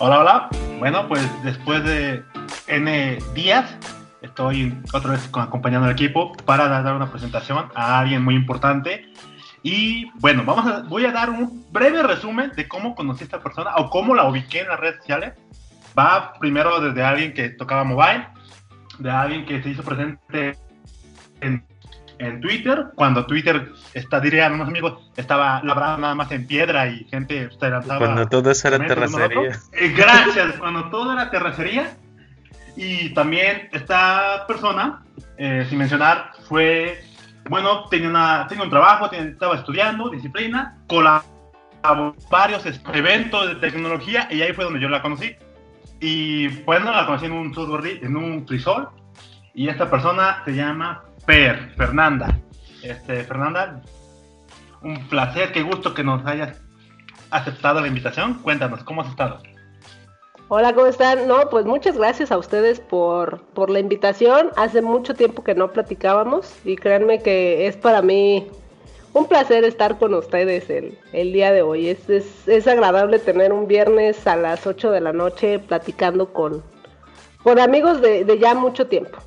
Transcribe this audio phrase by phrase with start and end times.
[0.00, 0.48] Hola, hola.
[0.78, 2.22] Bueno, pues después de
[2.68, 3.76] N días,
[4.22, 9.12] estoy otra vez acompañando al equipo para dar una presentación a alguien muy importante.
[9.64, 13.42] Y bueno, vamos a, voy a dar un breve resumen de cómo conocí a esta
[13.42, 15.34] persona o cómo la ubiqué en las redes sociales.
[15.98, 18.28] Va primero desde alguien que tocaba mobile,
[19.00, 20.56] de alguien que se hizo presente
[21.40, 21.66] en,
[22.18, 27.04] en Twitter, cuando Twitter, está, dirían unos amigos, estaba labrado nada más en piedra y
[27.04, 27.98] gente se lanzaba.
[27.98, 29.58] Cuando todo eso era terracería.
[29.72, 31.96] Eh, gracias, cuando todo era terracería.
[32.76, 35.02] Y también esta persona,
[35.36, 37.02] eh, sin mencionar, fue,
[37.48, 41.24] bueno, tenía, una, tenía un trabajo, tenía, estaba estudiando, disciplina, colaboró
[42.30, 45.34] varios eventos de tecnología y ahí fue donde yo la conocí.
[46.00, 47.52] Y bueno, la conocí en un
[48.02, 48.88] en un frisol.
[49.54, 52.40] Y esta persona se llama Per, Fernanda.
[52.82, 53.82] Este, Fernanda,
[54.80, 56.58] un placer, qué gusto que nos hayas
[57.30, 58.40] aceptado la invitación.
[58.42, 59.38] Cuéntanos, ¿cómo has estado?
[60.48, 61.28] Hola, ¿cómo están?
[61.28, 64.52] No, pues muchas gracias a ustedes por, por la invitación.
[64.56, 68.48] Hace mucho tiempo que no platicábamos y créanme que es para mí
[69.12, 71.90] un placer estar con ustedes el, el día de hoy.
[71.90, 76.62] Es, es, es, agradable tener un viernes a las 8 de la noche platicando con,
[77.42, 79.18] con amigos de, de ya mucho tiempo.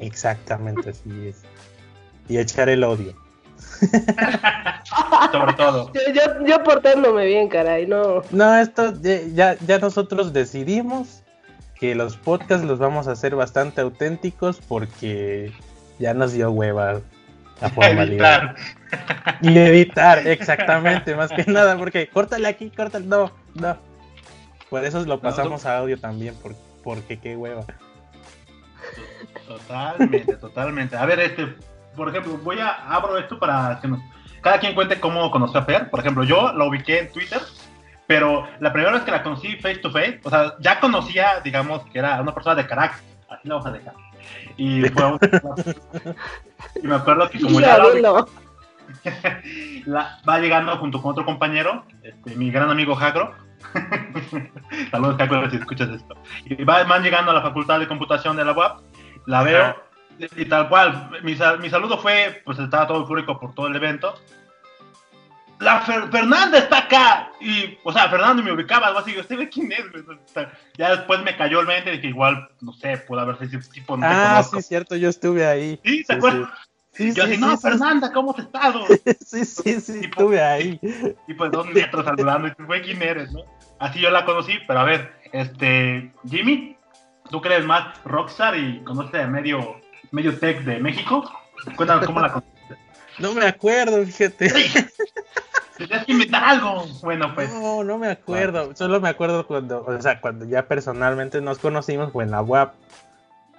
[0.00, 1.42] Exactamente, así es.
[2.28, 3.14] Y echar el odio.
[5.32, 5.92] Sobre todo.
[5.92, 8.22] Yo, yo, yo, portándome bien, caray, no.
[8.30, 11.22] No, esto ya, ya nosotros decidimos
[11.78, 15.52] que los podcasts los vamos a hacer bastante auténticos porque
[15.98, 17.00] ya nos dio hueva
[17.60, 18.42] la formalidad.
[18.42, 19.38] Editar.
[19.42, 23.76] Y editar, exactamente, más que nada, porque córtale aquí, córtale, no, no.
[24.70, 27.64] Por eso lo pasamos a audio también, porque, porque qué hueva.
[29.46, 30.96] Totalmente, totalmente.
[30.96, 31.54] A ver, este,
[31.94, 34.00] por ejemplo, voy a abro esto para que nos,
[34.40, 35.90] cada quien cuente cómo conoció a Fer.
[35.90, 37.40] Por ejemplo, yo la ubiqué en Twitter,
[38.06, 41.84] pero la primera vez que la conocí face to face, o sea, ya conocía, digamos,
[41.86, 43.94] que era una persona de carácter, así la vamos a dejar.
[44.56, 45.18] Y fue
[46.82, 48.26] y me acuerdo que como ya la,
[49.86, 53.34] la, va llegando junto con otro compañero, este, mi gran amigo Jacro.
[54.90, 56.14] Saludos, Jacro, si escuchas esto.
[56.44, 58.80] Y va, van llegando a la facultad de computación de la UAP,
[59.26, 59.62] la veo.
[59.64, 59.76] Ajá
[60.18, 64.14] y tal cual, mi, mi, saludo fue, pues estaba todo eufórico por todo el evento.
[65.58, 67.32] La Fer Fernanda está acá.
[67.40, 69.14] Y, o sea, Fernando me ubicaba, algo así.
[69.14, 69.80] Yo, ¿usted ve quién es?
[70.76, 73.96] Ya después me cayó el mente de que igual, no sé, puede haber ese tipo.
[73.96, 75.80] No ah, sí, cierto, yo estuve ahí.
[75.82, 76.50] Sí, ¿se sí, acuerdan?
[76.92, 77.14] Sí.
[77.14, 78.84] yo sí, así, no, Fernanda, ¿cómo has estado?
[79.20, 80.78] sí, sí, sí, y, estuve ahí.
[81.26, 83.40] Y pues dos metros saludando, y fue quién eres, ¿no?
[83.78, 86.75] Así yo la conocí, pero a ver, este, Jimmy,
[87.30, 91.30] ¿tú crees más Rockstar y conoces a medio medio tech de México.
[91.76, 92.76] Cuéntanos cómo la conociste.
[93.18, 94.52] No me acuerdo, fíjate.
[95.78, 96.86] Tenías que inventar algo.
[97.02, 97.52] Bueno, pues.
[97.52, 98.74] No, no me acuerdo.
[98.74, 102.70] Solo me acuerdo cuando, o sea, cuando ya personalmente nos conocimos fue en la web.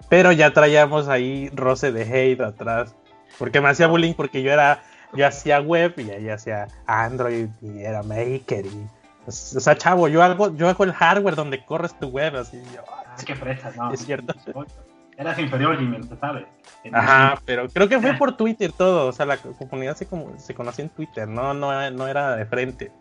[0.09, 2.95] Pero ya traíamos ahí roce de hate atrás.
[3.37, 4.81] Porque me hacía bullying porque yo era,
[5.13, 8.87] yo hacía web y ella hacía Android y era maker y.
[9.27, 12.63] O sea, chavo, yo hago, yo hago el hardware donde corres tu web, así.
[12.73, 12.81] Yo,
[13.17, 13.91] ah, qué fresa, ¿no?
[13.91, 14.33] Es cierto.
[15.17, 16.47] Eras inferior, Jimmy, se sabe.
[16.93, 19.07] Ajá, pero creo que fue por Twitter todo.
[19.07, 22.45] O sea, la comunidad se, como, se conocía en Twitter, no, no, no era de
[22.45, 22.91] frente.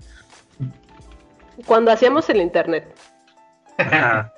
[1.67, 2.97] Cuando hacíamos el internet.
[3.77, 4.33] Ajá.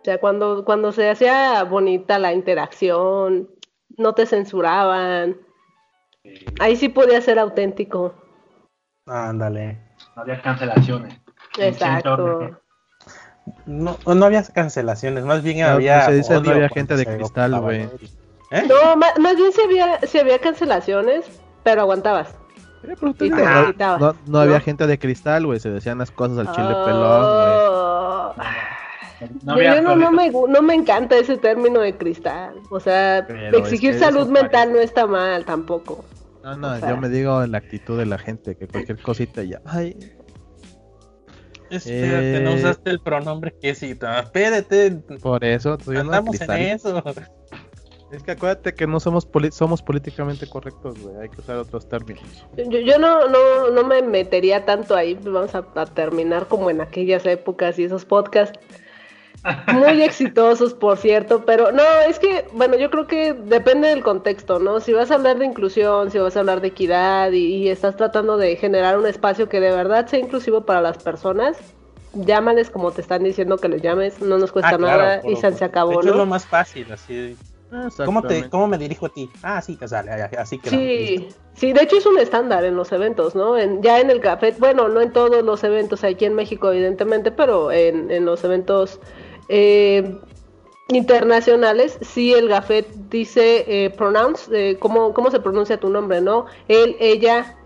[0.00, 3.48] O sea, cuando, cuando se hacía bonita la interacción,
[3.96, 5.36] no te censuraban.
[6.60, 8.14] Ahí sí podía ser auténtico.
[9.06, 9.78] Ándale.
[10.14, 11.20] No había cancelaciones.
[11.58, 12.60] Exacto.
[13.66, 16.06] No, no había cancelaciones, más bien no, había.
[16.06, 17.88] Se dice no había gente de cristal, güey.
[18.50, 18.62] ¿Eh?
[18.68, 21.24] No, más, más, bien si había, si había cancelaciones,
[21.62, 22.34] pero aguantabas.
[23.02, 25.58] Y te no, no, no, había gente de cristal, güey.
[25.58, 26.84] Se decían las cosas al chile oh.
[26.84, 28.54] pelón, güey.
[29.44, 32.54] No, yo no, no, me, no me encanta ese término de cristal.
[32.70, 36.04] O sea, pero exigir es que salud mental no está mal tampoco.
[36.42, 39.00] No, no, o sea, yo me digo en la actitud de la gente, que cualquier
[39.00, 39.62] cosita ya.
[39.64, 39.96] Ay,
[41.76, 42.40] Espérate, eh...
[42.40, 44.20] no usaste el pronombre que cita.
[44.20, 44.92] Espérate.
[45.22, 47.02] Por eso, andamos en eso.
[48.12, 51.16] Es que acuérdate que no somos somos políticamente correctos, güey.
[51.22, 52.22] Hay que usar otros términos.
[52.56, 55.14] Yo, yo no, no, no me metería tanto ahí.
[55.14, 58.58] Vamos a, a, terminar como en aquellas épocas y esos podcasts.
[59.72, 64.58] Muy exitosos, por cierto, pero no, es que, bueno, yo creo que depende del contexto,
[64.58, 64.80] ¿no?
[64.80, 67.96] Si vas a hablar de inclusión, si vas a hablar de equidad y, y estás
[67.96, 71.58] tratando de generar un espacio que de verdad sea inclusivo para las personas,
[72.14, 75.32] llámales como te están diciendo que les llames, no nos cuesta ah, claro, nada por,
[75.32, 76.10] y se, se acabó, de hecho, ¿no?
[76.12, 77.36] es lo más fácil, así.
[78.04, 79.28] ¿Cómo, te, ¿Cómo me dirijo a ti?
[79.42, 79.76] Ah, sí,
[80.38, 80.70] así que.
[80.70, 83.58] Sí, sí, de hecho es un estándar en los eventos, ¿no?
[83.58, 87.32] En, ya en el café, bueno, no en todos los eventos aquí en México, evidentemente,
[87.32, 89.00] pero en, en los eventos
[89.48, 90.18] eh,
[90.88, 96.46] internacionales, sí el gafet dice eh, pronouns, eh, ¿cómo, ¿cómo, se pronuncia tu nombre, no?
[96.68, 97.56] Él, ella,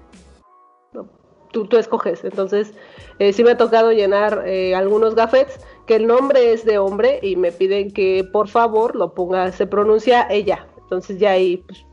[1.53, 2.25] tú, tú escoges.
[2.25, 2.75] Entonces,
[3.19, 7.19] eh, sí me ha tocado llenar eh, algunos gafets que el nombre es de hombre
[7.23, 10.67] y me piden que por favor lo ponga, se pronuncia ella.
[10.79, 11.85] Entonces ya ahí pues,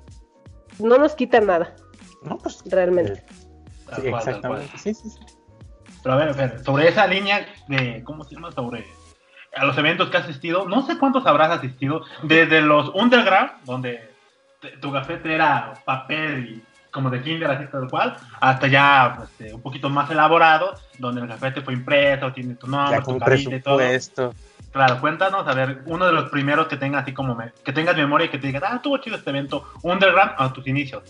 [0.80, 1.76] no nos quita nada.
[2.24, 3.24] No, pues realmente.
[3.96, 4.78] sí, exactamente.
[4.78, 5.20] Sí, sí, sí.
[6.04, 8.52] Pero a ver, a ver, sobre esa línea de, ¿cómo se llama?
[8.52, 8.86] Sobre
[9.56, 14.10] a los eventos que has asistido, no sé cuántos habrás asistido, desde los underground, donde
[14.82, 19.62] tu gafete era papel y como de kinder, así tal cual, hasta ya pues, un
[19.62, 23.80] poquito más elaborado, donde el gafete fue impreso, tiene tu nombre, tu carita y todo.
[24.72, 28.28] Claro, cuéntanos, a ver, uno de los primeros que tengas así como que tengas memoria
[28.28, 31.04] y que te digas, ah, tuvo chido este evento, underground a tus inicios.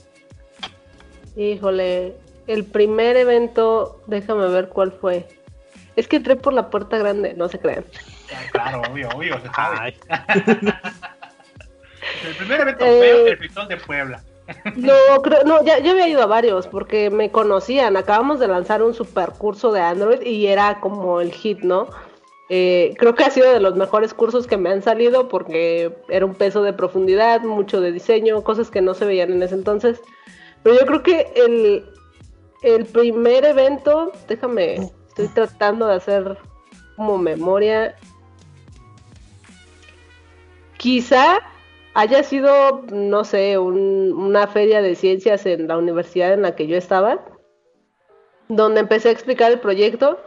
[1.36, 2.16] Híjole,
[2.48, 5.28] el primer evento, déjame ver cuál fue.
[5.96, 7.86] Es que entré por la puerta grande, no se crean.
[8.52, 9.96] Claro, obvio, obvio, se sabe.
[12.28, 14.24] el primer evento fue eh, el Pistón de Puebla.
[14.76, 17.98] No, creo, no, ya, ya, había ido a varios porque me conocían.
[17.98, 21.88] Acabamos de lanzar un super curso de Android y era como el hit, ¿no?
[22.50, 26.26] Eh, creo que ha sido de los mejores cursos que me han salido porque era
[26.26, 30.00] un peso de profundidad, mucho de diseño, cosas que no se veían en ese entonces.
[30.62, 31.86] Pero yo creo que el,
[32.62, 36.38] el primer evento, déjame, estoy tratando de hacer
[36.96, 37.96] como memoria.
[40.86, 41.40] Quizá
[41.96, 46.78] haya sido, no sé, una feria de ciencias en la universidad en la que yo
[46.78, 47.26] estaba,
[48.50, 50.20] donde empecé a explicar el proyecto,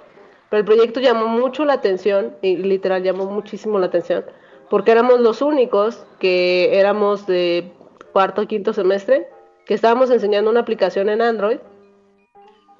[0.50, 4.24] pero el proyecto llamó mucho la atención, y literal llamó muchísimo la atención,
[4.68, 7.72] porque éramos los únicos que éramos de
[8.12, 9.28] cuarto o quinto semestre,
[9.64, 11.58] que estábamos enseñando una aplicación en Android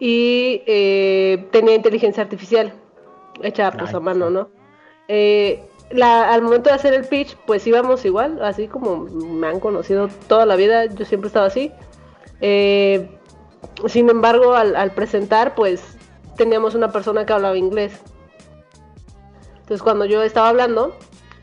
[0.01, 2.73] y eh, tenía inteligencia artificial
[3.41, 4.51] hecha pues a mano, ¿no?
[5.07, 10.09] Eh, al momento de hacer el pitch, pues íbamos igual, así como me han conocido
[10.27, 11.73] toda la vida, yo siempre he estado así.
[12.41, 13.09] Eh,
[13.87, 15.97] sin embargo, al, presentar, pues
[16.37, 18.01] teníamos una persona que hablaba inglés.
[19.61, 20.97] Entonces, cuando yo estaba hablando,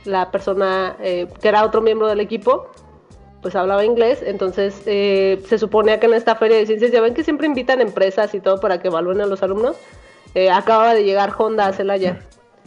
[0.05, 2.69] la persona eh, que era otro miembro del equipo,
[3.41, 4.23] pues hablaba inglés.
[4.25, 7.81] Entonces, eh, se suponía que en esta feria de ciencias, ya ven que siempre invitan
[7.81, 9.75] empresas y todo para que evalúen a los alumnos.
[10.51, 12.19] acababa de llegar Honda a Celaya.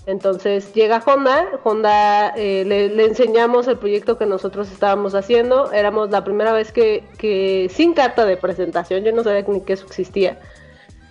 [0.09, 6.25] Entonces llega Honda, Honda eh, le, enseñamos el proyecto que nosotros estábamos haciendo, éramos la
[6.25, 10.41] primera vez que, sin carta de presentación, yo no sabía ni que eso existía.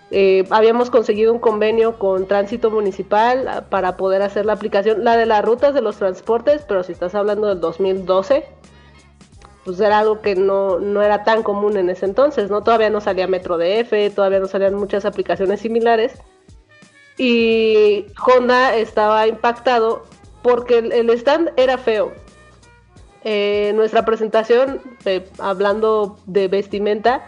[0.10, 5.16] Eh, habíamos conseguido un convenio con Tránsito Municipal ah, para poder hacer la aplicación, la
[5.16, 8.46] de las rutas de los transportes, pero si estás hablando del 2012,
[9.64, 12.64] pues era algo que no, no era tan común en ese entonces, ¿no?
[12.64, 16.20] Todavía no salía Metro DF, todavía no salían muchas aplicaciones similares
[17.18, 20.04] y Honda estaba impactado
[20.44, 22.14] porque el, stand era feo.
[23.24, 27.26] Eh, nuestra presentación, eh, hablando de vestimenta,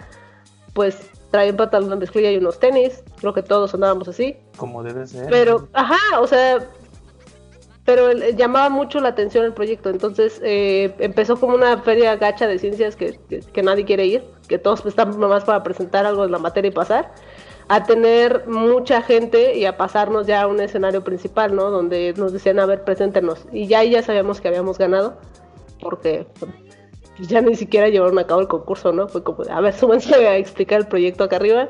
[0.73, 3.03] pues traía un pantalón de mezclilla y unos tenis.
[3.19, 4.37] Creo que todos andábamos así.
[4.57, 5.27] Como debe ser.
[5.29, 6.59] Pero, ajá, o sea,
[7.83, 9.89] pero llamaba mucho la atención el proyecto.
[9.89, 13.19] Entonces eh, empezó como una feria gacha de ciencias que,
[13.51, 16.73] que, nadie quiere ir, que todos están nomás para presentar algo de la materia y
[16.73, 17.11] pasar
[17.69, 21.69] a tener mucha gente y a pasarnos ya a un escenario principal, ¿no?
[21.69, 23.45] Donde nos decían, a ver, preséntenos.
[23.53, 25.17] Y ya ahí ya sabíamos que habíamos ganado,
[25.79, 26.25] porque
[27.19, 29.07] ya ni siquiera llevaron a cabo el concurso, ¿no?
[29.07, 31.69] Fue como, a ver, súbanse a explicar el proyecto acá arriba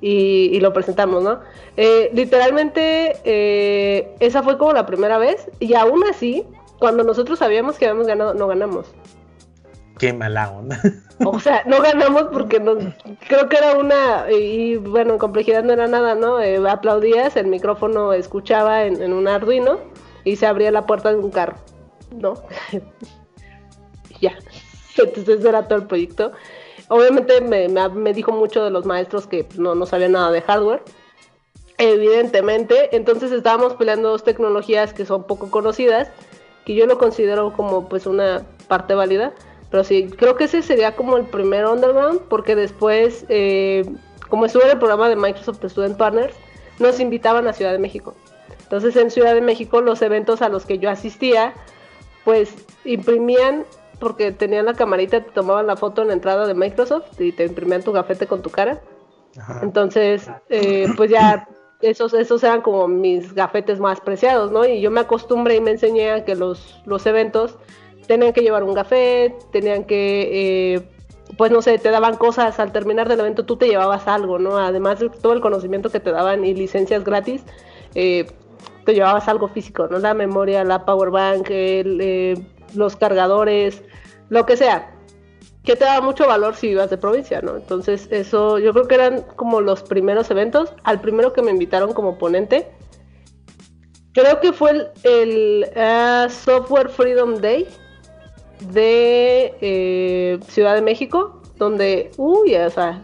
[0.00, 1.38] y, lo presentamos, ¿no?
[1.76, 6.44] Eh, literalmente, eh, esa fue como la primera vez y aún así,
[6.80, 8.92] cuando nosotros sabíamos que habíamos ganado, no ganamos.
[9.98, 10.80] Qué mala onda.
[11.24, 12.76] O sea, no ganamos porque no,
[13.26, 16.40] creo que era una, y bueno, en complejidad no era nada, ¿no?
[16.40, 19.80] Eh, aplaudías, el micrófono escuchaba en, un Arduino
[20.22, 21.56] y se abría la puerta de un carro,
[22.12, 22.34] ¿no?
[24.20, 24.32] ya.
[24.96, 26.30] Entonces era todo el proyecto.
[26.86, 30.40] Obviamente me, me, dijo mucho de los maestros que pues, no, no sabían nada de
[30.40, 30.84] hardware.
[31.78, 36.12] Evidentemente, entonces estábamos peleando dos tecnologías que son poco conocidas,
[36.64, 39.34] que yo lo considero como pues una parte válida
[39.70, 43.84] pero sí, creo que ese sería como el primer underground, porque después, eh,
[44.28, 46.34] como estuve en el programa de Microsoft Student Partners,
[46.78, 48.14] nos invitaban a Ciudad de México.
[48.62, 51.54] Entonces en Ciudad de México los eventos a los que yo asistía,
[52.24, 53.64] pues imprimían,
[53.98, 57.44] porque tenían la camarita, te tomaban la foto en la entrada de Microsoft y te
[57.44, 58.80] imprimían tu gafete con tu cara.
[59.62, 61.48] Entonces, eh, pues ya
[61.80, 64.64] esos, esos eran como mis gafetes más preciados, ¿no?
[64.64, 67.56] Y yo me acostumbré y me enseñé a que los, los eventos
[68.08, 70.88] tenían que llevar un café, tenían que, eh,
[71.36, 74.58] pues no sé, te daban cosas al terminar del evento, tú te llevabas algo, ¿no?
[74.58, 77.44] Además de todo el conocimiento que te daban y licencias gratis,
[77.94, 78.26] eh,
[78.84, 79.98] te llevabas algo físico, ¿no?
[79.98, 82.34] La memoria, la power bank, eh,
[82.74, 83.82] los cargadores,
[84.30, 84.94] lo que sea
[85.64, 87.56] que te da mucho valor si ibas de provincia, ¿no?
[87.56, 90.72] Entonces, eso yo creo que eran como los primeros eventos.
[90.82, 92.70] Al primero que me invitaron como ponente,
[94.14, 97.68] creo que fue el, ah, Software Freedom Day
[98.60, 103.02] de eh, Ciudad de México, donde, uy, o sea,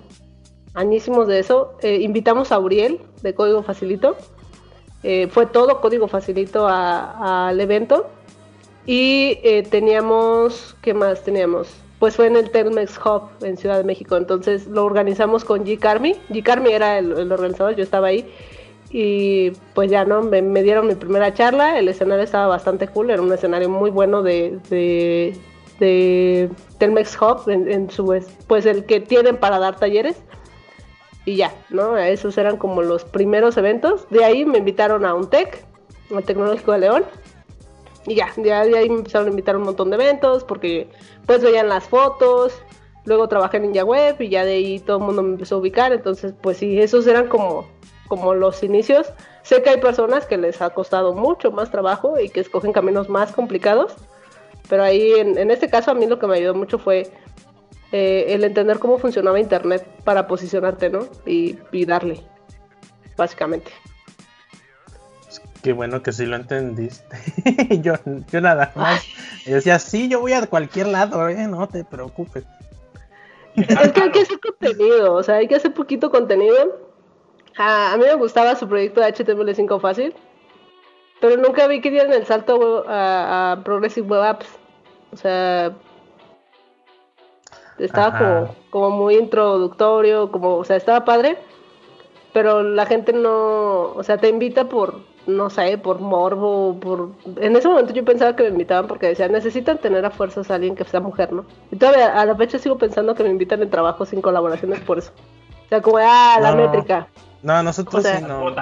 [0.75, 1.75] añísimos de eso.
[1.83, 4.17] Eh, invitamos a Uriel de Código Facilito.
[5.03, 8.07] Eh, fue todo Código Facilito al evento.
[8.87, 9.37] Y
[9.71, 11.75] teníamos, ¿qué más teníamos?
[12.05, 14.17] pues fue en el Telmex Hub en Ciudad de México.
[14.19, 15.79] Entonces lo organizamos con G.
[15.79, 16.15] Carmi.
[16.29, 16.43] G.
[16.43, 18.31] Carmi era el, organizador, yo estaba ahí.
[18.97, 21.81] Y pues ya no, me, dieron mi primera charla.
[21.81, 26.49] El escenario estaba bastante cool, era un escenario muy bueno de, de,
[26.79, 30.23] Telmex Hub, en, su pues el que tienen para dar talleres.
[31.25, 31.97] Y ya, ¿no?
[31.97, 34.07] Esos eran como los primeros eventos.
[34.11, 35.65] De ahí me invitaron a un TEC,
[36.15, 37.05] al Tecnológico de León
[38.07, 40.89] y ya, ya de ahí me empezaron a invitar a un montón de eventos porque
[41.27, 42.61] pues veían las fotos,
[43.05, 45.59] luego trabajé en Ninja Web y ya de ahí todo el mundo me empezó a
[45.59, 47.67] ubicar, entonces pues sí, esos eran como,
[48.09, 49.13] como los inicios.
[49.43, 53.09] Sé que hay personas que les ha costado mucho más trabajo y que escogen caminos
[53.09, 53.95] más complicados,
[54.69, 57.11] pero ahí en, este caso a mí lo que me ayudó mucho fue
[57.93, 61.07] eh, el entender cómo funcionaba Internet para posicionarte, ¿no?
[61.27, 62.21] Y, y darle,
[63.17, 63.71] básicamente.
[65.63, 67.17] Qué bueno que sí lo entendiste.
[67.81, 67.95] yo,
[68.31, 69.03] yo nada más.
[69.47, 71.47] Yo decía, sí, yo voy a cualquier lado, ¿eh?
[71.49, 72.45] no te preocupes.
[73.57, 76.84] Es que hay que hacer contenido, o sea, hay que hacer poquito contenido.
[77.57, 80.15] A mí me gustaba su proyecto de HTML5 fácil,
[81.21, 84.59] pero nunca vi que dieran el salto a, Progressive Web Apps.
[85.13, 85.73] O sea,
[87.79, 91.39] estaba como, como muy introductorio, como, o sea, estaba padre,
[92.33, 97.11] pero la gente no, o sea, te invita por no sé, por morbo, por...
[97.37, 100.57] En ese momento yo pensaba que me invitaban porque decían, necesitan tener a fuerzas a
[100.57, 101.47] alguien que sea mujer, ¿no?
[101.71, 104.99] Y todavía a la fecha sigo pensando que me invitan en trabajo sin colaboraciones por
[104.99, 105.13] eso.
[105.65, 107.09] O sea, como, ah, la métrica.
[107.17, 108.55] No, nosotros sí, no.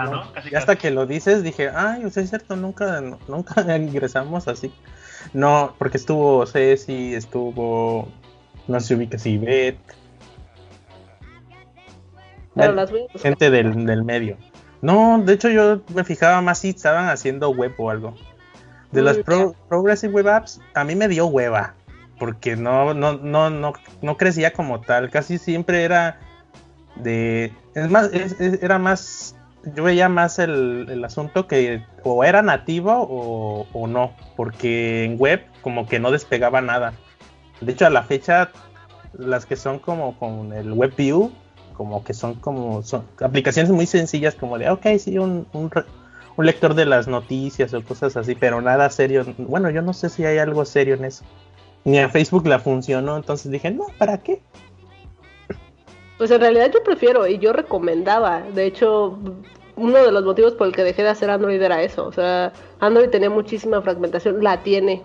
[0.50, 4.72] Y hasta que lo dices dije, ay, sea, es cierto, nunca, nunca ingresamos así.
[5.32, 8.08] No, porque estuvo Ceci, estuvo,
[8.66, 9.78] no sé si ubica si Bet.
[13.14, 14.36] Gente del, del medio.
[14.82, 18.14] No, de hecho yo me fijaba más si estaban haciendo web o algo.
[18.90, 19.18] De las
[19.68, 21.74] Progressive Web Apps, a mí me dio hueva.
[22.18, 23.72] Porque no, no, no, no,
[24.02, 25.08] no crecía como tal.
[25.08, 26.20] Casi siempre era
[26.96, 27.52] de.
[27.74, 29.36] Es más, era más.
[29.76, 34.12] Yo veía más el, asunto que o era nativo o, o, no.
[34.36, 36.94] Porque en web como que no despegaba nada.
[37.60, 38.50] De hecho, a la fecha,
[39.12, 41.30] las que son como con el WebView
[41.72, 45.70] como que son como son aplicaciones muy sencillas como de, ok, sí, un, un,
[46.38, 49.24] lector de las noticias o cosas así, pero nada serio.
[49.38, 51.24] Bueno, yo no sé si hay algo serio en eso.
[51.84, 54.40] Ni a Facebook la funcionó, entonces dije, no, ¿para qué?
[56.18, 58.42] Pues en realidad yo prefiero y yo recomendaba.
[58.54, 59.18] De hecho,
[59.76, 62.06] uno de los motivos por el que dejé de hacer Android era eso.
[62.06, 65.02] O sea, Android tenía muchísima fragmentación, la tiene.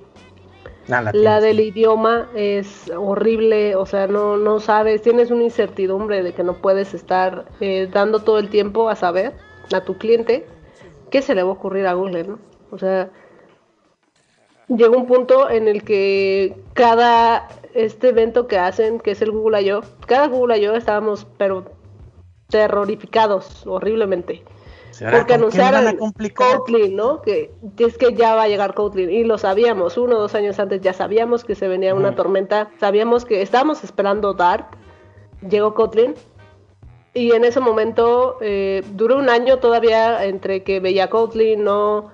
[0.89, 6.31] Ah, la, del idioma es horrible, o sea, no, no sabes, tienes una incertidumbre de
[6.31, 9.33] que no puedes estar eh, dando todo el tiempo a saber
[9.73, 10.47] a tu cliente
[11.09, 12.39] qué se le va a ocurrir a Google, ¿no?
[12.71, 13.09] O sea,
[14.67, 19.61] llega un punto en el que cada este evento que hacen, que es el Google
[19.61, 20.75] I.O., cada Google I.O.
[20.75, 21.65] estábamos, pero
[22.49, 24.43] terrorificados horriblemente.
[25.11, 25.95] Porque anunciaron
[26.33, 27.21] Kotlin, ¿no?
[27.21, 29.11] Que es que ya va a llegar Kotlin.
[29.11, 32.71] Y lo sabíamos, uno o dos años antes ya sabíamos que se venía una tormenta.
[32.79, 34.73] Sabíamos que estábamos esperando Dart.
[35.47, 36.15] Llegó Kotlin.
[37.13, 42.11] Y en ese momento eh, duró un año todavía entre que veía Kotlin, ¿no?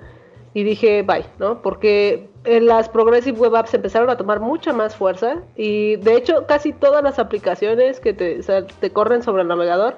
[0.54, 1.62] Y dije, bye, ¿no?
[1.62, 5.42] Porque las Progressive Web Apps empezaron a tomar mucha más fuerza.
[5.56, 9.98] Y de hecho, casi todas las aplicaciones que te, corren sobre el navegador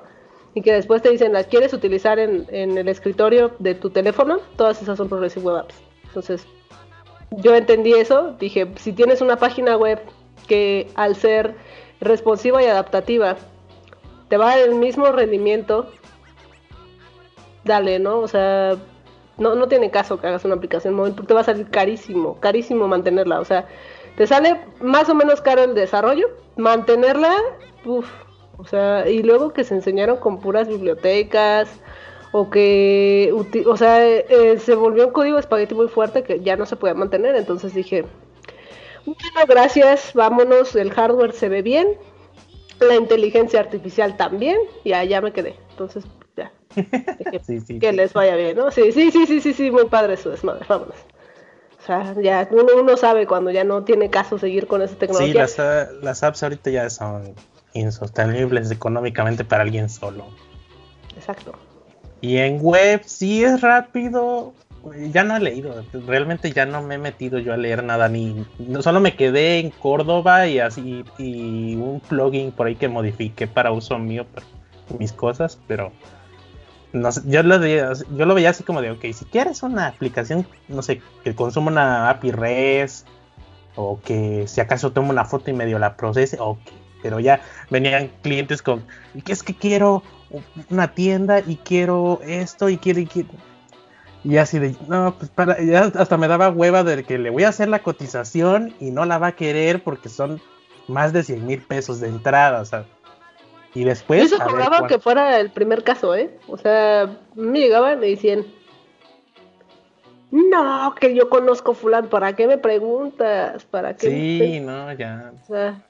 [0.54, 4.82] y que después te dicen las quieres utilizar en, el escritorio de tu teléfono, todas
[4.82, 5.76] esas son Progressive Web Apps.
[6.06, 6.48] Entonces,
[7.32, 10.00] yo entendí eso, dije, si tienes una página web
[10.48, 11.56] que al ser
[12.00, 13.36] responsiva y adaptativa
[14.30, 15.92] te va a dar el mismo rendimiento,
[17.64, 18.20] dale, ¿no?
[18.20, 18.78] O sea,
[19.38, 22.40] no, no tiene caso que hagas una aplicación móvil porque te va a salir carísimo,
[22.40, 23.40] carísimo mantenerla.
[23.40, 23.68] O sea,
[24.16, 27.36] te sale más o menos caro el desarrollo, mantenerla,
[27.86, 28.10] uff,
[28.58, 31.70] o sea, y luego que se enseñaron con puras bibliotecas
[32.32, 33.34] o que,
[33.66, 36.94] o sea, eh, se volvió un código espagueti muy fuerte que ya no se podía
[36.94, 37.36] mantener.
[37.36, 38.06] Entonces dije,
[39.06, 41.98] bueno, gracias, vámonos, el hardware se ve bien,
[42.80, 45.56] la inteligencia artificial también, y allá me quedé.
[45.72, 46.52] Entonces, ya.
[47.80, 48.72] Que les vaya bien, ¿no?
[48.72, 50.96] Sí, sí, sí, sí, sí, sí, muy padre su desmadre, vámonos.
[51.82, 55.48] O sea, ya uno, sabe cuando ya no tiene caso seguir con esa tecnología.
[55.48, 57.36] Sí, las, las apps ahorita ya son
[57.74, 60.26] insostenibles económicamente para alguien solo.
[61.16, 61.54] Exacto.
[62.22, 64.54] Y en web sí es rápido,
[65.12, 68.46] ya no he leído, realmente ya no me he metido yo a leer nada, ni
[68.82, 73.72] solo me quedé en Córdoba y así, y un plugin por ahí que modifiqué para
[73.72, 74.26] uso mío,
[74.98, 75.92] mis cosas, pero
[76.96, 80.48] no yo, lo veía, yo lo veía así como de, ok, si quieres una aplicación,
[80.68, 83.08] no sé, que consuma una API REST,
[83.76, 86.60] o que si acaso tome una foto y medio la procese, ok,
[87.04, 88.86] pero ya venían clientes con,
[89.24, 90.04] ¿qué es que quiero
[90.70, 93.30] una tienda y quiero esto y quiero y quiero
[94.26, 97.44] y así de, no, pues para, ya hasta me daba hueva de que le voy
[97.44, 100.42] a hacer la cotización y no la va a querer porque son
[100.88, 102.86] más de 100 mil pesos de entrada, o sea.
[103.76, 104.24] Y después.
[104.24, 106.32] Eso jugaba que fuera el primer caso, ¿eh?
[106.48, 108.46] O sea, me llegaban y decían,
[110.32, 113.66] no, que yo conozco fulano, ¿para qué me preguntas?
[113.66, 114.08] ¿Para qué?
[114.08, 115.34] Sí, no, ya.
[115.44, 115.84] O sea,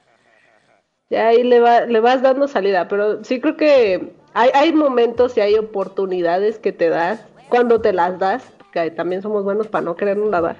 [1.08, 5.36] ya ahí le, va, le vas dando salida, pero sí creo que hay, hay momentos
[5.36, 9.84] y hay oportunidades que te das cuando te las das, que también somos buenos para
[9.84, 10.56] no querer nada,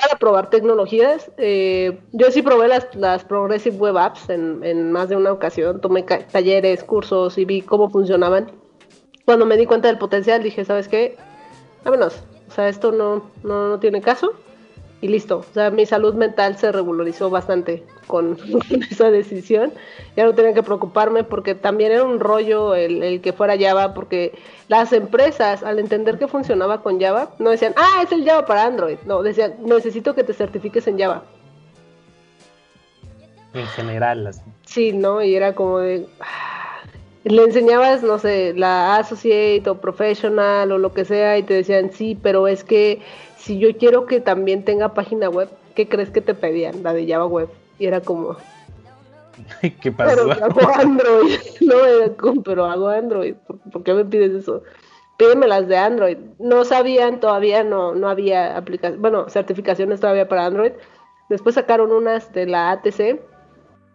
[0.00, 1.30] para probar tecnologías.
[1.36, 5.80] Eh, yo sí probé las, las Progressive Web Apps en, en más de una ocasión,
[5.80, 8.50] tomé talleres, cursos y vi cómo funcionaban.
[9.24, 11.16] Cuando me di cuenta del potencial dije, ¿sabes qué?
[11.84, 14.32] Vámonos, o sea, esto no, no, no tiene caso
[15.00, 15.38] y listo.
[15.38, 18.36] O sea, mi salud mental se regularizó bastante con,
[18.90, 19.72] esa decisión.
[20.16, 24.38] Ya no tenía que preocuparme porque también era un rollo el, que fuera Java, porque
[24.68, 28.64] las empresas, al entender que funcionaba con Java, no decían, ah, es el Java para
[28.64, 28.98] Android.
[29.06, 31.24] No, decían, necesito que te certifiques en Java.
[33.54, 34.42] En general, así.
[34.66, 35.22] Sí, ¿no?
[35.22, 36.06] Y era como de...
[36.20, 36.60] Ah,
[37.24, 41.90] le enseñabas, no sé, la Associate o Professional o lo que sea y te decían,
[41.92, 43.02] sí, pero es que
[43.40, 46.82] si yo quiero que también tenga página web, ¿qué crees que te pedían?
[46.82, 47.48] La de Java Web.
[47.78, 48.36] Y era como...
[49.80, 50.28] ¿Qué pasó?
[50.28, 51.38] Pero hago Android.
[51.62, 53.34] no, era como, pero hago Android.
[53.72, 54.62] ¿Por, qué me pides eso?
[55.16, 56.18] Pídeme las de Android.
[56.38, 60.72] No sabían, todavía no, no había aplicaciones, bueno, certificaciones todavía para Android.
[61.30, 63.20] Después sacaron unas de la ATC.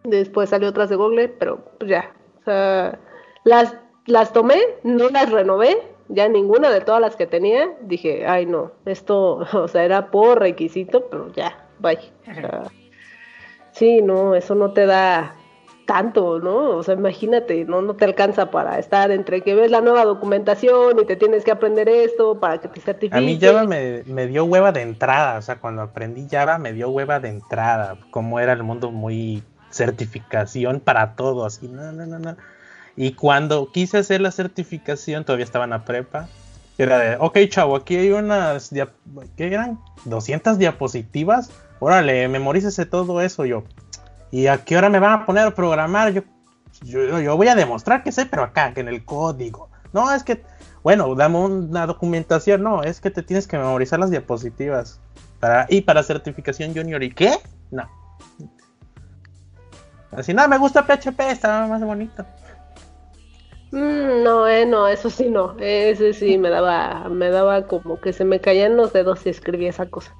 [0.02, 2.12] Después salió otras de Google, pero pues ya.
[2.40, 2.98] O sea,
[3.44, 5.76] las, las tomé, no las renové,
[6.08, 10.40] ya ninguna de todas las que tenía, dije, ay no, esto, o sea, era por
[10.40, 11.98] requisito, pero ya, bye.
[13.72, 15.36] sí, no, eso no te da
[15.86, 16.70] tanto, ¿no?
[16.76, 20.98] O sea, imagínate, no, no te alcanza para estar entre que ves la nueva documentación
[20.98, 23.16] y te tienes que aprender esto para que te certifiques.
[23.16, 26.72] A mí Java me, me dio hueva de entrada, o sea, cuando aprendí Java me
[26.72, 32.06] dio hueva de entrada, como era el mundo muy certificación para todo, así, no, no,
[32.06, 32.36] no, no.
[32.96, 36.28] Y cuando quise hacer la certificación, todavía estaba en la prepa.
[36.78, 38.70] Era de, ok, chavo, aquí hay unas,
[39.36, 39.78] ¿qué eran?
[40.04, 41.50] 200 diapositivas.
[41.78, 43.64] Órale, memorícese todo eso yo.
[44.30, 46.12] ¿Y a qué hora me van a poner a programar?
[46.12, 46.22] Yo,
[46.82, 49.70] yo, voy a demostrar que sé, pero acá, que en el código.
[49.92, 50.42] No, es que,
[50.82, 52.62] bueno, dame una documentación.
[52.62, 55.00] No, es que te tienes que memorizar las diapositivas.
[55.40, 57.02] Para, y para certificación junior.
[57.02, 57.38] ¿Y qué?
[57.70, 57.88] No.
[60.12, 62.24] Así, nada, me gusta PHP, está más bonito.
[63.76, 65.54] Mm, no, eh, no, eso sí no.
[65.60, 69.68] Ese sí me daba, me daba como que se me caían los dedos si escribía
[69.68, 70.14] esa cosa.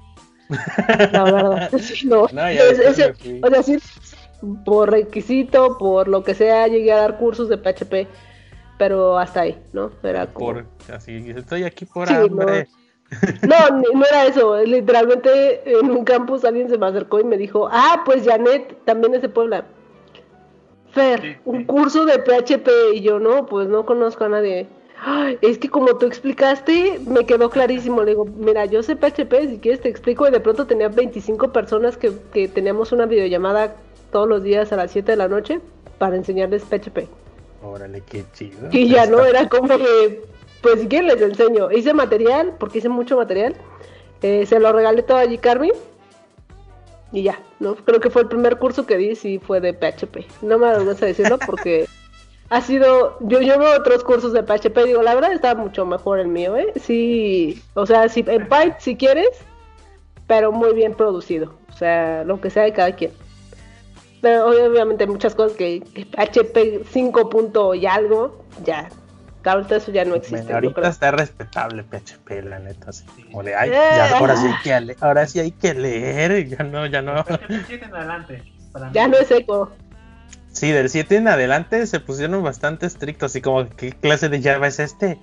[1.11, 1.71] La verdad,
[2.05, 2.27] no.
[2.31, 3.79] no ese, o sea, sí,
[4.63, 8.07] por requisito, por lo que sea, llegué a dar cursos de PHP,
[8.77, 9.91] pero hasta ahí, ¿no?
[10.03, 10.53] Era como...
[10.53, 12.67] Por, así, estoy aquí por hambre.
[13.41, 13.69] No.
[13.93, 14.57] no, era eso.
[14.63, 19.15] Literalmente en un campus alguien se me acercó y me dijo, ah, pues Janet también
[19.15, 19.65] es de Puebla
[21.45, 24.67] un curso de PHP y yo no, pues no conozco a nadie.
[25.41, 28.03] es que como tú explicaste, me quedó clarísimo.
[28.03, 30.27] Le digo, mira, yo sé PHP, si quieres te explico.
[30.27, 33.75] Y de pronto tenía 25 personas que, que teníamos una videollamada
[34.11, 35.59] todos los días a las 7 de la noche
[35.97, 37.07] para enseñarles PHP.
[37.63, 38.69] Órale, qué chido.
[38.71, 40.23] Y ya no, era como que,
[40.61, 41.71] pues si quieren les enseño.
[41.71, 43.55] Hice material, porque hice mucho material.
[44.21, 45.71] Eh, se lo regalé todo allí, Carmen
[47.11, 47.75] y ya, ¿no?
[47.75, 50.25] Creo que fue el primer curso que di, sí fue de PHP.
[50.41, 51.87] No me gusta decirlo porque
[52.49, 56.27] ha sido, yo llevo otros cursos de PHP, digo, la verdad está mucho mejor el
[56.27, 56.73] mío, ¿eh?
[56.81, 59.29] Sí, o sea, si, en Python si quieres,
[60.27, 63.11] pero muy bien producido, o sea, lo que sea de cada quien.
[64.21, 68.89] Pero obviamente hay muchas cosas que, PHP 5 punto y algo, ya
[69.47, 70.53] Ahorita eso ya no existe.
[70.53, 72.89] ahorita está respetable PHP, la neta.
[72.89, 76.47] Así, como de, ay, ya, ahora, sí hay que leer, ahora sí hay que leer.
[76.47, 77.25] Ya no, ya no.
[78.93, 79.71] ya no es eco.
[80.51, 84.67] Sí, del 7 en adelante se pusieron bastante estrictos, así como, ¿qué clase de Java
[84.67, 85.19] es este?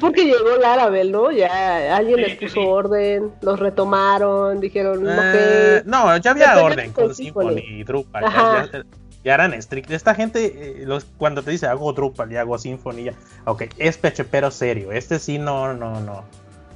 [0.00, 1.30] porque llegó Laravel, ¿no?
[1.30, 7.58] Ya alguien les puso orden, los retomaron, dijeron, eh, No, ya había orden con Symfony
[7.58, 8.82] y Drupal, ya,
[9.34, 9.94] eran estrictos.
[9.94, 13.14] Esta gente, eh, los, cuando te dice hago Drupal y hago Symfony, ya,
[13.44, 16.24] ok, es pero serio, este sí no, no, no.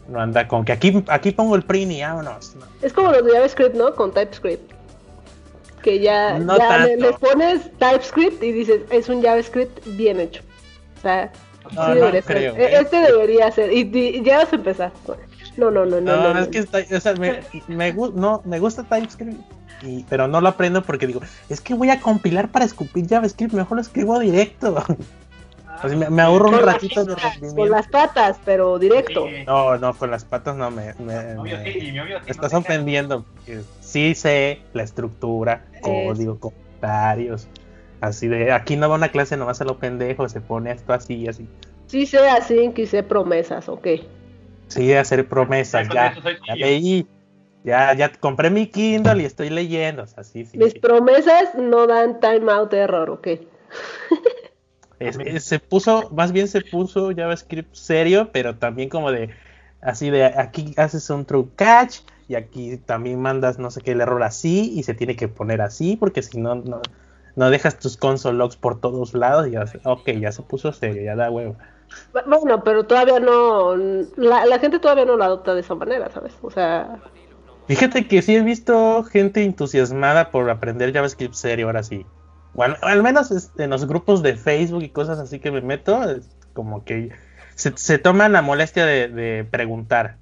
[0.09, 2.57] No anda con que aquí, aquí pongo el print y vámonos.
[2.83, 3.95] Es como los de JavaScript, ¿no?
[3.95, 4.73] Con TypeScript.
[5.81, 10.43] Que ya, ya les pones TypeScript y dices, es un JavaScript bien hecho.
[10.99, 11.33] O sea,
[11.73, 12.37] no, sí, debería ser.
[12.37, 13.73] E-, este debería ser.
[13.73, 14.93] Y, ya vas a empezar.
[15.57, 16.35] No, no, no, no.
[16.35, 19.41] No, es que está, o sea, me, me, no, me gusta TypeScript,
[19.83, 23.53] y, pero no lo aprendo porque digo, es que voy a compilar para escupir JavaScript,
[23.53, 24.83] mejor lo escribo directo.
[25.83, 27.57] Así me, me, ahorro un ratito de rendimiento.
[27.57, 29.27] Con las patas, pero directo.
[29.47, 30.95] No, no, con las patas no me.
[30.95, 31.35] me,
[32.27, 33.25] estás ofendiendo.
[33.81, 37.49] Sí sé la estructura, código, comentarios.
[38.01, 41.15] Así de, aquí no va una clase nomás a lo pendejo, se pone esto así
[41.15, 41.49] y así.
[41.87, 43.87] Sí sé así, que hice promesas, ok.
[44.69, 46.15] Sí, hacer promesas, ya,
[46.47, 47.07] ya leí,
[47.65, 50.59] ya, ya compré mi Kindle y estoy leyendo, o sea, sí, sí.
[50.59, 53.29] Mis promesas no dan timeout error, ok.
[55.39, 59.31] se puso, más bien se puso JavaScript serio, pero también como de,
[59.81, 64.01] así de, aquí haces un true catch y aquí también mandas no sé qué el
[64.01, 66.81] error así y se tiene que poner así porque si no, no
[67.37, 71.03] no dejas tus console logs por todos lados y ya, ok, ya se puso serio,
[71.03, 71.57] ya da huevo.
[72.27, 73.77] Bueno, pero todavía no,
[74.17, 76.35] la, gente todavía no lo adopta de esa manera, ¿sabes?
[76.43, 76.99] O sea...
[77.69, 82.05] Fíjate que sí he visto gente entusiasmada por aprender JavaScript serio, ahora sí.
[82.55, 86.29] Bueno, al menos en los grupos de Facebook y cosas así que me meto, es
[86.53, 87.11] como que
[87.55, 90.17] se, toman la molestia de, preguntar.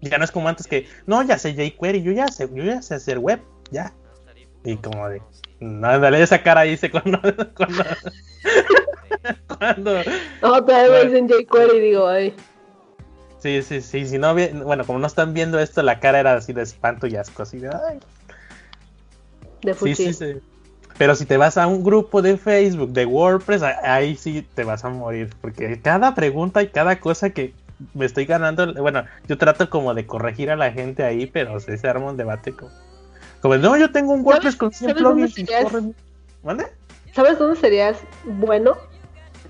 [0.00, 2.80] Ya no es como antes que, no, ya sé jQuery, yo ya sé, yo ya
[2.80, 3.92] sé hacer web, ya.
[4.64, 5.20] Y como de,
[5.58, 7.20] no, dale esa cara dice cuando.
[7.54, 7.84] cuando,
[9.58, 9.92] cuando
[10.40, 12.34] no, todavía dicen jQuery digo, ay.
[13.40, 14.06] Sí, sí, sí.
[14.06, 17.16] Si no, bueno, como no están viendo esto, la cara era así de espanto y
[17.16, 17.68] asco, así de.
[17.68, 17.98] Ay.
[19.62, 19.74] De.
[19.74, 20.40] Sí, sí, sí.
[20.98, 24.84] Pero si te vas a un grupo de Facebook, de WordPress, ahí sí te vas
[24.84, 25.30] a morir.
[25.40, 27.54] Porque cada pregunta y cada cosa que
[27.94, 31.88] me estoy ganando, bueno, yo trato como de corregir a la gente ahí, pero se
[31.88, 32.70] arma un debate como
[33.40, 35.92] como, no, yo tengo un WordPress con 100 plugins y corre...
[36.42, 36.66] ¿Vale?
[37.14, 38.76] ¿Sabes dónde serías bueno?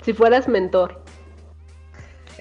[0.02, 1.00] Si fueras mentor.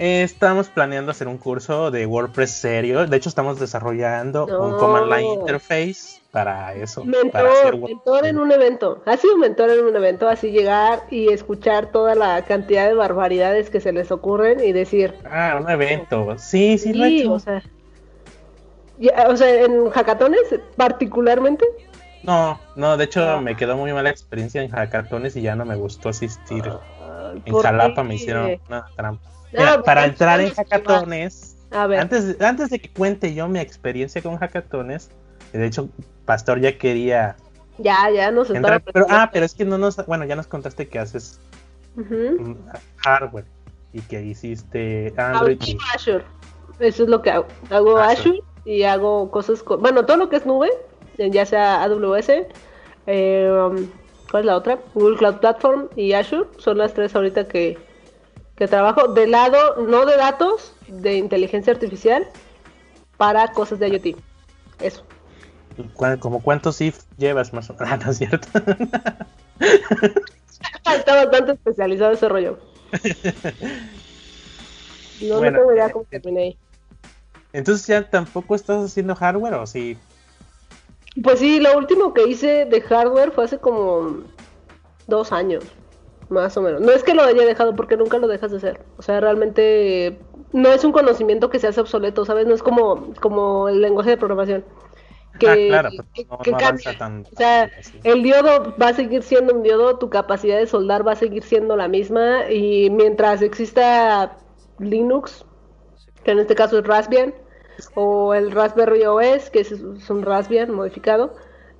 [0.02, 3.06] Eh, estamos planeando hacer un curso de WordPress serio.
[3.06, 7.04] De hecho, estamos desarrollando un Command Line Interface para eso.
[7.04, 9.02] Mentor, mentor en un evento.
[9.04, 13.68] Ha sido mentor en un evento, así llegar y escuchar toda la cantidad de barbaridades
[13.68, 15.16] que se les ocurren y decir.
[15.30, 16.34] Ah, un evento.
[16.38, 17.32] Sí, sí, lo he hecho.
[17.34, 17.62] O sea,
[19.28, 21.66] o sea, en hackatones particularmente.
[22.22, 25.76] No, no, de hecho me quedó muy mala experiencia en hackatones y ya no me
[25.76, 26.64] gustó asistir.
[27.02, 29.39] Ah, en Jalapa me hicieron una trampa.
[29.84, 35.10] Para entrar en hackatones, Antes, antes de que cuente yo mi experiencia con hackatones,
[35.52, 35.88] de hecho,
[36.24, 37.36] Pastor ya quería.
[37.78, 39.96] Ya, ya nos entrar, pero, Ah, pero es que no nos.
[40.06, 41.40] Bueno, ya nos contaste que haces
[42.98, 43.44] hardware
[43.92, 45.58] y que hiciste Android.
[45.94, 46.24] Azure.
[46.78, 47.46] Eso es lo que hago.
[47.70, 50.70] Hago Azure y hago cosas con, bueno, todo lo que es nube,
[51.18, 52.30] ya sea AWS,
[53.06, 53.86] eh, um,
[54.30, 54.78] ¿cuál es la otra?
[54.94, 57.78] Google Cloud Platform y Azure, son las tres ahorita que,
[58.60, 62.28] que trabajo de lado, no de datos, de inteligencia artificial,
[63.16, 64.18] para cosas de IoT.
[64.80, 65.02] Eso.
[66.18, 67.88] ¿Como cuántos if llevas más o menos?
[67.90, 68.48] Ah, no es cierto.
[70.94, 72.58] Está bastante especializado ese rollo.
[75.22, 76.58] No, bueno, no tengo idea cómo terminé ahí.
[77.52, 79.98] Entonces ya tampoco estás haciendo hardware o sí.
[81.22, 84.24] Pues sí, lo último que hice de hardware fue hace como
[85.06, 85.62] dos años,
[86.30, 86.80] más o menos.
[86.80, 88.80] No es que lo haya dejado porque nunca lo dejas de hacer.
[88.96, 90.18] O sea, realmente
[90.52, 92.46] no es un conocimiento que se hace obsoleto, ¿sabes?
[92.46, 94.64] No es como, como el lenguaje de programación.
[95.38, 95.90] Que, ah, claro,
[96.42, 96.90] que, cambia.
[97.32, 97.70] o sea,
[98.04, 101.42] el diodo va a seguir siendo un diodo, tu capacidad de soldar va a seguir
[101.44, 104.36] siendo la misma y mientras exista
[104.78, 105.46] Linux,
[106.24, 107.32] que en este caso es Raspbian,
[107.94, 111.34] o el Raspberry OS, que es, un Raspbian modificado,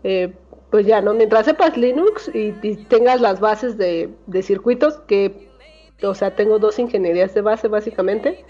[0.05, 0.33] eh,
[0.71, 1.15] pues ya, ¿no?
[1.15, 2.53] Mientras sepas Linux y,
[2.89, 4.11] tengas las bases de,
[4.43, 5.49] circuitos, que,
[6.03, 8.45] o sea, tengo dos ingenierías de base básicamente,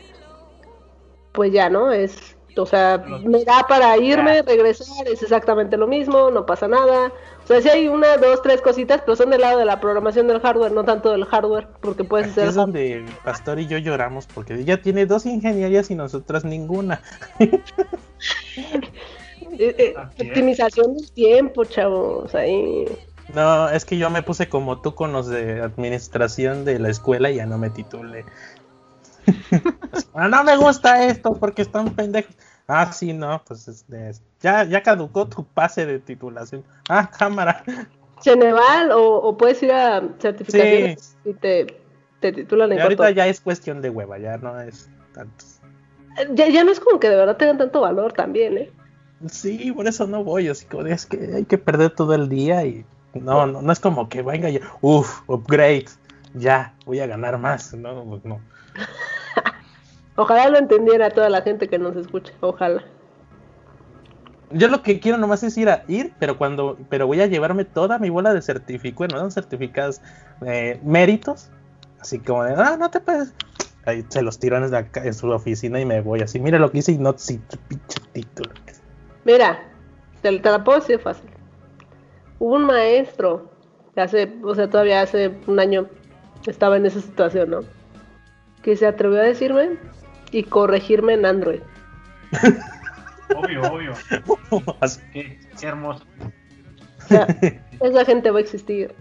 [1.32, 1.92] pues ya, ¿no?
[1.92, 7.12] Es, O sea, me da para irme, regresar, es exactamente lo mismo, no pasa nada.
[7.44, 10.28] O sea, si hay una, dos, tres cositas, pero son del lado de la programación
[10.28, 12.48] del hardware, no tanto del hardware, porque puede ser...
[12.48, 17.00] Es donde Pastor y yo lloramos, porque ella tiene dos ingenierías y nosotras ninguna.
[19.62, 22.86] Eh, eh, optimización del tiempo, chavos, ahí...
[23.34, 27.30] No, es que yo me puse como tú con los de administración de la escuela
[27.30, 28.24] y ya no me titulé.
[30.14, 32.34] no me gusta esto porque están pendejos.
[32.66, 33.84] Ah, sí, no, pues
[34.40, 36.64] ya, ya caducó tu pase de titulación.
[36.88, 37.62] Ah, cámara.
[38.22, 41.66] Ceneval o, o puedes ir a certificaciones y te,
[42.20, 45.44] te titulan en ahorita ya es cuestión de hueva, ya no es tanto.
[46.32, 48.72] Ya, ya no es como que de verdad tengan tanto valor también, ¿eh?
[49.28, 52.64] Sí, por eso no voy, así que es que hay que perder todo el día
[52.64, 55.86] y no, no, no es como que venga ya, uff, upgrade,
[56.34, 58.40] ya, voy a ganar más, no, pues no.
[60.16, 62.84] Ojalá lo entendiera toda la gente que nos escucha, ojalá.
[64.52, 67.64] Yo lo que quiero nomás es ir a ir, pero cuando, pero voy a llevarme
[67.64, 70.00] toda mi bola de certificados, no certificados
[70.44, 71.50] eh, méritos,
[72.00, 73.32] así como de, ah, no te puedes,
[73.86, 76.78] ahí se los tiro en, en su oficina y me voy así, mira lo que
[76.78, 78.50] hice y no, si pinche título.
[79.24, 79.62] Mira,
[80.22, 81.30] te, la puedo decir fácil.
[82.38, 83.50] Hubo un maestro
[83.94, 85.88] que hace, o sea, todavía hace un año
[86.46, 87.60] estaba en esa situación, ¿no?
[88.62, 89.76] Que se atrevió a decirme
[90.30, 91.60] y corregirme en Android.
[93.36, 93.92] obvio, obvio.
[95.12, 96.04] qué, hermoso.
[97.80, 98.94] esa gente va a existir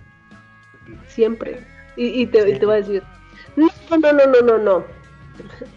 [1.08, 1.66] siempre.
[1.96, 3.04] Y, te, y, te, va a decir,
[3.58, 4.86] no, no, no, no, no, no.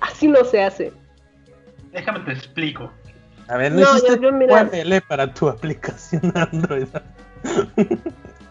[0.01, 0.93] Así no se hace.
[1.91, 2.93] Déjame te explico.
[3.53, 6.87] A ver, no, hiciste yo, yo, para tu aplicación Android.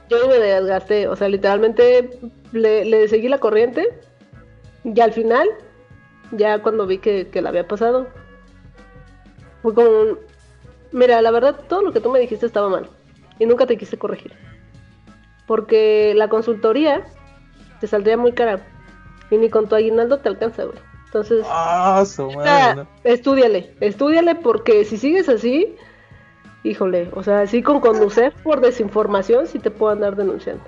[0.10, 2.20] yo me desgasté, o sea, literalmente
[2.52, 4.00] le, le, seguí la corriente
[4.84, 5.50] y al final,
[6.34, 8.10] ya cuando vi que, que la había pasado,
[9.64, 9.90] fue como,
[10.92, 12.88] mira, la verdad, todo lo que tú me dijiste estaba mal
[13.40, 14.34] y nunca te quise corregir.
[15.48, 17.02] Porque la consultoría
[17.80, 18.60] te saldría muy cara
[19.32, 20.78] y ni con tu aguinaldo te alcanza, güey.
[21.12, 22.06] Entonces, ah,
[23.04, 25.76] estudiale, estudiale porque si sigues así,
[26.64, 30.64] híjole, o sea, así con conducir por desinformación, sí te puedo andar denunciando.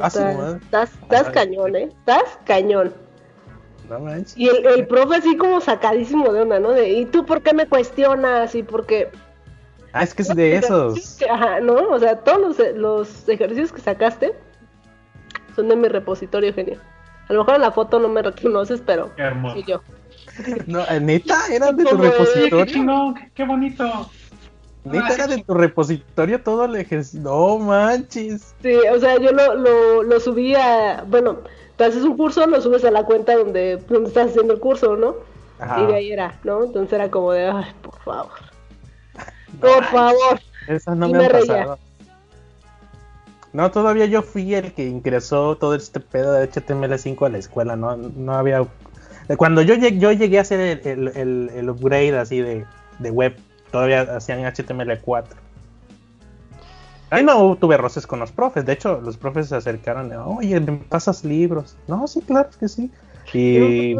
[0.00, 1.84] Ah, estás, estás cañón, ¿eh?
[1.96, 2.92] Estás cañón.
[4.34, 6.72] y el, el profe así como sacadísimo de onda, ¿no?
[6.72, 8.52] De, ¿y tú por qué me cuestionas?
[8.56, 9.12] Y porque...
[9.92, 11.22] Ah, es que es de esos.
[11.30, 11.74] Ajá, ¿no?
[11.74, 14.34] O sea, todos los, los ejercicios que sacaste
[15.54, 16.80] son de mi repositorio genial.
[17.28, 19.60] A lo mejor en la foto no me reconoces, pero qué hermoso.
[19.66, 19.82] yo.
[20.66, 23.14] No, eh, neta, era de tu repositorio.
[23.14, 24.10] Qué, qué, bonito.
[24.84, 27.20] Neta, era de tu repositorio todo el ejercicio.
[27.20, 28.54] No manches.
[28.62, 31.04] Sí, o sea, yo lo, lo, lo subí a.
[31.06, 31.38] Bueno,
[31.76, 34.96] tú haces un curso, lo subes a la cuenta donde, donde estás haciendo el curso,
[34.96, 35.16] ¿no?
[35.80, 36.64] Y de ahí era, ¿no?
[36.64, 38.32] Entonces era como de, ay, por favor.
[39.60, 40.40] Por favor.
[40.66, 41.78] Esas no me, han pasado.
[43.54, 47.76] No, todavía yo fui el que ingresó todo este pedo de HTML5 a la escuela,
[47.76, 48.66] no, no había...
[49.38, 52.66] Cuando yo llegué, yo llegué a hacer el, upgrade así de,
[53.10, 53.36] web,
[53.70, 55.26] todavía hacían HTML4.
[57.10, 60.72] Ahí no tuve roces con los profes, de hecho los profes se acercaron, oye, ¿me
[60.78, 61.76] pasas libros?
[61.86, 62.90] No, sí, claro que sí.
[63.32, 63.96] Y, y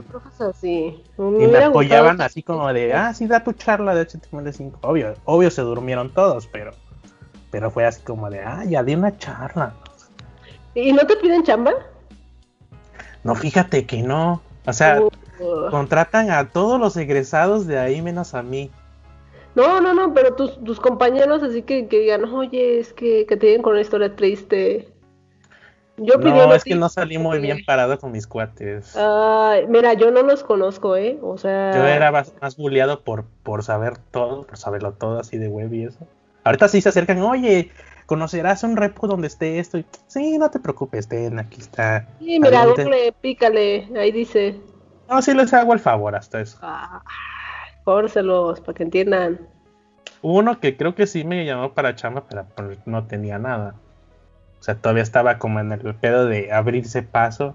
[1.16, 4.78] me apoyaban así como de, ah, sí, da tu charla de HTML5.
[4.82, 6.72] Obvio, obvio se durmieron todos, pero
[7.54, 9.74] pero fue así como de, ah, ya di una charla.
[10.74, 11.72] ¿Y no te piden chamba?
[13.22, 14.42] No, fíjate que no.
[14.66, 15.70] O sea, uh.
[15.70, 18.72] contratan a todos los egresados de ahí menos a mí.
[19.54, 23.36] No, no, no, pero tus, tus compañeros así que, que digan, oye, es que, que
[23.36, 24.88] te digan con una historia triste.
[25.96, 28.96] Yo no, es que no salí muy bien parado con mis cuates.
[28.96, 31.20] Ay, mira, yo no los conozco, ¿eh?
[31.22, 31.70] O sea...
[31.72, 35.72] Yo era más, más bulleado por, por saber todo, por saberlo todo así de web
[35.72, 36.04] y eso.
[36.44, 37.70] Ahorita sí se acercan, oye,
[38.06, 39.82] conocerás un repo donde esté esto.
[40.06, 42.06] sí, no te preocupes, ten, aquí está.
[42.18, 44.60] Sí, mira, doble, pícale, ahí dice.
[45.08, 46.58] No, sí les hago el favor hasta eso.
[46.62, 47.02] Ah,
[47.84, 49.48] fórselos, para que entiendan.
[50.22, 53.74] Uno que creo que sí me llamó para chamba, pero pues, no tenía nada.
[54.60, 57.54] O sea, todavía estaba como en el pedo de abrirse paso.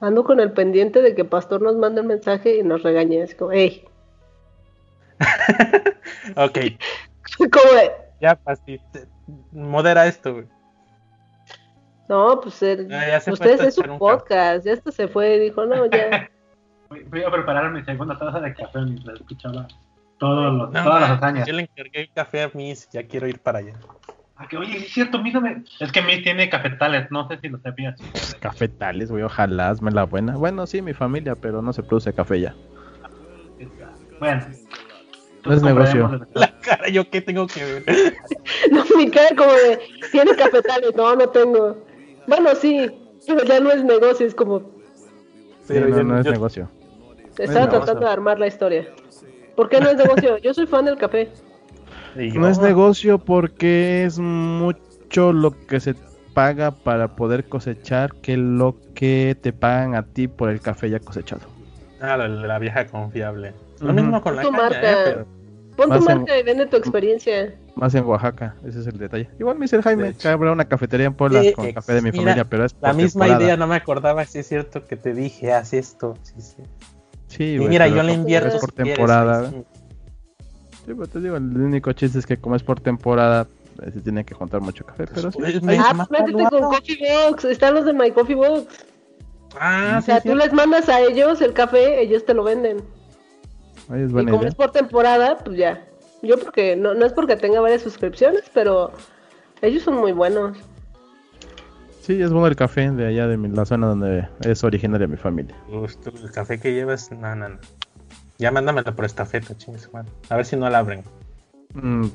[0.00, 3.22] Ando con el pendiente de que Pastor nos mande un mensaje y nos regañe.
[3.22, 3.84] Es como, hey,
[6.36, 6.58] ok.
[7.38, 7.90] ¿Cómo es?
[8.20, 8.80] Ya, Pasti,
[9.52, 10.46] modera esto, güey.
[12.08, 12.88] No, pues el,
[13.26, 16.30] ustedes es un podcast, ya esto se fue, dijo, no, ya.
[17.10, 19.66] Voy a preparar mi segunda taza de café mientras escuchaba
[20.18, 21.46] todos los, todas las hazañas.
[21.46, 23.72] Yo le encargué el café a Miss, ya quiero ir para allá.
[24.36, 25.34] Ah, que, oye, es cierto, Miss
[25.80, 28.00] Es que Miss tiene cafetales, no sé si lo sabías.
[28.40, 30.36] Cafetales, güey, ojalá, hazme la buena.
[30.36, 32.54] Bueno, sí, mi familia, pero no se produce café ya.
[34.18, 34.44] Bueno.
[35.44, 36.26] No es negocio.
[36.34, 37.84] La cara, ¿yo qué tengo que ver?
[38.70, 39.78] no, mi cara como de,
[40.10, 41.76] tiene cafetales, no, no tengo.
[42.26, 42.90] Bueno, sí,
[43.26, 44.62] pero ya no es negocio, es como...
[45.68, 46.70] Pero no, no es negocio.
[47.38, 48.88] Estaba tratando de armar la historia.
[49.56, 50.38] ¿Por qué no es negocio?
[50.38, 51.30] Yo soy fan del café.
[52.14, 55.94] No es negocio porque es mucho lo que se
[56.32, 61.00] paga para poder cosechar que lo que te pagan a ti por el café ya
[61.00, 61.42] cosechado.
[62.00, 63.54] Ah, la, vieja confiable.
[63.80, 65.10] Lo mismo con la tu marca.
[65.10, 65.24] ¿eh?
[65.76, 67.54] Pon tu marca y vende tu experiencia.
[67.74, 69.28] Más en Oaxaca, ese es el detalle.
[69.38, 72.12] Igual me dice el Jaime que habrá una cafetería en Puebla con café de mi
[72.12, 75.12] familia, pero es por La misma idea, no me acordaba, si es cierto que te
[75.12, 76.16] dije, haz esto.
[76.22, 76.62] Sí, sí.
[77.26, 78.54] Sí, y mira, yo le invierto.
[78.54, 79.50] Es por temporada.
[79.50, 79.64] sí.
[80.86, 83.48] pero te digo, el único chiste es que como es por temporada,
[83.82, 85.38] eh, se tiene que contar mucho café, pero sí.
[85.38, 88.86] Pues, ah, pues métete con Coffee Box, están los de My Coffee Box.
[89.58, 92.78] Ah, o sea, tú les mandas a ellos el café, ellos te lo venden.
[93.88, 95.84] Ay, es buena y como es por temporada, pues ya.
[96.22, 98.92] Yo porque no, no es porque tenga varias suscripciones, pero
[99.60, 100.56] ellos son muy buenos.
[102.00, 105.56] Sí, es bueno el café de allá de la zona donde es originaria mi familia.
[105.70, 107.58] el café que llevas, no, no, no.
[108.38, 109.88] Ya mándamelo por estafeta, chingues,
[110.28, 111.02] A ver si no la abren.
[111.72, 112.06] Mm,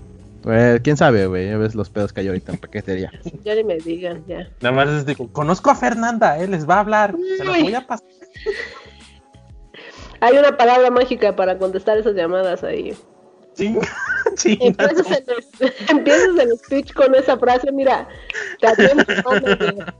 [0.44, 1.48] pues, quién sabe, güey.
[1.50, 3.12] Ya ves los pedos que hay ahorita en paquetería.
[3.44, 4.50] ya ni me digan, ya.
[4.62, 7.16] Nada más les digo, conozco a Fernanda, él les va a hablar.
[7.38, 8.08] Se los voy a pasar.
[10.22, 12.96] hay una palabra mágica para contestar esas llamadas ahí.
[13.54, 13.78] Sí.
[14.46, 15.08] empiezas,
[16.30, 18.08] en el, speech con esa frase, mira,
[18.60, 18.68] te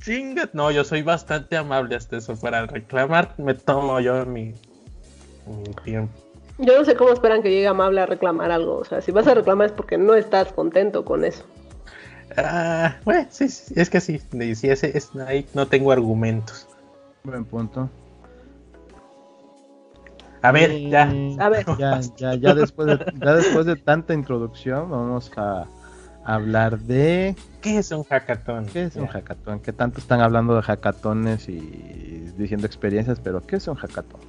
[0.00, 2.34] Chinga, no, yo soy bastante amable hasta eso.
[2.34, 4.54] Para reclamar, me tomo yo mi,
[5.84, 6.12] tiempo.
[6.58, 8.78] Yo no sé cómo esperan que llegue amable a reclamar algo.
[8.78, 11.44] O sea, si vas a reclamar es porque no estás contento con eso.
[12.36, 14.20] Ah, bueno, sí, sí es que sí.
[14.56, 16.66] Si ese, es, ahí no tengo argumentos.
[17.22, 17.88] Buen punto.
[20.42, 21.02] A ver, ya.
[21.38, 21.64] A ver.
[21.78, 25.66] Ya, ya, ya, después de, ya después de tanta introducción, vamos a
[26.24, 27.36] hablar de.
[27.60, 28.66] ¿Qué es un hackathon?
[28.66, 29.60] ¿Qué es un hackathon?
[29.60, 31.60] Que tanto están hablando de hackatones y
[32.36, 34.20] diciendo experiencias, pero ¿qué es un hackathon?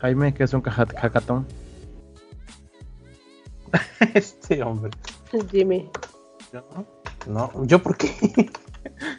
[0.00, 1.46] Jaime, ¿qué es un hackathon?
[4.14, 4.90] este hombre.
[5.50, 5.90] Jimmy.
[6.52, 6.64] ¿Yo?
[7.26, 8.10] No, ¿yo por qué?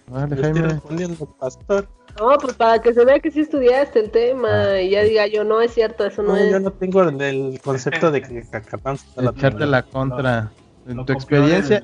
[0.07, 0.59] Vale, Jaime.
[0.59, 1.87] Estoy respondiendo, pastor.
[2.19, 5.27] No, pues para que se vea que sí estudiaste el tema ah, y ya diga
[5.27, 6.51] yo, no es cierto, eso no, es.
[6.51, 10.51] Yo no tengo el, concepto de que hackathon Echarte la contra.
[10.87, 11.83] en tu experiencia,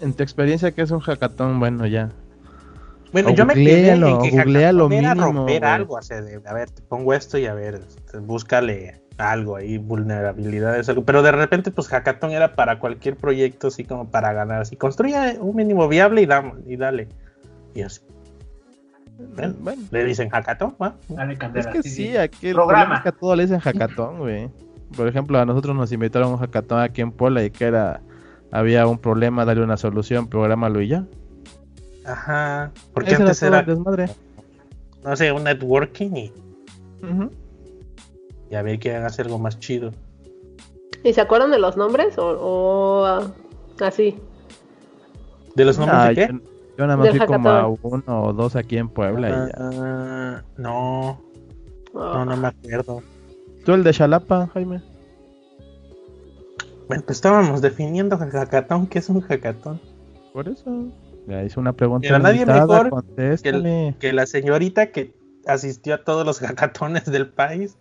[0.00, 1.58] en tu experiencia, ¿qué es un hackathon?
[1.58, 2.10] Bueno, ya.
[3.12, 6.70] Bueno, yo me quedé en que hackathon era romper algo, o sea, de, a ver,
[6.70, 11.04] te pongo esto y a ver, este, búscale algo ahí, vulnerabilidades, algo.
[11.04, 15.38] Pero de repente, pues hackathon era para cualquier proyecto, así como para ganar, así, construye
[15.40, 17.08] un mínimo viable y, da, y dale.
[17.74, 18.00] Y así.
[19.34, 20.76] Bueno, le dicen hackathon,
[21.54, 24.50] Es que sí, aquí el programa es que a todo le dicen hackathon, güey.
[24.96, 28.00] Por ejemplo, a nosotros nos invitaron a un hackathon aquí en Puebla y que era,
[28.50, 31.04] había un problema, darle una solución, prográmalo y ya.
[32.04, 33.64] Ajá, porque antes era,
[35.04, 36.32] no sé, un networking y,
[38.50, 39.92] y a ver que hagan algo más chido.
[41.02, 43.32] ¿Y se acuerdan de los nombres o,
[43.80, 44.18] así?
[45.54, 46.32] ¿De los nombres de qué?
[46.32, 46.49] Yo
[46.86, 49.48] nada más vi como a uno o dos aquí en Puebla y ya.
[49.56, 51.20] Ah, no.
[51.94, 53.02] No, no me acuerdo.
[53.64, 54.82] ¿Tú el de Chalapa, Jaime?
[56.88, 58.86] Bueno, pues estábamos definiendo el hackathon.
[58.86, 59.80] ¿Qué es un hackathon?
[60.32, 60.88] Por eso.
[61.26, 62.08] Le hice una pregunta.
[62.08, 65.14] Pero nadie mejor que, que, la señorita que
[65.46, 67.76] asistió a todos los hackatones del país.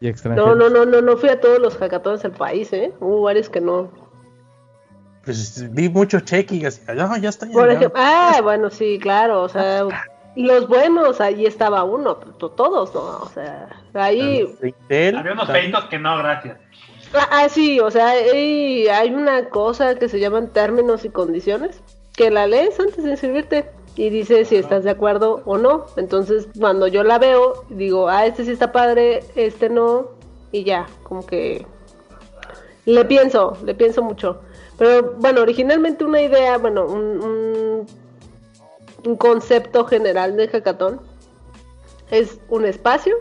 [0.00, 2.92] Y no, no, no, no, no fui a todos los hackatones del país, ¿eh?
[3.00, 3.90] Hubo varios que no.
[5.24, 7.46] Pues vi muchos check así, no, ya está.
[7.94, 9.84] ah, bueno, sí, claro, o sea,
[10.36, 13.00] los buenos, ahí estaba uno, todos, ¿no?
[13.00, 14.46] O sea, ahí...
[14.88, 16.56] Había unos feitos que no, gracias.
[17.12, 21.82] Ah, ah, sí, o sea, hay, hay una cosa que se llaman términos y condiciones,
[22.14, 25.86] que la lees antes de inscribirte y dice si estás de acuerdo o no.
[25.96, 30.10] Entonces, cuando yo la veo, digo, ah, este sí está padre, este no,
[30.52, 31.66] y ya, como que
[32.86, 34.40] le pienso, le pienso mucho.
[34.80, 37.86] Pero bueno, originalmente una idea, bueno, un,
[39.04, 41.02] un, concepto general de hackathon
[42.10, 43.14] es un espacio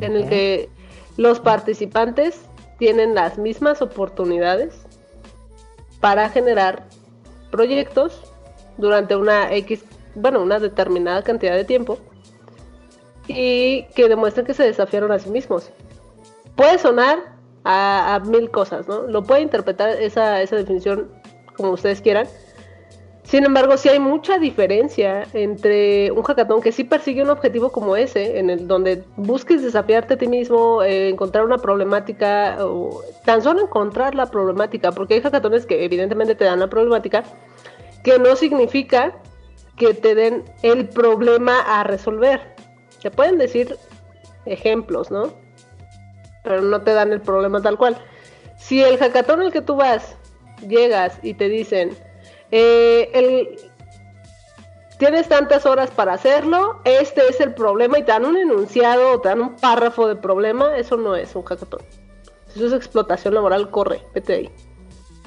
[0.00, 0.68] en el que
[1.16, 2.40] los participantes
[2.80, 4.74] tienen las mismas oportunidades
[6.00, 6.88] para generar
[7.52, 8.20] proyectos
[8.76, 9.84] durante una X,
[10.16, 11.96] bueno, una determinada cantidad de tiempo
[13.28, 15.70] y que demuestren que se desafiaron a sí mismos.
[16.56, 19.02] Puede sonar a, mil cosas, ¿no?
[19.02, 21.10] Lo puede interpretar esa, esa definición
[21.56, 22.26] como ustedes quieran.
[23.30, 27.94] Sin embargo, sí hay mucha diferencia entre un hackathon que sí persigue un objetivo como
[27.94, 33.40] ese, en el donde busques desafiarte a ti mismo, eh, encontrar una problemática, o tan
[33.40, 37.22] solo encontrar la problemática, porque hay hackatones que evidentemente te dan la problemática,
[38.02, 39.14] que no significa
[39.76, 42.40] que te den el problema a resolver.
[43.00, 43.76] Te pueden decir
[44.44, 45.30] ejemplos, ¿no?
[46.42, 47.96] Pero no te dan el problema tal cual.
[48.56, 50.16] Si el hackathon al que tú vas,
[50.66, 51.96] llegas y te dicen,
[52.50, 53.56] eh,
[54.98, 59.20] tienes tantas horas para hacerlo, este es el problema y te dan un enunciado o
[59.20, 61.80] te dan un párrafo de problema, eso no es un hackathon.
[62.54, 64.50] Eso es explotación laboral, corre, vete ahí.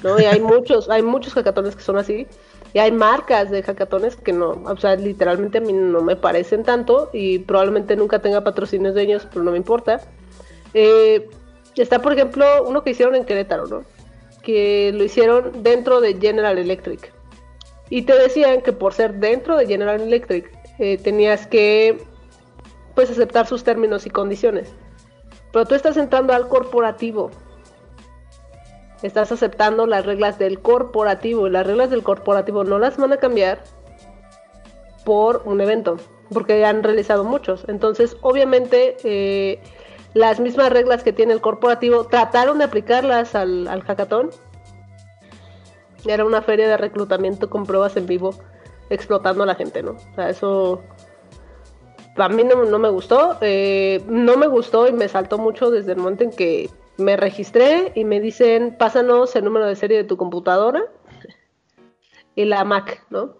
[0.04, 0.20] ¿no?
[0.20, 2.28] Y hay muchos, hay muchos hackatones que son así.
[2.72, 6.64] Y hay marcas de hackatones que no, o sea, literalmente a mí no me parecen
[6.64, 10.00] tanto y probablemente nunca tenga patrocinios de ellos, pero no me importa.
[10.74, 11.28] Eh,
[11.76, 13.84] está, por ejemplo, uno que hicieron en Querétaro, ¿no?
[14.42, 17.12] Que lo hicieron dentro de General Electric.
[17.90, 22.02] Y te decían que por ser dentro de General Electric eh, tenías que
[22.94, 24.72] pues aceptar sus términos y condiciones.
[25.52, 27.30] Pero tú estás entrando al corporativo.
[29.02, 31.46] Estás aceptando las reglas del corporativo.
[31.46, 33.62] Y las reglas del corporativo no las van a cambiar
[35.04, 35.96] por un evento.
[36.32, 37.64] Porque han realizado muchos.
[37.68, 39.60] Entonces, obviamente, eh,
[40.14, 44.30] las mismas reglas que tiene el corporativo trataron de aplicarlas al, al hackathon
[46.06, 48.34] era una feria de reclutamiento con pruebas en vivo
[48.90, 49.92] explotando a la gente, ¿no?
[49.92, 50.82] O sea, eso
[52.16, 53.38] a mí no, me gustó.
[53.40, 57.92] Eh, no me gustó y me saltó mucho desde el momento en que me registré
[57.94, 60.84] y me dicen, pásanos el número de serie de tu computadora
[62.36, 63.36] y la Mac, ¿no?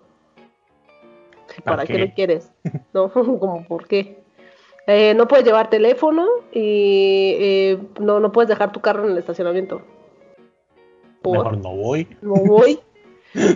[1.64, 1.99] ¿Para qué?
[1.99, 2.51] lo quieres?
[2.93, 3.12] ¿No?
[3.12, 4.24] Como, ¿por qué?
[4.87, 9.18] Eh, no puedes llevar teléfono y eh, no, no puedes dejar tu carro en el
[9.18, 9.82] estacionamiento.
[11.24, 12.09] Mejor no voy.
[12.20, 12.80] No voy.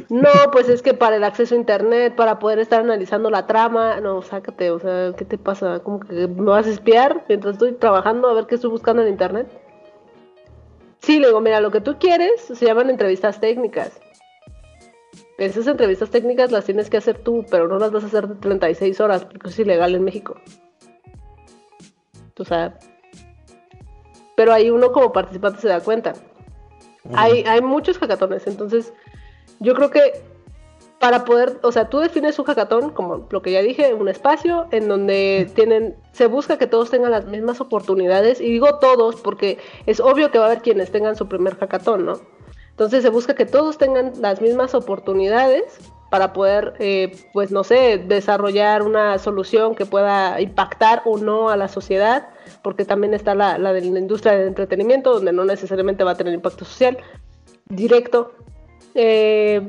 [0.08, 4.00] No, pues es que para el acceso a internet, para poder estar analizando la trama,
[4.00, 5.80] no, sácate, o sea, ¿qué te pasa?
[5.80, 9.08] ¿Cómo que me vas a espiar mientras estoy trabajando a ver qué estoy buscando en
[9.08, 9.46] internet?
[10.98, 14.00] Sí, le digo, mira, lo que tú quieres se llaman entrevistas técnicas.
[15.38, 18.34] Esas entrevistas técnicas las tienes que hacer tú, pero no las vas a hacer de
[18.34, 20.34] 36 horas porque es ilegal en México.
[22.40, 22.78] O sea,
[24.36, 26.14] pero ahí uno como participante se da cuenta.
[27.14, 28.92] Hay, hay muchos hackatones, entonces
[29.60, 30.22] yo creo que
[30.98, 34.66] para poder, o sea, tú defines un hackatón como lo que ya dije, un espacio
[34.72, 39.58] en donde tienen, se busca que todos tengan las mismas oportunidades, y digo todos porque
[39.86, 42.20] es obvio que va a haber quienes tengan su primer hackatón, ¿no?
[42.70, 45.78] Entonces se busca que todos tengan las mismas oportunidades
[46.10, 51.56] para poder, eh, pues no sé, desarrollar una solución que pueda impactar o no a
[51.56, 52.28] la sociedad,
[52.62, 56.32] porque también está la, de la industria del entretenimiento, donde no necesariamente va a tener
[56.32, 56.98] impacto social
[57.68, 58.32] directo,
[58.94, 59.60] eh,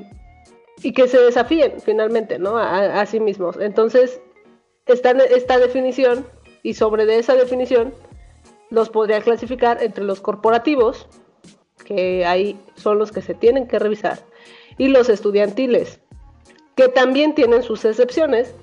[0.81, 2.57] y que se desafíen finalmente, ¿no?
[2.57, 3.57] A, sí mismos.
[3.59, 4.21] Entonces,
[4.85, 6.25] está esta definición,
[6.63, 7.93] y sobre de esa definición,
[8.69, 11.07] los podría clasificar entre los corporativos,
[11.83, 14.19] que ahí son los que se tienen que revisar,
[14.77, 15.99] y los estudiantiles,
[16.79, 18.55] que también tienen sus excepciones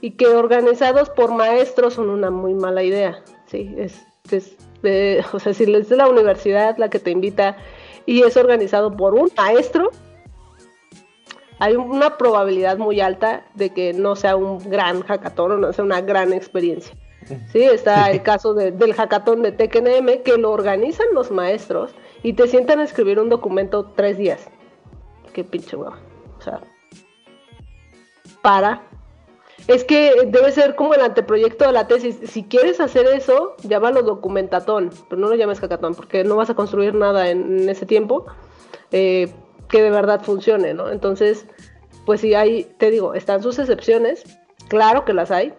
[0.00, 3.22] y que organizados por maestros son una muy mala idea.
[3.44, 4.00] Sí, es,
[5.34, 7.58] o sea, si es de la universidad la que te invita
[8.06, 9.90] y es organizado por un maestro,
[11.58, 15.84] hay una probabilidad muy alta de que no sea un gran hackathon o no sea
[15.84, 16.96] una gran experiencia.
[17.52, 22.48] Sí, está el caso del hackathon de TKNM que lo organizan los maestros y te
[22.48, 24.48] sientan a escribir un documento tres días.
[25.34, 25.98] Qué pinche hueva.
[26.38, 26.62] O sea,
[28.42, 28.82] para.
[29.66, 32.18] Es que debe ser como el anteproyecto de la tesis.
[32.24, 36.54] Si quieres hacer eso, llámalo documentatón, pero no lo llames hackathon, porque no vas a
[36.54, 38.26] construir nada en, ese tiempo
[38.90, 39.32] eh,
[39.68, 40.90] que de verdad funcione, ¿no?
[40.90, 41.46] Entonces,
[42.06, 44.24] pues si hay, te digo, están sus excepciones,
[44.68, 45.52] claro que las hay.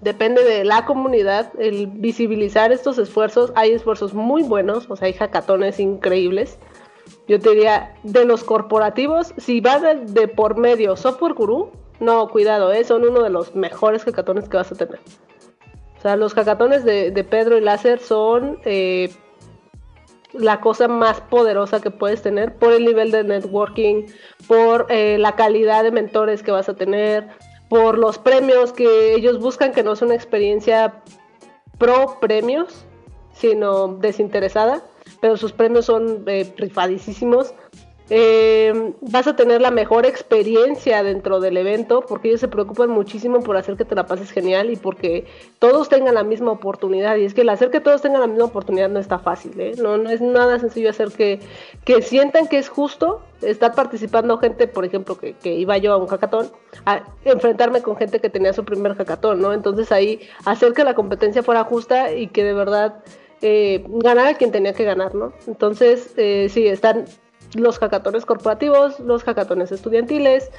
[0.00, 3.52] Depende de la comunidad, el visibilizar estos esfuerzos.
[3.56, 6.58] Hay esfuerzos muy buenos, o sea, hay hackatones increíbles
[7.28, 11.70] yo te diría, de los corporativos, si va de, por medio Software Guru,
[12.00, 14.98] no, cuidado, eh, son uno de los mejores hackatones que vas a tener.
[15.98, 19.10] O sea, los hackatones de, Pedro y Láser son eh,
[20.32, 24.06] la cosa más poderosa que puedes tener por el nivel de networking,
[24.46, 27.28] por eh, la calidad de mentores que vas a tener,
[27.68, 31.02] por los premios que ellos buscan, que no es una experiencia
[31.76, 32.86] pro premios,
[33.32, 34.82] sino desinteresada
[35.20, 37.54] pero sus premios son eh, rifadísimos.
[38.10, 43.40] eh, vas a tener la mejor experiencia dentro del evento porque ellos se preocupan muchísimo
[43.40, 45.26] por hacer que te la pases genial y porque
[45.58, 47.16] todos tengan la misma oportunidad.
[47.16, 49.72] Y es que el hacer que todos tengan la misma oportunidad no está fácil, ¿eh?
[49.76, 51.40] no, no es nada sencillo hacer que,
[51.84, 55.98] que sientan que es justo estar participando gente, por ejemplo, que, que iba yo a
[55.98, 56.50] un hackathon,
[56.86, 59.52] a enfrentarme con gente que tenía su primer hackathon, ¿no?
[59.52, 63.04] Entonces ahí hacer que la competencia fuera justa y que de verdad
[63.42, 65.32] eh, ganara quien tenía que ganar, ¿no?
[65.46, 67.04] Entonces, eh, sí, están
[67.54, 70.50] los hackatones corporativos, los hackatones estudiantiles,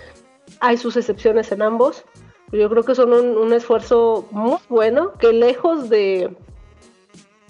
[0.60, 2.04] hay sus excepciones en ambos.
[2.52, 6.36] Yo creo que son un, esfuerzo muy bueno, que lejos de,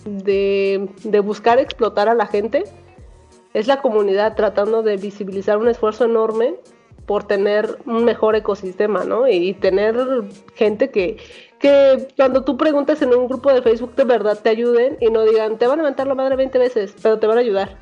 [0.03, 2.65] de, buscar explotar a la gente,
[3.53, 6.55] es la comunidad tratando de visibilizar un esfuerzo enorme
[7.09, 9.27] por tener un mejor ecosistema, ¿no?
[9.27, 9.95] Y, tener
[10.53, 11.17] gente que,
[11.57, 15.23] que cuando tú preguntas en un grupo de Facebook de verdad te ayuden y no
[15.23, 17.77] digan, te van a levantar la madre 20 veces, pero te van a ayudar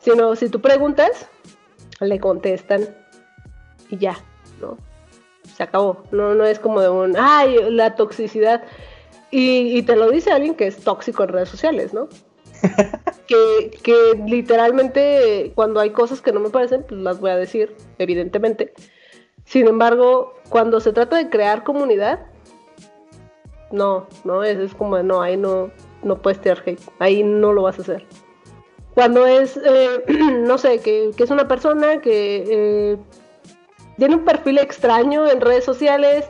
[0.00, 1.30] Sino si tú preguntas,
[1.98, 2.94] le contestan
[3.88, 4.18] y ya,
[4.60, 4.76] ¿no?
[5.56, 6.02] Se acabó.
[6.10, 8.64] No, no es como de un, ay, la toxicidad.
[9.30, 12.10] Y, te lo dice alguien que es tóxico en redes sociales, ¿no?
[13.26, 13.94] que, que
[14.26, 18.72] literalmente cuando hay cosas que no me parecen, pues las voy a decir, evidentemente.
[19.44, 22.26] Sin embargo, cuando se trata de crear comunidad,
[23.70, 25.70] no, no, es, es como no, ahí no,
[26.02, 28.06] no puedes tener hate, ahí no lo vas a hacer
[28.96, 30.04] cuando es, eh,
[30.46, 32.96] no sé, que, es una persona que eh,
[33.98, 36.24] tiene un perfil extraño en redes sociales,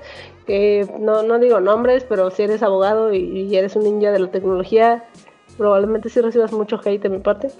[0.49, 4.33] que no, no digo nombres, pero si eres abogado y, eres un ninja de la
[4.33, 5.05] tecnología,
[5.57, 7.51] probablemente sí recibas mucho hate de mi parte.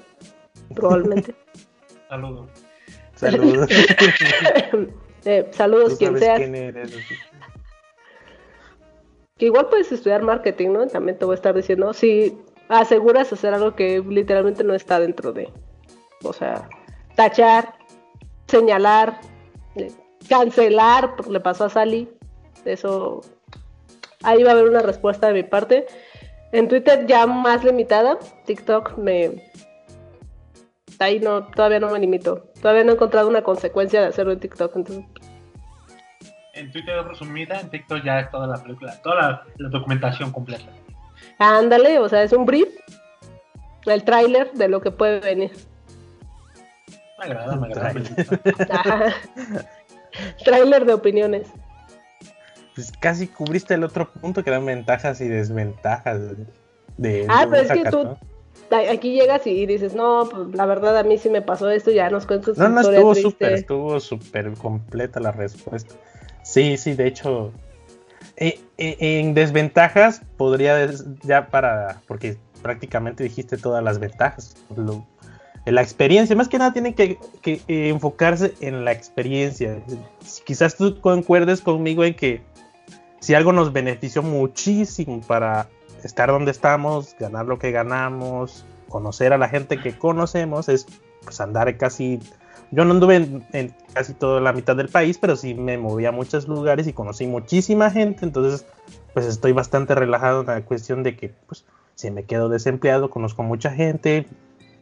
[0.75, 1.35] Probablemente.
[2.09, 2.49] saludos.
[3.15, 3.69] Saludos.
[5.25, 6.37] eh, saludos, quien sea.
[9.39, 10.87] Que igual puedes estudiar marketing, ¿no?
[10.87, 12.39] También te voy a estar diciendo, si
[12.69, 15.51] aseguras hacer algo que literalmente no está dentro de.
[16.23, 16.69] O sea,
[17.15, 17.75] tachar,
[18.47, 19.21] señalar,
[20.29, 22.09] cancelar, porque le pasó a Sally.
[22.65, 23.21] Eso.
[24.23, 25.87] Ahí va a haber una respuesta de mi parte.
[26.57, 28.19] En Twitter ya más limitada.
[28.47, 29.43] TikTok me.
[30.99, 32.47] Ahí no, todavía no me limito.
[32.63, 34.75] Todavía no he encontrado una consecuencia de hacerlo en TikTok.
[34.75, 35.05] Entonces.
[36.55, 40.65] En Twitter resumida, en TikTok ya es toda la película, toda la documentación completa.
[41.39, 42.71] Ándale, o sea, es un brief,
[43.85, 45.53] el tráiler de lo que puede venir.
[47.19, 49.15] Me agrada, me agrada.
[50.43, 51.53] tráiler de opiniones.
[52.77, 56.21] Pues casi cubriste el otro punto que eran ventajas y desventajas
[56.97, 57.27] de...
[57.29, 58.17] ah, pero es que tú
[58.71, 62.11] aquí llegas y dices, no, pues la verdad a mí sí me pasó esto, ya
[62.11, 62.57] nos cuentas.
[62.59, 65.95] No, no, estuvo súper, estuvo súper completa la respuesta.
[66.43, 67.53] Sí, sí, de hecho,
[68.37, 70.89] eh, eh, en desventajas podría
[71.23, 74.57] ya para, porque prácticamente dijiste todas las ventajas.
[75.65, 79.79] la experiencia, más que nada tiene que, eh, enfocarse en la experiencia.
[80.45, 82.43] Quizás tú concuerdes conmigo en que
[83.27, 85.69] si algo nos benefició muchísimo para
[86.05, 90.87] estar donde estamos, ganar lo que ganamos, conocer a la gente que conocemos, es
[91.25, 92.21] pues andar casi
[92.71, 96.13] yo no anduve en, casi toda la mitad del país, pero sí me moví a
[96.13, 98.65] muchos lugares y conocí muchísima gente, entonces
[99.13, 101.65] pues estoy bastante relajado en la cuestión de que pues
[101.97, 104.29] si me quedo desempleado, conozco mucha gente,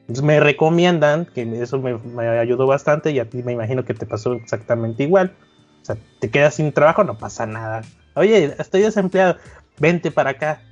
[0.06, 4.04] pues, me recomiendan, que eso me, ayudó bastante y a ti me imagino que te
[4.04, 5.32] pasó exactamente igual.
[5.80, 7.80] O sea, te quedas sin trabajo, no pasa nada.
[8.14, 9.36] Oye, estoy desempleado,
[9.78, 10.62] vente para acá.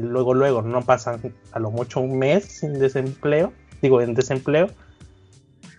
[0.00, 4.70] Luego, luego, no pasan a lo mucho un mes sin desempleo, digo, en desempleo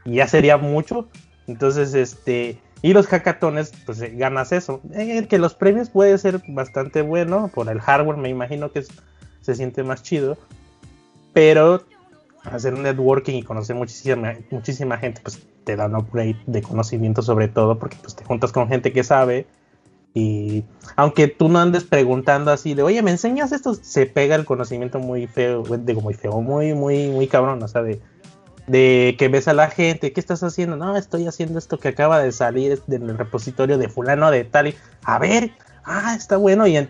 [0.06, 1.08] y ya sería mucho.
[1.48, 4.82] Entonces, este, y los hackatones, pues eh, ganas eso.
[5.30, 8.84] Que los premios puede ser bastante bueno, por el hardware me imagino que
[9.42, 10.38] se siente más chido,
[11.34, 11.84] pero
[12.44, 17.48] hacer networking y conocer muchísima, muchísima gente, pues te da un upgrade de conocimiento sobre
[17.48, 19.48] todo, porque pues te juntas con gente que sabe.
[20.14, 20.64] Y
[20.96, 23.74] aunque tú no andes preguntando así de, oye, ¿me enseñas esto?
[23.74, 27.82] Se pega el conocimiento muy feo, digo, muy feo, muy, muy, muy cabrón, o sea,
[27.82, 28.00] de,
[28.68, 30.78] de que ves a la gente, ¿qué estás haciendo?
[30.78, 34.76] No, estoy haciendo esto que acaba de salir del repositorio de fulano de tal y
[35.04, 35.52] a ver,
[35.84, 36.88] ah, está bueno y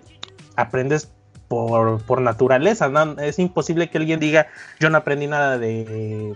[0.56, 1.10] aprendes
[1.48, 3.20] por, naturaleza, ¿no?
[3.20, 4.48] Es imposible que alguien diga,
[4.80, 6.36] yo no aprendí nada de,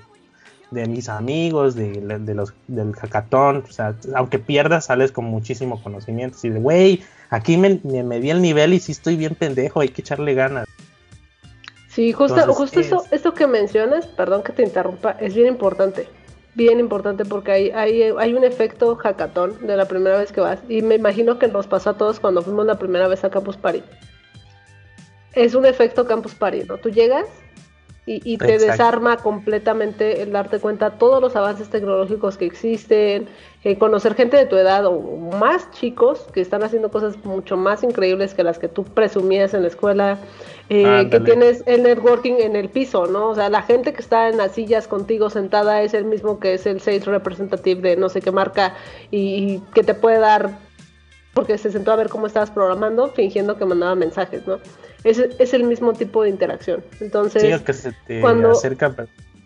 [0.71, 2.01] de mis amigos, de,
[2.33, 7.57] los, del hackathon, o sea, aunque pierdas, sales con muchísimo conocimiento, y de, güey, aquí
[7.57, 10.67] me, me, di el nivel y sí estoy bien pendejo, hay que echarle ganas.
[11.89, 16.07] Sí, justo, justo eso, esto que mencionas, perdón que te interrumpa, es bien importante.
[16.53, 20.59] Bien importante porque hay, hay, hay un efecto hackathon de la primera vez que vas.
[20.67, 23.57] Y me imagino que nos pasó a todos cuando fuimos la primera vez a Campus
[23.57, 23.83] Party.
[25.33, 26.77] Es un efecto Campus Party, ¿no?
[26.77, 27.27] Tú llegas
[28.09, 33.27] y, te desarma completamente el darte cuenta de todos los avances tecnológicos que existen,
[33.65, 35.01] eh, conocer gente de tu edad o
[35.37, 39.63] más chicos que están haciendo cosas mucho más increíbles que las que tú presumías en
[39.63, 40.19] la escuela,
[40.69, 43.31] eh, que tienes el networking en el piso, ¿no?
[43.31, 46.53] O sea, la gente que está en las sillas contigo sentada es el mismo que
[46.53, 48.73] es el sales representative de no sé qué marca
[49.11, 50.59] y que te puede dar
[51.33, 54.59] porque se sentó a ver cómo estabas programando fingiendo que mandaba mensajes, ¿no?
[55.09, 56.83] Es, es el mismo tipo de interacción.
[56.99, 58.51] Entonces, sí, es que se te cuando...
[58.51, 58.93] acerca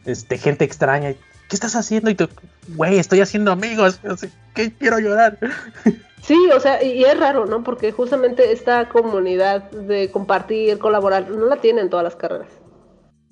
[0.05, 1.13] este, gente extraña.
[1.13, 2.09] ¿Qué estás haciendo?
[2.09, 2.27] Y tú,
[2.75, 3.99] güey, estoy haciendo amigos.
[4.53, 5.37] ¿Qué quiero llorar?
[6.21, 7.63] Sí, o sea, y, es raro, ¿no?
[7.63, 12.47] Porque justamente esta comunidad de compartir, colaborar, no la tienen todas las carreras.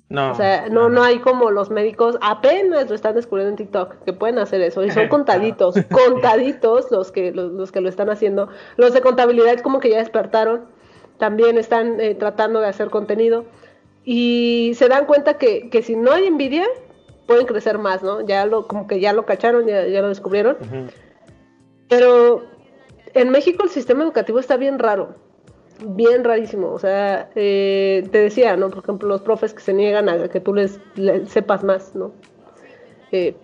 [0.08, 0.32] No.
[0.32, 4.12] O sea, no, no hay como los médicos apenas lo están descubriendo en TikTok que
[4.12, 4.82] pueden hacer eso.
[4.82, 8.48] Y son contaditos, contaditos los que, los, que lo están haciendo.
[8.76, 10.64] Los de contabilidad como que ya despertaron.
[11.20, 13.44] También están eh, tratando de hacer contenido.
[14.04, 16.66] Y se dan cuenta que, que, si no hay envidia,
[17.26, 18.26] pueden crecer más, ¿no?
[18.26, 20.56] Ya lo, como que ya lo cacharon, ya, ya lo descubrieron.
[21.88, 22.42] Pero
[23.14, 25.14] en México el sistema educativo está bien raro
[25.84, 26.72] bien rarísimo.
[26.72, 28.70] O sea, eh, te decía, ¿no?
[28.70, 30.78] Por ejemplo, los profes que se niegan a que tú les,
[31.26, 32.12] sepas más, ¿no?
[33.12, 33.34] Eh,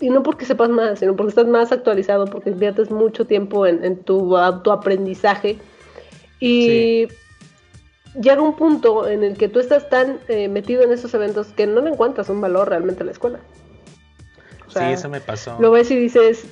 [0.00, 4.02] y no porque sepas más, sino porque estás más actualizado, porque inviertes mucho tiempo en,
[4.02, 5.58] tu, aprendizaje.
[6.40, 7.06] Y
[8.20, 11.66] llega un punto en el que tú estás tan eh, metido en esos eventos que
[11.66, 13.40] no le encuentras un valor realmente en la escuela.
[14.68, 15.56] sí, eso me pasó.
[15.60, 16.44] Lo ves y dices,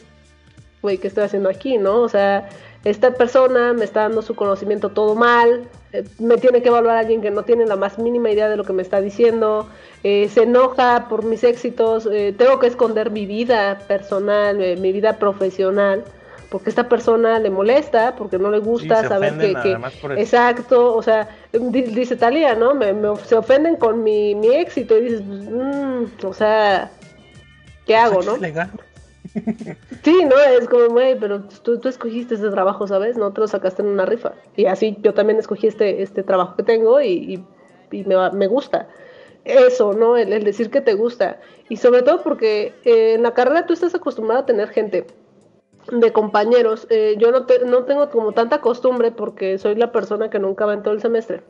[0.82, 2.00] güey, ¿qué estoy haciendo aquí, no?
[2.00, 2.48] O sea,
[2.84, 7.20] esta persona me está dando su conocimiento todo mal, eh, me tiene que evaluar alguien
[7.20, 9.68] que no tiene la más mínima idea de lo que me está diciendo,
[10.02, 16.04] eh, se enoja por mis éxitos, tengo que esconder mi vida personal, mi vida profesional,
[16.52, 19.76] porque esta persona le molesta, porque no le gusta saber que...
[20.18, 22.74] exacto, o sea, dice Talía, ¿no?
[22.74, 22.92] Me,
[23.24, 26.90] se ofenden con mi, éxito y dices, mm, o sea,
[27.86, 28.36] ¿qué hago, no?
[30.04, 33.16] Sí, no, es como, güey, pero tú, tú, escogiste este trabajo, ¿sabes?
[33.16, 34.32] No te lo sacaste en una rifa.
[34.56, 37.42] Y así yo también escogí este, este trabajo que tengo y,
[37.92, 38.88] y, me, me, gusta.
[39.44, 40.18] Eso, ¿no?
[40.18, 41.40] El, decir que te gusta.
[41.70, 45.06] Y sobre todo porque eh, en la carrera tú estás acostumbrado a tener gente
[45.90, 46.86] de compañeros.
[46.90, 50.74] Eh, yo no, no tengo como tanta costumbre porque soy la persona que nunca va
[50.74, 51.42] en todo el semestre.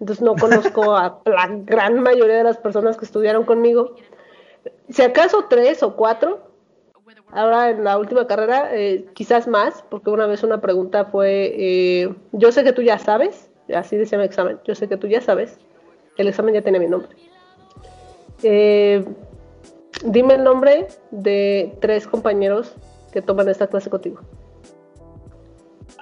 [0.00, 3.94] Entonces no conozco a la gran mayoría de las personas que estudiaron conmigo.
[4.88, 6.54] Si acaso tres o cuatro,
[7.34, 12.14] Ahora en la última carrera, eh, quizás más, porque una vez una pregunta fue, eh,
[12.30, 15.20] yo sé que tú ya sabes, así decía mi examen, yo sé que tú ya
[15.20, 15.58] sabes,
[16.16, 17.10] el examen ya tiene mi nombre.
[18.44, 19.04] Eh,
[20.04, 22.76] dime el nombre de tres compañeros
[23.14, 24.18] que toman esta clase contigo.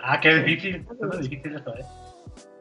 [0.03, 1.85] Ah, qué difícil, es difícil esto, ¿eh?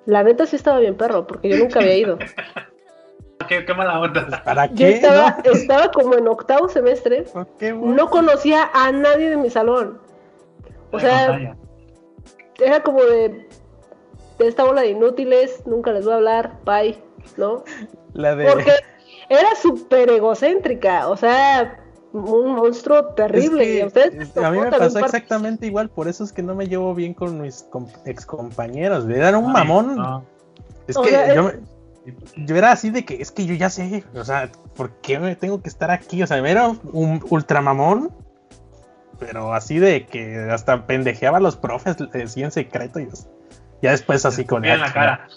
[0.06, 2.20] La neta sí estaba bien perro, porque yo nunca había ido.
[3.48, 4.28] qué, mala onda.
[4.28, 5.02] Pues, ¿Para qué?
[5.46, 7.26] Yo estaba, como en octavo semestre.
[7.62, 10.00] No conocía a nadie de mi salón.
[10.92, 11.56] O sea,
[12.60, 13.48] era como de,
[14.38, 17.02] de esta bola de inútiles, nunca les voy a hablar, bye,
[17.38, 17.64] ¿no?
[18.14, 18.52] La de...
[18.52, 18.74] Porque
[19.30, 21.81] era súper egocéntrica, o sea,
[22.14, 23.84] un monstruo terrible.
[23.84, 27.42] a, mí me pasó exactamente igual, por eso es que no me llevo bien con
[27.42, 27.66] mis
[28.06, 29.08] ex compañeros.
[29.10, 30.24] Era un mamón.
[30.88, 31.52] Es que yo,
[32.36, 35.36] yo era así de que es que yo ya sé, o sea, ¿por qué me
[35.36, 36.24] tengo que estar aquí?
[36.24, 38.12] O sea, era un ultramamón,
[39.20, 43.08] pero así de que hasta pendejeaba a los profes así en secreto y
[43.82, 45.28] ya después así con en la cara.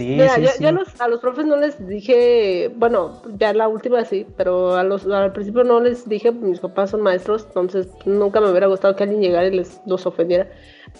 [0.00, 4.74] Sí, sí, ya, a los profes no les dije, bueno, ya la última sí, pero
[4.74, 8.66] a los, al principio no les dije, mis papás son maestros, entonces nunca me hubiera
[8.66, 10.48] gustado que alguien llegara y les los ofendiera.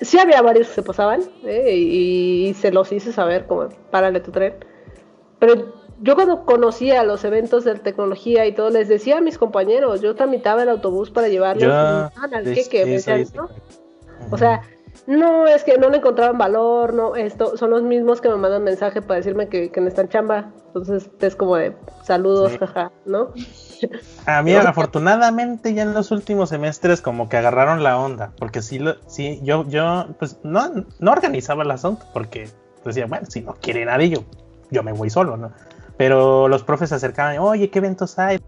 [0.00, 1.74] Sí había varios que se pasaban ¿eh?
[1.74, 4.54] y, se los hice saber como, párale tu tren.
[5.38, 10.02] Pero yo cuando conocía los eventos de tecnología y todo, les decía a mis compañeros,
[10.02, 13.00] yo tramitaba el autobús para llevarlos al queque,
[14.30, 14.62] O sea,
[15.06, 18.62] no, es que no le encontraban valor, no, esto, son los mismos que me mandan
[18.62, 20.52] mensaje para decirme que, que están chamba.
[20.66, 23.32] Entonces es como de saludos, jaja, ¿no?
[24.26, 28.32] A mí, afortunadamente, ya en los últimos semestres, como que agarraron la onda.
[28.38, 32.48] Porque sí, lo, sí yo, yo, pues no, no organizaba el asunto, porque
[32.84, 34.24] decía, bueno, si no quiere nadie, yo,
[34.70, 35.52] yo me voy solo, ¿no?
[35.96, 38.40] Pero los profes se acercaban, oye, ¿qué eventos hay?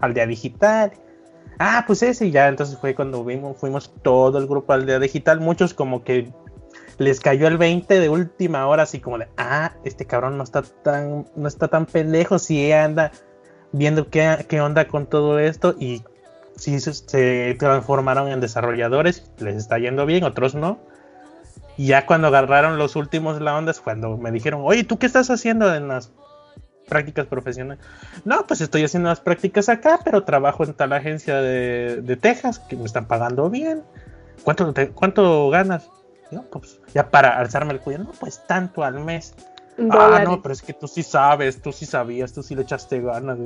[0.00, 0.92] Aldea digital
[1.58, 5.40] ah, pues ese, y ya entonces fue cuando vimos, fuimos todo el grupo Aldea Digital,
[5.40, 6.32] muchos como que
[6.98, 10.62] les cayó el 20 de última hora, así como de, ah, este cabrón no está
[10.62, 13.12] tan, no está tan pendejo, si anda
[13.72, 16.02] viendo qué, qué onda con todo esto, y
[16.58, 20.78] si se, transformaron en desarrolladores, les está yendo bien, otros no.
[21.76, 25.30] Y ya cuando agarraron los últimos la onda cuando me dijeron, oye, ¿tú qué estás
[25.30, 26.10] haciendo en las
[26.88, 27.84] prácticas profesionales.
[28.24, 32.58] No, pues estoy haciendo las prácticas acá, pero trabajo en tal agencia de, de Texas
[32.58, 33.82] que me están pagando bien.
[34.42, 35.90] ¿Cuánto, ¿Cuánto ganas?
[36.30, 39.34] No, pues ya para alzarme el cuello, no, pues tanto al mes.
[39.90, 43.00] Ah, no, pero es que tú sí sabes, tú sí sabías, tú sí le echaste
[43.00, 43.38] ganas.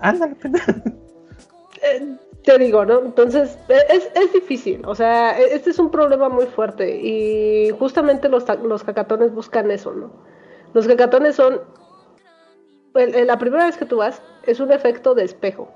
[0.00, 0.34] Ándale,
[1.82, 3.00] eh, te digo, ¿no?
[3.00, 8.28] Entonces, es, es, difícil, o sea, e, este es un problema muy fuerte y justamente
[8.28, 10.10] los, los hackatones buscan eso, ¿no?
[10.74, 11.60] Los hackatones son,
[12.94, 15.68] la primera vez que tú vas, es un efecto de espejo.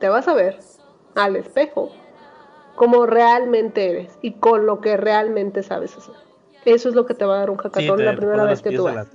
[0.00, 0.58] Te vas a ver
[1.14, 1.92] al espejo
[2.74, 6.14] como realmente eres y con lo que realmente sabes hacer.
[6.64, 8.84] Eso es lo que te va a dar un hackatón la primera vez que tú
[8.84, 9.08] vas.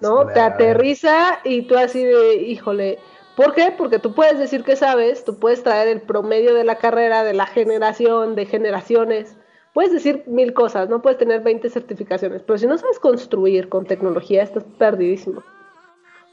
[0.00, 0.26] ¿No?
[0.26, 2.98] Te aterriza y tú así de, híjole,
[3.36, 3.74] ¿por qué?
[3.76, 7.34] Porque tú puedes decir que sabes, tú puedes traer el promedio de la carrera, de
[7.34, 9.36] la generación, de generaciones.
[9.74, 13.84] Puedes decir mil cosas, no puedes tener 20 certificaciones, pero si no sabes construir con
[13.84, 15.42] tecnología, estás perdidísimo.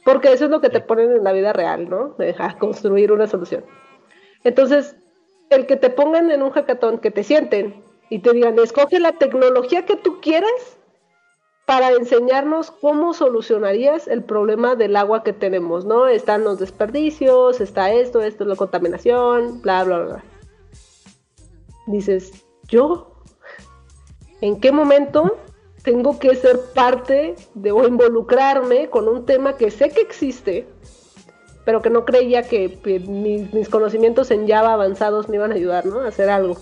[0.05, 2.09] Porque eso es lo que te ponen en la vida real, ¿no?
[2.19, 3.65] Dejar construir una solución.
[4.43, 4.95] Entonces,
[5.49, 9.13] el que te pongan en un hackathon, que te sienten y te digan, escoge la
[9.13, 10.77] tecnología que tú quieres
[11.65, 16.07] para enseñarnos cómo solucionarías el problema del agua que tenemos, ¿no?
[16.07, 20.23] Están los desperdicios, está esto, esto es la contaminación, bla, bla, bla.
[21.87, 23.11] Dices, ¿yo?
[24.41, 25.35] ¿En qué momento
[25.85, 30.67] tengo que ser parte de o involucrarme con un tema que sé que existe,
[31.63, 35.99] pero que no creía que, mis, conocimientos en Java avanzados me iban a ayudar, ¿no?
[35.99, 36.57] A hacer algo.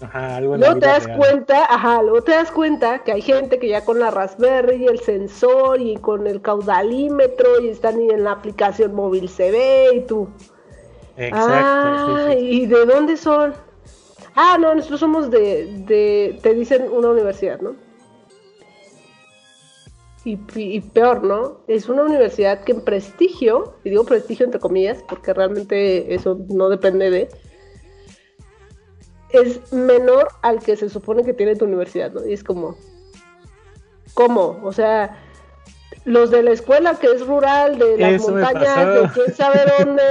[0.00, 3.68] Ajá, algo luego te das cuenta, ajá, luego te das cuenta que hay gente que
[3.68, 8.32] ya con la Raspberry y el sensor y con el caudalímetro y están en la
[8.32, 10.28] aplicación móvil se ve y tú.
[11.16, 11.46] Exacto.
[11.48, 13.54] Ah, ¿y de dónde son?
[14.34, 17.85] Ah, no, nosotros somos de, de, te dicen una universidad, ¿no?
[20.26, 21.60] Y, peor, ¿no?
[21.68, 26.68] Es una universidad que en prestigio, y digo prestigio entre comillas, porque realmente eso no
[26.68, 27.28] depende de,
[29.30, 32.26] es menor al que se supone que tiene tu universidad, ¿no?
[32.26, 32.76] Y es como,
[34.14, 34.58] ¿cómo?
[34.64, 35.16] O sea,
[36.04, 40.02] los de la escuela que es rural, de las montañas, de quién sabe dónde,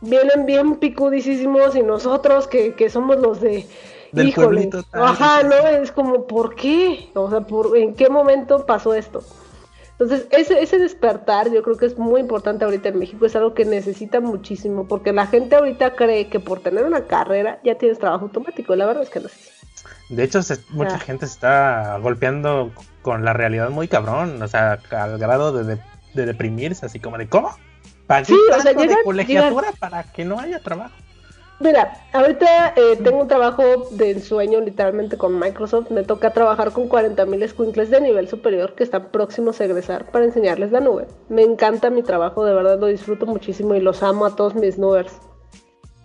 [0.00, 3.66] vienen bien picudísimos y nosotros que, que somos los de...
[4.14, 5.68] Híjole, ajá, ¿no?
[5.68, 7.10] Es como, ¿por qué?
[7.14, 9.22] O sea, ¿por, ¿en qué momento pasó esto?
[10.00, 13.52] Entonces, ese, ese despertar yo creo que es muy importante ahorita en México, es algo
[13.52, 17.98] que necesita muchísimo, porque la gente ahorita cree que por tener una carrera ya tienes
[17.98, 19.50] trabajo automático, la verdad es que no es así.
[20.08, 20.40] De hecho,
[20.70, 22.72] mucha gente se está golpeando
[23.02, 25.78] con la realidad muy cabrón, o sea, al grado de,
[26.14, 27.54] deprimirse, así como de, ¿cómo?
[28.06, 30.94] ¿Para sí, o sea, de colegiatura para que no haya trabajo?
[31.60, 35.90] Mira, ahorita eh, tengo un trabajo de sueño literalmente con Microsoft.
[35.90, 40.24] Me toca trabajar con 40.000 squinkles de nivel superior que están próximos a egresar para
[40.24, 41.06] enseñarles la nube.
[41.28, 44.78] Me encanta mi trabajo, de verdad lo disfruto muchísimo y los amo a todos mis
[44.78, 45.12] nubers.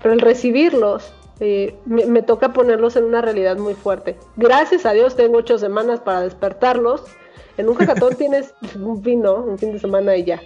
[0.01, 4.17] Pero el recibirlos, eh, me, toca ponerlos en una realidad muy fuerte.
[4.35, 7.03] Gracias a Dios tengo ocho semanas para despertarlos.
[7.57, 9.35] En un hackathon tienes un fin, ¿no?
[9.35, 10.41] Un fin de semana y ya.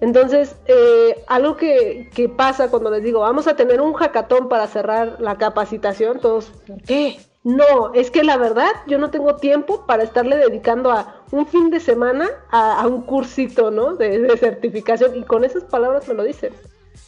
[0.00, 5.16] Entonces, eh, algo que, pasa cuando les digo, vamos a tener un hackathon para cerrar
[5.20, 6.52] la capacitación, todos,
[6.86, 7.18] ¿qué?
[7.42, 11.70] No, es que la verdad yo no tengo tiempo para estarle dedicando a un fin
[11.70, 13.94] de semana a, un cursito, ¿no?
[13.96, 15.16] De, certificación.
[15.16, 16.52] Y con esas palabras me lo dicen.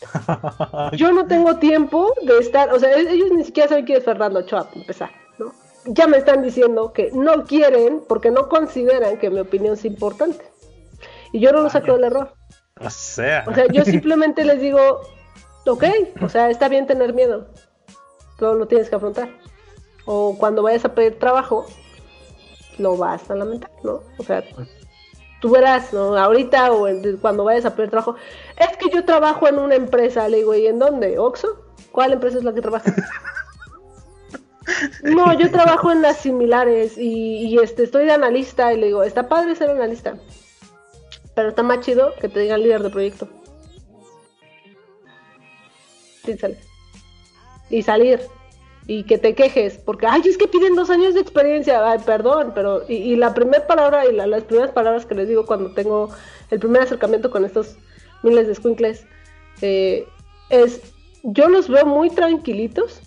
[0.93, 4.05] yo no tengo tiempo de estar, o sea, e-, ellos ni siquiera saben quién es
[4.05, 5.53] Fernando Ochoa, para empezar, ¿no?
[5.87, 10.45] Ya me están diciendo que no quieren porque no consideran que mi opinión es importante.
[11.33, 12.33] Y yo no lo saco del error.
[12.81, 13.45] O sea.
[13.47, 15.03] O sea, yo simplemente les digo,
[15.67, 15.85] ok,
[16.21, 17.47] o sea, está bien tener miedo,
[18.39, 19.31] pero lo tienes que afrontar.
[20.05, 21.67] O cuando vayas a pedir trabajo,
[22.79, 24.03] lo vas a lamentar, ¿no?
[24.19, 24.43] O sea,
[25.41, 26.17] tú verás, ¿no?
[26.17, 26.89] Ahorita o
[27.21, 28.17] cuando vayas a pedir trabajo,
[28.57, 31.19] es que yo trabajo en una empresa, le digo, ¿y en dónde?
[31.19, 31.65] ¿Oxo?
[31.93, 32.95] ¿Cuál empresa es la que trabaja?
[35.03, 39.03] no, yo trabajo en las similares y, y, este, estoy de analista y le digo,
[39.03, 40.17] está padre ser analista.
[41.35, 43.29] Pero está más chido que te digan líder de proyecto.
[47.71, 48.21] Y salir.
[48.87, 49.79] Y que te quejes.
[49.79, 51.89] Porque, ay, es que piden dos años de experiencia.
[51.89, 52.83] Ay, perdón, pero.
[52.89, 56.11] Y, la primera palabra y las primeras palabras que les digo cuando tengo
[56.51, 57.77] el primer acercamiento con estos
[58.23, 59.07] miles de squinkles
[59.63, 60.07] eh,
[60.51, 60.81] es:
[61.23, 63.01] yo los veo muy tranquilitos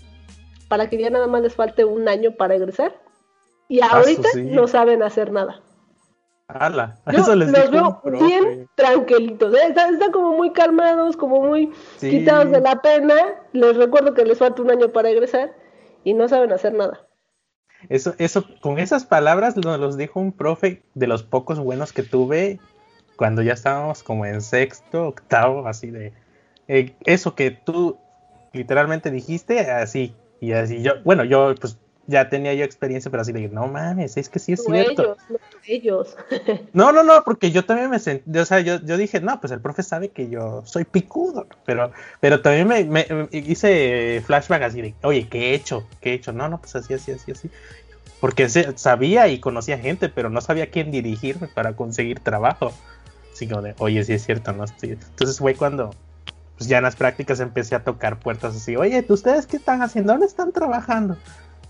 [0.67, 2.99] para que ya nada más les falte un año para egresar.
[3.67, 5.61] Y ah, ahorita no saben hacer nada.
[7.11, 9.69] Yo los veo bien tranquilitos, ¿eh?
[9.69, 13.15] están, como muy calmados, como muy quitados de la pena.
[13.51, 15.53] Les recuerdo que les falta un año para egresar
[16.03, 17.07] y no saben hacer nada.
[17.89, 22.03] Eso, eso, con esas palabras nos los dijo un profe de los pocos buenos que
[22.03, 22.59] tuve
[23.15, 26.13] cuando ya estábamos como en sexto, octavo, así de
[26.67, 27.97] eh, eso que tú
[28.53, 31.77] literalmente dijiste, así, y así yo, bueno, yo pues
[32.07, 35.17] ya tenía yo experiencia, pero así de, no mames, es que sí es cierto.
[35.67, 36.15] Ellos,
[36.73, 39.51] no, no, no, porque yo también me sentí, o sea, yo, yo dije, no, pues
[39.51, 44.81] el profe sabe que yo soy picudo, pero, pero también me, me, hice flashback así
[44.81, 45.87] de, oye, ¿qué he hecho?
[46.01, 46.33] ¿Qué he hecho?
[46.33, 47.49] No, no, pues así, así, así, así.
[48.19, 52.71] Porque sabía y conocía gente, pero no sabía quién dirigirme para conseguir trabajo.
[53.33, 54.91] Así como de, oye, sí es cierto, no estoy.
[54.91, 55.93] Entonces fue cuando,
[56.57, 60.13] pues ya en las prácticas empecé a tocar puertas así, oye, ¿ustedes qué están haciendo?
[60.13, 61.17] ¿Dónde están trabajando?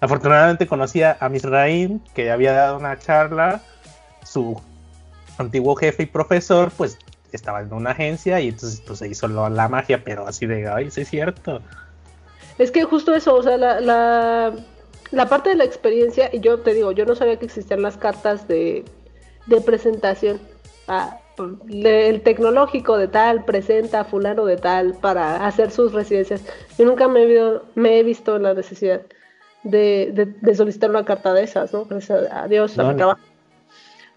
[0.01, 3.61] Afortunadamente conocí a Misraim, que había dado una charla,
[4.23, 4.61] su
[5.37, 6.97] antiguo jefe y profesor, pues
[7.31, 10.89] estaba en una agencia y entonces pues se hizo la magia, pero así de, ay,
[10.91, 11.61] sí es cierto.
[12.57, 13.81] Es que justo eso, o sea, la,
[15.11, 17.97] la, parte de la experiencia, y yo te digo, yo no sabía que existían las
[17.97, 18.85] cartas de,
[19.45, 20.39] de presentación.
[20.87, 21.19] Ah,
[21.69, 26.41] el tecnológico de tal presenta a fulano de tal para hacer sus residencias.
[26.77, 29.01] Yo nunca me he, me he visto en la necesidad
[29.65, 31.85] de, solicitar una carta de esas, ¿no?
[31.85, 32.75] Gracias a Dios,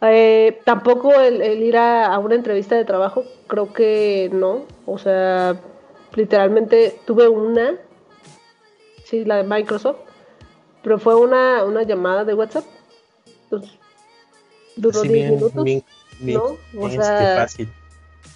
[0.01, 4.65] eh, tampoco el, ir a, una entrevista de trabajo, creo que no.
[4.87, 5.57] O sea,
[6.15, 7.75] literalmente tuve una,
[9.05, 9.99] sí, la de Microsoft,
[10.83, 12.65] pero fue una, una llamada de WhatsApp.
[14.77, 15.53] duró 10 minutos.
[16.21, 16.57] ¿no?
[16.79, 17.47] O sea,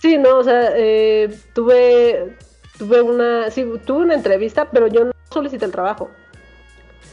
[0.00, 2.36] Sí, no, o sea, eh, tuve,
[2.76, 6.10] tuve una, sí, tuve una entrevista, pero yo no solicité el trabajo.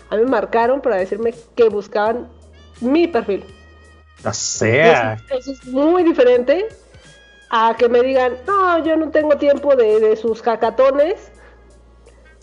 [0.10, 2.28] A mí me marcaron para decirme que buscaban
[2.82, 3.46] mi perfil.
[4.26, 5.18] O sea.
[5.30, 6.68] Eso, es muy diferente
[7.50, 11.32] a que me digan, no, yo no tengo tiempo de, de sus hackatones.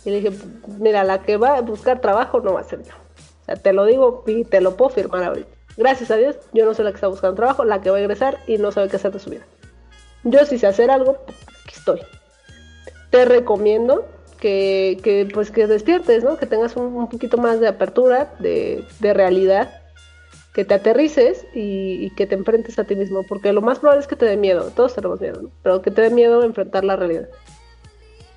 [0.04, 0.38] Y le dije,
[0.78, 2.94] mira, la que va a buscar trabajo no va a ser yo.
[2.94, 5.56] O sea, te lo digo y te lo puedo firmar ahorita.
[5.76, 8.00] Gracias a Dios, yo no soy la que está buscando trabajo, la que va a
[8.00, 9.44] egresar y no sabe qué hacer de su vida.
[10.24, 11.18] Yo si sé hacer algo,
[11.64, 12.00] aquí estoy.
[13.10, 14.06] Te recomiendo
[14.36, 16.36] que, pues que despiertes, ¿no?
[16.36, 19.70] Que tengas un, poquito más de apertura, de, de realidad,
[20.56, 24.06] que te aterrices y, que te enfrentes a ti mismo, porque lo más probable es
[24.06, 25.50] que te dé miedo, todos tenemos miedo, ¿no?
[25.62, 27.28] pero que te dé miedo enfrentar la realidad.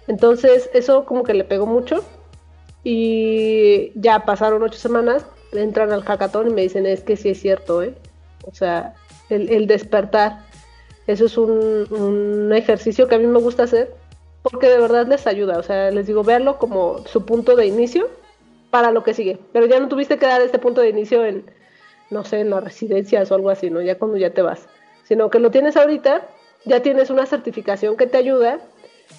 [0.09, 2.03] Entonces eso como que le pegó mucho
[2.83, 7.39] y ya pasaron ocho semanas, entran al hackathon y me dicen, es que sí es
[7.39, 7.95] cierto, ¿eh?
[8.43, 8.95] O sea,
[9.29, 10.39] el, despertar,
[11.07, 13.95] eso es un, ejercicio que a mí me gusta hacer
[14.51, 18.09] porque de verdad les ayuda, o sea, les digo, verlo como su punto de inicio
[18.69, 21.45] para lo que sigue, pero ya no tuviste que dar este punto de inicio en,
[22.09, 23.81] no sé, en las residencias o algo así, ¿no?
[23.81, 24.67] Ya cuando ya te vas,
[25.03, 26.27] sino que lo tienes ahorita,
[26.65, 28.59] ya tienes una certificación que te ayuda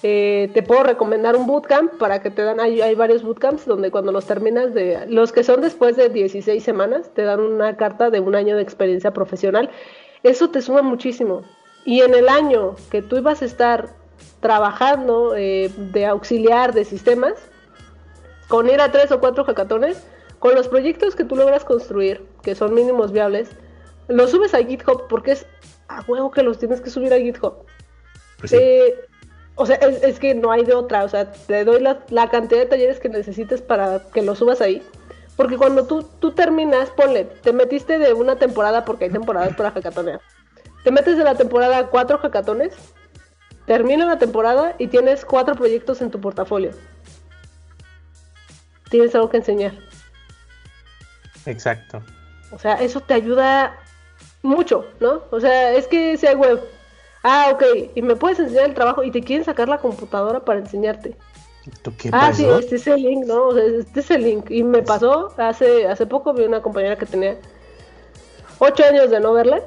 [0.03, 3.91] eh, te puedo recomendar un bootcamp para que te dan, hay, hay, varios bootcamps donde
[3.91, 8.09] cuando los terminas de, los que son después de 16 semanas, te dan una carta
[8.09, 9.69] de un año de experiencia profesional.
[10.23, 11.43] Eso te suma muchísimo.
[11.85, 13.89] Y en el año que tú ibas a estar
[14.41, 17.33] trabajando eh, de auxiliar de sistemas,
[18.47, 20.03] con ir a tres o cuatro hackatones,
[20.39, 23.49] con los proyectos que tú logras construir, que son mínimos viables,
[24.07, 25.45] los subes a GitHub porque es
[25.87, 27.53] a huevo que los tienes que subir a GitHub.
[28.39, 28.95] Pues eh,
[29.55, 31.03] o sea, es, que no hay de otra.
[31.03, 34.81] O sea, te doy la, cantidad de talleres que necesites para que lo subas ahí.
[35.35, 39.71] Porque cuando tú, tú terminas, ponle, te metiste de una temporada, porque hay temporadas para
[39.71, 40.21] hackatonear.
[40.83, 42.73] Te metes de la temporada cuatro hackatones,
[43.71, 46.71] termina la temporada y tienes cuatro proyectos en tu portafolio.
[48.89, 49.71] Tienes algo que enseñar.
[51.45, 52.03] Exacto.
[52.51, 53.79] O sea, eso te ayuda
[54.41, 55.23] mucho, ¿no?
[55.31, 56.59] O sea, es que sea web
[57.23, 57.63] Ah, ok.
[57.95, 61.15] Y me puedes enseñar el trabajo y te quieren sacar la computadora para enseñarte.
[61.97, 63.47] qué ah, sí, este es el link, ¿no?
[63.47, 64.51] O sea, este es el link.
[64.51, 67.37] Y me pasó hace, hace poco, vi una compañera que tenía
[68.59, 69.61] ocho años de no verla.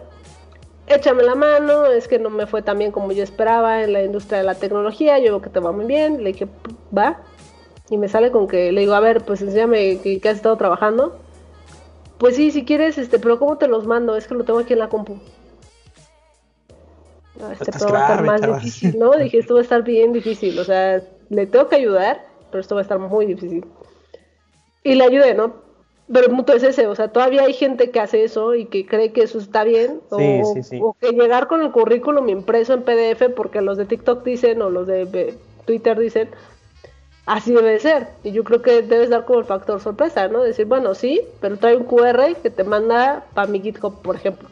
[0.87, 4.03] Échame la mano, es que no me fue tan bien como yo esperaba en la
[4.03, 5.19] industria de la tecnología.
[5.19, 6.23] Yo veo que te va muy bien.
[6.23, 6.47] Le dije,
[6.97, 7.23] va.
[7.91, 10.57] Y me sale con que le digo, a ver, pues enséñame que, que has estado
[10.57, 11.19] trabajando.
[12.19, 14.17] Pues sí, si quieres, este, pero ¿cómo te los mando?
[14.17, 15.19] Es que lo tengo aquí en la compu
[17.53, 19.13] este va a estar más difícil, ¿no?
[19.13, 22.75] Dije, esto va a estar bien difícil, o sea, le tengo que ayudar, pero esto
[22.75, 23.65] va a estar muy difícil.
[24.83, 25.64] Y le ayudé, ¿no?
[26.07, 29.23] Punto es ese, o sea, todavía hay gente que hace eso y que cree que
[29.23, 33.87] eso está bien, o, que llegar con el currículum impreso en PDF porque los de
[33.87, 35.35] TikTok dicen o los de
[35.65, 36.29] Twitter dicen,
[37.27, 38.09] así debe ser.
[38.23, 40.43] Y yo creo que debes dar como el factor sorpresa, ¿no?
[40.43, 44.49] Decir, bueno, sí, pero trae un QR que te manda para mi GitHub, por ejemplo.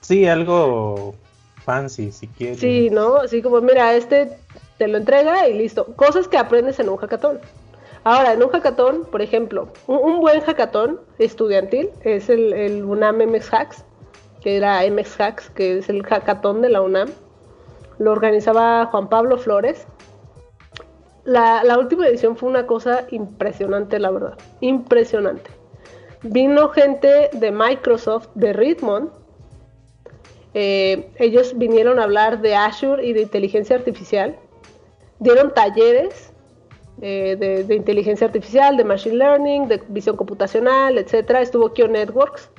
[0.00, 1.14] Sí, algo
[1.64, 2.60] fancy, si quieres.
[2.60, 3.16] Sí, ¿no?
[3.16, 4.30] Así como, mira, este
[4.78, 5.86] te lo entrega y listo.
[5.96, 7.38] Cosas que aprendes en un hackathon.
[8.04, 13.84] Ahora, en un hackathon, por ejemplo, un, buen hackathon estudiantil es el, UNAM MX Hacks,
[14.42, 17.08] que era MX Hacks, que es el hackathon de la UNAM.
[17.98, 19.86] Lo organizaba Juan Pablo Flores.
[21.24, 24.36] La, última edición fue una cosa impresionante, la verdad.
[24.60, 25.50] Impresionante.
[26.22, 29.08] Vino gente de Microsoft, de Redmond.
[30.52, 34.36] Eh, ellos vinieron a hablar de Azure y de inteligencia artificial.
[35.20, 36.33] Dieron talleres
[37.02, 41.40] eh, de, inteligencia artificial, de machine learning, de visión computacional, etcétera.
[41.40, 42.50] Estuvo Kio Networks.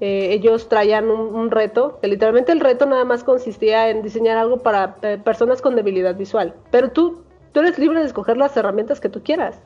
[0.00, 4.96] Eh, ellos traían un, reto, literalmente el reto nada más consistía en diseñar algo para
[5.02, 6.54] eh, personas con debilidad visual.
[6.72, 9.60] Pero tú, tú eres libre de escoger las herramientas que tú quieras.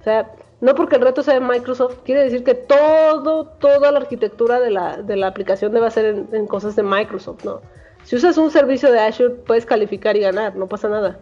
[0.00, 0.30] O sea,
[0.60, 4.70] no porque el reto sea de Microsoft, quiere decir que todo, toda la arquitectura de
[4.70, 7.62] la, de la aplicación debe ser en, en cosas de Microsoft, ¿no?
[8.02, 11.18] Si usas un servicio de Azure, puedes calificar y ganar, no pasa nada.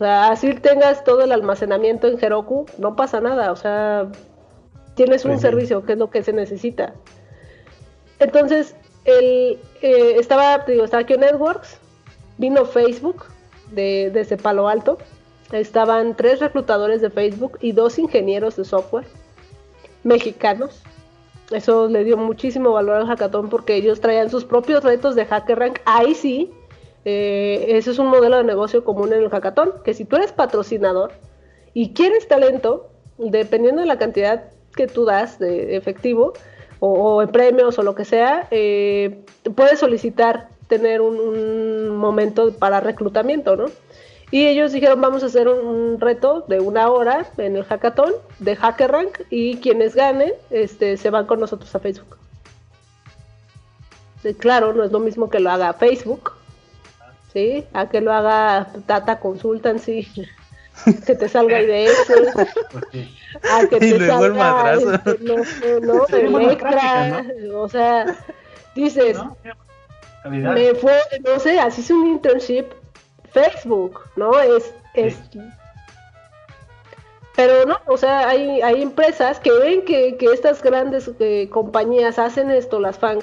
[0.00, 3.52] O sea, así tengas todo el almacenamiento en Heroku, no pasa nada.
[3.52, 4.10] O sea,
[4.94, 6.94] tienes un servicio, que es lo que se necesita.
[8.18, 8.74] Entonces,
[9.04, 11.76] el, eh, estaba, digo, estaba aquí Networks,
[12.38, 13.26] vino Facebook
[13.72, 14.96] de, desde Palo Alto.
[15.52, 19.06] Estaban tres reclutadores de Facebook y dos ingenieros de software
[20.02, 20.82] mexicanos.
[21.50, 25.80] Eso le dio muchísimo valor al hackathon porque ellos traían sus propios retos de HackerRank.
[25.84, 26.50] Ahí sí,
[27.04, 30.32] eh, ese es un modelo de negocio común en el hackathon, que si tú eres
[30.32, 31.12] patrocinador
[31.72, 34.44] y quieres talento, dependiendo de la cantidad
[34.74, 36.32] que tú das de efectivo
[36.78, 39.24] o, en premios o lo que sea, eh,
[39.54, 43.66] puedes solicitar tener un, momento para reclutamiento, ¿no?
[44.30, 48.56] Y ellos dijeron, vamos a hacer un, reto de una hora en el hackathon de
[48.56, 52.16] HackerRank y quienes ganen este, se van con nosotros a Facebook.
[54.38, 56.32] claro, no es lo mismo que lo haga Facebook,
[57.32, 57.64] ¿sí?
[57.72, 60.08] A que lo haga Data Consultancy,
[61.06, 62.10] que te salga IDS,
[63.50, 67.24] a que te salga este, no, no, el extra,
[67.54, 68.18] o sea,
[68.74, 69.18] dices,
[70.24, 72.66] me fue, no sé, así es un internship
[73.32, 74.38] Facebook, ¿no?
[74.38, 75.18] Es, es
[77.36, 82.18] pero no, o sea, hay, hay empresas que ven que, que estas grandes eh, compañías
[82.18, 83.20] hacen esto, las FANG,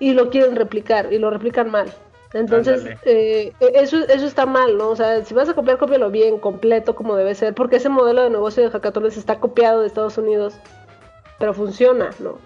[0.00, 1.94] y lo quieren replicar, y lo replican mal.
[2.34, 4.90] Entonces, eh, e, eso, eso está mal, ¿no?
[4.90, 8.22] O sea, si vas a copiar, cópialo bien, completo, como debe ser, porque ese modelo
[8.22, 10.54] de negocio de hackatones está copiado de Estados Unidos,
[11.38, 12.38] pero funciona, ¿no?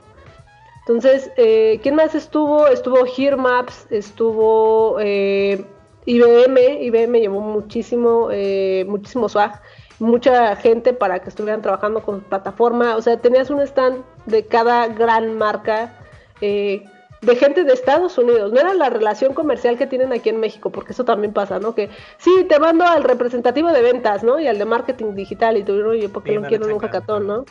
[0.81, 2.67] Entonces, eh, ¿quién más estuvo?
[2.69, 2.99] Estuvo
[3.37, 5.65] Maps, estuvo eh,
[6.05, 9.61] IBM, IBM llevó muchísimo, eh, muchísimo swag,
[9.99, 14.45] mucha gente para que estuvieran trabajando con su plataforma, o sea, tenías un stand de
[14.45, 15.95] cada gran marca
[16.41, 16.85] eh,
[17.21, 20.71] de gente de Estados Unidos, no era la relación comercial que tienen aquí en México,
[20.71, 21.75] porque eso también pasa, ¿no?
[21.75, 24.39] Que sí, te mando al representativo de ventas, ¿no?
[24.39, 27.45] Y al de marketing digital, y tú, oye, ¿por qué no quiero un hackathon, no?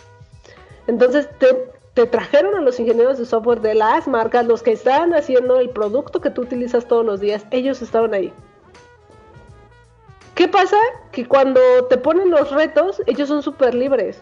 [0.88, 5.14] Entonces te, te trajeron a los ingenieros de software de las marcas, los que estaban
[5.14, 8.32] haciendo el producto que tú utilizas todos los días, ellos estaban ahí.
[10.34, 10.78] ¿Qué pasa?
[11.12, 11.60] Que cuando
[11.90, 14.22] te ponen los retos, ellos son súper libres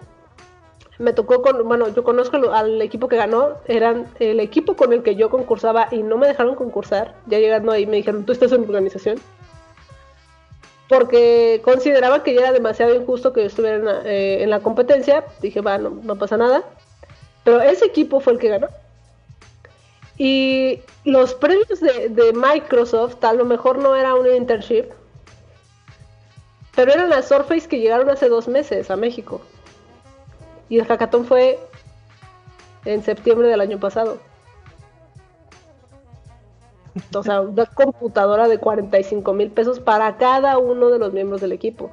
[0.97, 5.03] me tocó con, bueno, yo conozco al equipo que ganó, eran el equipo con el
[5.03, 8.51] que yo concursaba y no me dejaron concursar, ya llegando ahí me dijeron, tú estás
[8.51, 9.17] en organización,
[10.87, 15.61] porque consideraban que ya era demasiado injusto que yo estuviera en la, eh, competencia, dije,
[15.61, 16.63] va, no, pasa nada,
[17.43, 18.67] pero ese equipo fue el que ganó.
[20.17, 24.85] Y los premios de, de Microsoft a lo mejor no era un internship,
[26.73, 29.41] pero eran las Surface que llegaron hace dos meses a México.
[30.69, 31.59] Y el hackathon fue
[32.85, 34.17] en septiembre del año pasado.
[37.13, 41.51] O sea, una computadora de 45 mil pesos para cada uno de los miembros del
[41.51, 41.91] equipo.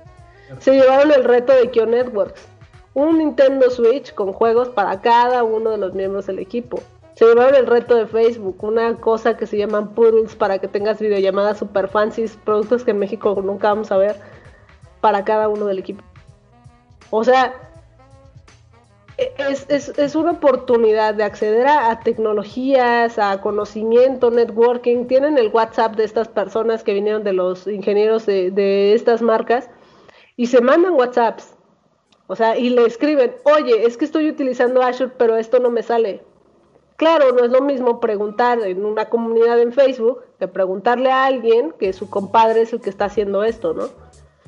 [0.61, 2.47] Se llevaron el reto de Kyo Networks.
[2.95, 6.81] Un Nintendo Switch con juegos para cada uno de los miembros del equipo.
[7.15, 10.99] Se llevaron el reto de Facebook, una cosa que se llaman Poodles para que tengas
[11.01, 14.17] videollamadas super fancy, productos que en México nunca vamos a ver,
[15.01, 16.03] para cada uno del equipo.
[17.11, 17.55] O sea,
[19.39, 25.07] es, es, es, una oportunidad de acceder a, tecnologías, a conocimiento, networking.
[25.07, 29.69] Tienen el WhatsApp de estas personas que vinieron de los ingenieros de, de estas marcas
[30.37, 31.55] y se mandan WhatsApps.
[32.27, 35.83] O sea, y le escriben, oye, es que estoy utilizando Azure, pero esto no me
[35.83, 36.23] sale.
[36.97, 41.75] Claro, no es lo mismo preguntar en una comunidad en Facebook que preguntarle a alguien
[41.79, 43.89] que su compadre es el que está haciendo esto, ¿no?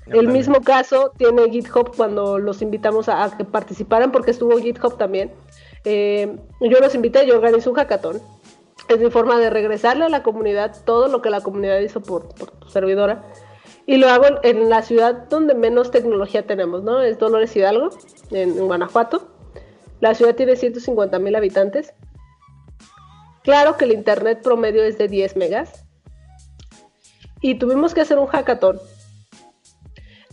[0.07, 5.33] El mismo caso tiene GitHub cuando los invitamos a, que participaran, porque estuvo GitHub también.
[5.85, 8.21] Eh, yo los invité, yo organizo un hackathon.
[8.89, 12.35] Es mi forma de regresarle a la comunidad todo lo que la comunidad hizo por,
[12.35, 13.25] tu servidora.
[13.87, 17.01] Y lo hago en, la ciudad donde menos tecnología tenemos, ¿no?
[17.01, 17.91] Es Dolores Hidalgo,
[18.31, 19.29] en, Guanajuato.
[20.01, 21.95] La ciudad tiene 150 mil habitantes.
[23.43, 25.87] Claro que el internet promedio es de 10 megas.
[27.41, 28.79] Y tuvimos que hacer un hackathon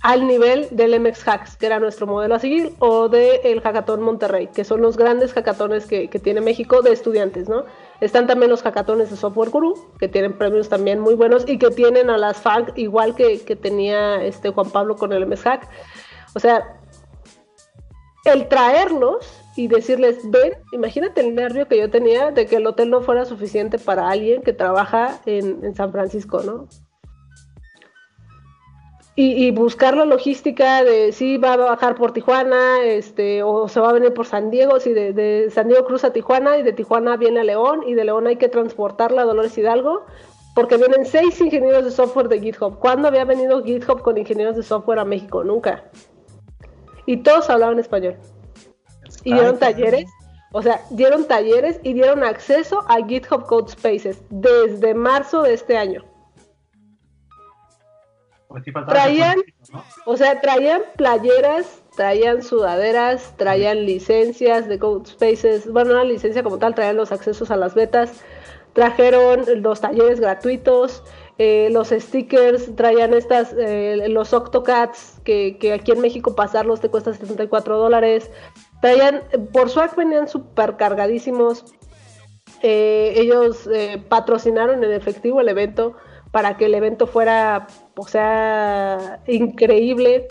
[0.02, 4.02] al nivel del MX Hacks, que era nuestro modelo a seguir, o del el Hackathon
[4.02, 7.66] Monterrey, que son los grandes hackatones que, tiene México de estudiantes, ¿no?
[8.00, 11.70] Están también los hackatones de Software Guru, que tienen premios también muy buenos y que
[11.70, 15.70] tienen a las FANG igual que, tenía este Juan Pablo con el MX Hack.
[16.34, 16.80] O sea,
[18.26, 22.90] el traerlos y decirles, ven, imagínate el nervio que yo tenía de que el hotel
[22.90, 26.68] no fuera suficiente para alguien que trabaja en, en San Francisco, ¿no?
[29.24, 33.90] Y, buscar la logística de si va a bajar por Tijuana, este, o se va
[33.90, 37.42] a venir por San Diego, si de, San Diego cruza Tijuana y de Tijuana viene
[37.42, 40.06] a León y de León hay que transportarla a Dolores Hidalgo,
[40.56, 42.80] porque vienen seis ingenieros de software de GitHub.
[42.80, 45.44] ¿Cuándo había venido GitHub con ingenieros de software a México?
[45.44, 45.84] Nunca.
[47.06, 48.18] Y todos hablaban español.
[49.24, 50.06] Y dieron talleres,
[50.52, 55.78] o sea, dieron talleres y dieron acceso a GitHub Code Spaces desde marzo de este
[55.78, 56.11] año.
[58.52, 59.38] Pues traían,
[60.06, 66.76] o sea, traían playeras, traían sudaderas, traían licencias de Spaces, bueno, una licencia como tal,
[66.76, 68.22] traían los accesos a las betas,
[68.74, 71.04] trajeron los talleres gratuitos,
[71.38, 76.90] eh, los stickers, traían estas, eh, los Octocats, que, que, aquí en México pasarlos te
[76.90, 78.30] cuesta 74 dólares,
[78.82, 79.22] traían,
[79.54, 81.66] por Swag venían súper cargadísimos,
[82.62, 83.68] eh, ellos
[84.10, 85.96] patrocinaron en efectivo el evento,
[86.32, 90.28] para que el evento fuera, o sea, increíble.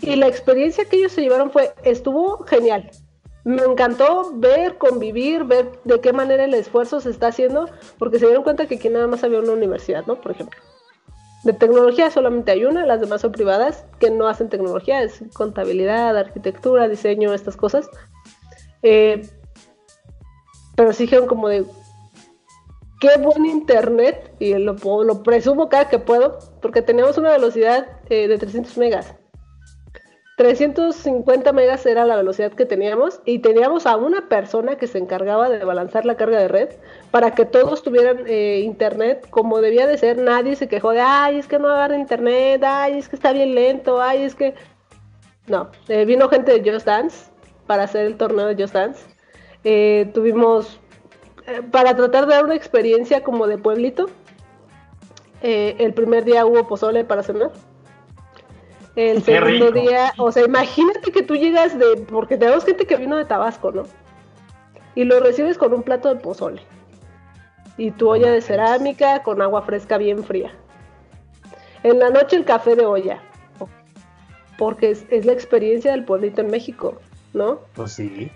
[0.00, 2.90] Y la experiencia que ellos se llevaron fue, estuvo genial.
[3.44, 7.68] Me encantó ver, convivir, ver de qué manera el esfuerzo se está haciendo,
[7.98, 10.20] porque se dieron cuenta que aquí nada más había una universidad, ¿no?
[10.20, 10.58] Por ejemplo.
[11.42, 16.16] De tecnología solamente hay una, las demás son privadas que no hacen tecnología, es contabilidad,
[16.16, 17.88] arquitectura, diseño, estas cosas.
[18.82, 19.26] Eh,
[20.76, 21.64] pero sí dijeron como de,
[23.00, 28.28] qué buen internet, y lo, lo, presumo cada que puedo, porque teníamos una velocidad eh,
[28.28, 29.14] de 300 megas.
[30.36, 35.50] 350 megas era la velocidad que teníamos y teníamos a una persona que se encargaba
[35.50, 36.68] de balanzar la carga de red
[37.10, 40.16] para que todos tuvieran eh, internet como debía de ser.
[40.16, 43.54] Nadie se quejó de, ay, es que no agarra internet, ay, es que está bien
[43.54, 44.54] lento, ay, es que...
[45.46, 47.30] No, eh, vino gente de Just Dance
[47.66, 50.12] para hacer el torneo de Just Dance.
[50.14, 50.79] tuvimos
[51.70, 54.06] para tratar de dar una experiencia como de pueblito.
[55.42, 57.52] Eh, el primer día hubo pozole para cenar.
[58.96, 63.16] El segundo día, o sea, imagínate que tú llegas de, porque tenemos gente que vino
[63.16, 63.84] de Tabasco, ¿no?
[64.94, 66.60] Y lo recibes con un plato de pozole.
[67.76, 70.52] Y tu olla de cerámica con agua fresca bien fría.
[71.82, 73.22] En la noche el café de olla.
[74.58, 77.00] Porque es, es la experiencia del pueblito en México,
[77.32, 77.60] ¿no?
[77.74, 78.30] Pues sí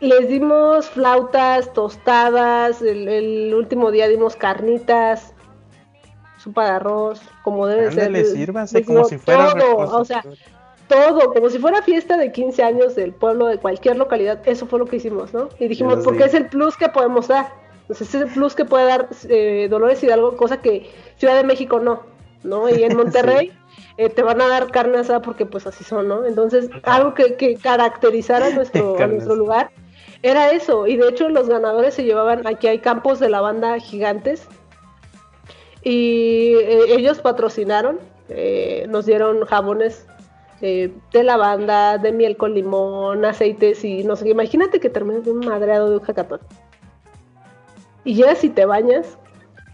[0.00, 5.34] les dimos flautas, tostadas, el, último día dimos carnitas,
[6.38, 8.26] sopa de arroz, como debe ser.
[8.26, 10.24] sírvase como si fuera todo, o sea,
[10.88, 14.78] todo, como si fuera fiesta de 15 años del pueblo de cualquier localidad, eso fue
[14.78, 15.50] lo que hicimos, ¿no?
[15.58, 17.52] Y dijimos, porque es el plus que podemos dar.
[17.82, 21.80] Entonces es el plus que puede dar eh, Dolores Hidalgo, cosa que Ciudad de México
[21.80, 22.02] no,
[22.42, 22.68] ¿no?
[22.70, 23.52] Y en Monterrey
[23.98, 26.24] eh, te van a dar carne asada porque pues así son, ¿no?
[26.24, 29.70] Entonces, algo que, que caracterizara nuestro, nuestro lugar
[30.22, 30.86] era eso.
[30.86, 34.46] Y de hecho los ganadores se llevaban, aquí hay campos de lavanda gigantes
[35.82, 37.98] y eh, ellos patrocinaron,
[38.28, 40.06] eh, nos dieron jabones
[40.60, 45.38] de lavanda, de miel con limón, aceites y no sé, imagínate que terminas de un
[45.40, 46.40] madreado de un jacatón.
[48.04, 49.16] Y ya si te bañas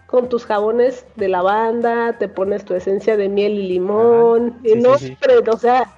[0.07, 4.93] con tus jabones de lavanda, te pones tu esencia de miel y limón, y no,
[4.93, 5.93] o sea,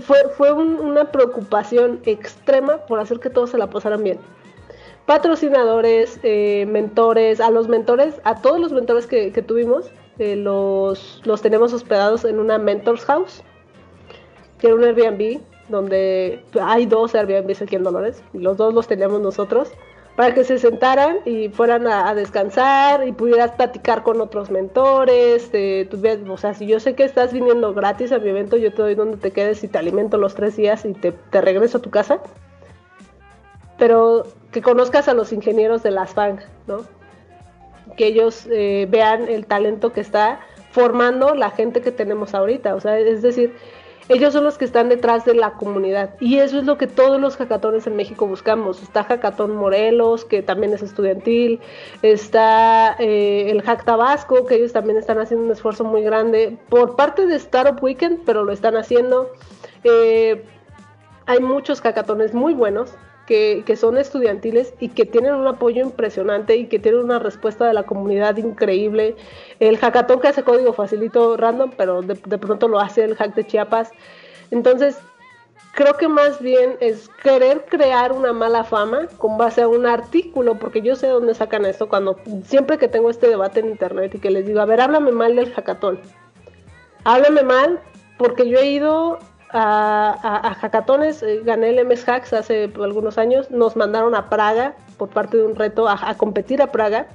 [0.00, 4.18] fue, fue una preocupación extrema por hacer que todos se la pasaran bien.
[5.06, 11.42] Patrocinadores, eh, mentores, a los mentores, a todos los mentores que, tuvimos, eh, los, los
[11.42, 13.42] tenemos hospedados en una Mentors House,
[14.58, 18.86] que era un Airbnb, donde hay dos Airbnbs aquí en Dolores, y los dos los
[18.86, 19.72] teníamos nosotros
[20.16, 25.50] para que se sentaran y fueran a, descansar y pudieras platicar con otros mentores.
[26.28, 28.94] o sea, si yo sé que estás viniendo gratis a mi evento, yo te doy
[28.94, 32.20] donde te quedes y te alimento los tres días y te, regreso a tu casa.
[33.76, 36.38] Pero que conozcas a los ingenieros de las FANG,
[36.68, 36.82] ¿no?
[37.96, 40.38] Que ellos eh, vean el talento que está
[40.70, 42.76] formando la gente que tenemos ahorita.
[42.76, 43.56] O sea, es decir,
[44.08, 46.14] ellos son los que están detrás de la comunidad.
[46.20, 48.82] Y eso es lo que todos los hackatones en México buscamos.
[48.82, 51.60] Está Hackatón Morelos, que también es estudiantil.
[52.02, 56.96] Está eh, el Hack Tabasco, que ellos también están haciendo un esfuerzo muy grande por
[56.96, 59.30] parte de Startup Weekend, pero lo están haciendo.
[59.84, 60.44] Eh,
[61.26, 62.94] hay muchos hackatones muy buenos
[63.26, 67.66] que, que, son estudiantiles y que tienen un apoyo impresionante y que tienen una respuesta
[67.66, 69.16] de la comunidad increíble.
[69.60, 73.34] El hackathon que hace código facilito random, pero de, de pronto lo hace el hack
[73.34, 73.90] de Chiapas.
[74.50, 74.98] Entonces,
[75.74, 80.58] creo que más bien es querer crear una mala fama con base a un artículo,
[80.58, 84.18] porque yo sé dónde sacan esto cuando siempre que tengo este debate en internet y
[84.18, 86.00] que les digo, a ver, háblame mal del hackathon.
[87.04, 87.80] Háblame mal
[88.16, 89.18] porque yo he ido
[89.54, 94.74] a, a, hackatones, eh, gané el MS Hacks hace algunos años, nos mandaron a Praga
[94.98, 97.06] por parte de un reto a, competir a Praga.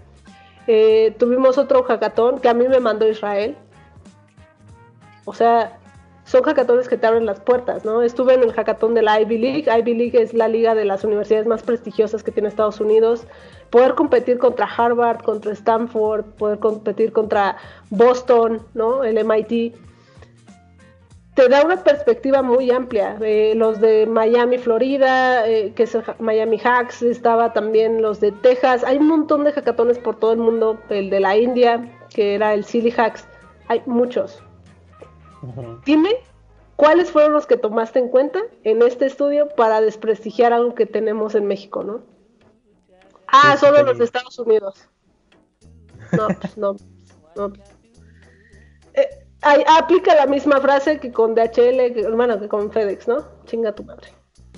[0.66, 3.58] Eh, tuvimos otro hackathon que a mí me mandó Israel.
[5.26, 5.78] O sea,
[6.24, 8.04] son hackatones que te abren las puertas, ¿no?
[8.04, 9.66] Estuve en el hackathon de la Ivy League.
[9.80, 13.28] Ivy League es la liga de las universidades más prestigiosas que tiene Estados Unidos.
[13.70, 17.58] Poder competir contra Harvard, contra Stanford, poder competir contra
[17.90, 19.04] Boston, ¿no?
[19.04, 19.89] El MIT.
[21.40, 23.18] Te da una perspectiva muy amplia.
[23.22, 28.84] Eh, los de Miami, Florida, eh, que es Miami Hacks, estaba también los de Texas.
[28.84, 30.78] Hay un montón de hackatones por todo el mundo.
[30.90, 33.26] El de la India, que era el Silly Hacks.
[33.70, 34.44] Hay muchos.
[35.86, 36.10] Dime
[36.76, 41.36] cuáles fueron los que tomaste en cuenta en este estudio para desprestigiar algo que tenemos
[41.36, 42.02] en México, ¿no?
[43.28, 44.90] Ah, solo los de Estados Unidos.
[46.12, 46.76] No, pues no.
[47.38, 47.54] no.
[48.96, 49.08] Eh,
[49.42, 53.24] aplica la misma frase que con DHL, que, hermano, que con FedEx, ¿no?
[53.46, 54.10] Chinga tu madre.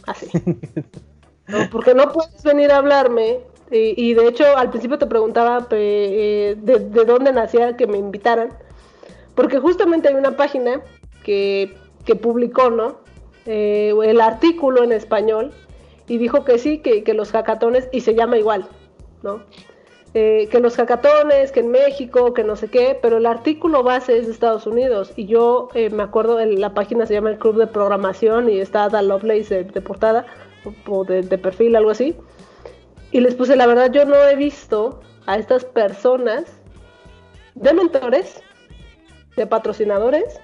[0.08, 0.28] Así.
[1.72, 3.40] porque no puedes venir a hablarme.
[3.74, 8.50] Y, de hecho, al principio te preguntaba eh, de, de dónde nacía que me invitaran
[9.36, 10.82] porque justamente hay una página
[11.24, 11.76] que,
[12.22, 13.00] publicó, ¿no?
[13.46, 15.52] Eh, el artículo en español
[16.08, 18.68] y dijo que sí, que, los hackatones, y se llama igual,
[19.24, 19.44] ¿no?
[20.14, 24.18] Eh, que los hackatones, que en México, que no sé qué, pero el artículo base
[24.18, 25.14] es de Estados Unidos.
[25.16, 28.90] Y yo eh, me acuerdo, la página se llama el Club de Programación y está
[28.90, 30.26] Da Lovelace de, portada
[30.86, 32.16] o de, de, perfil, algo así.
[33.12, 36.44] Y les puse, la verdad, yo no he visto a estas personas
[37.56, 38.42] de mentores
[39.38, 40.42] de patrocinadores,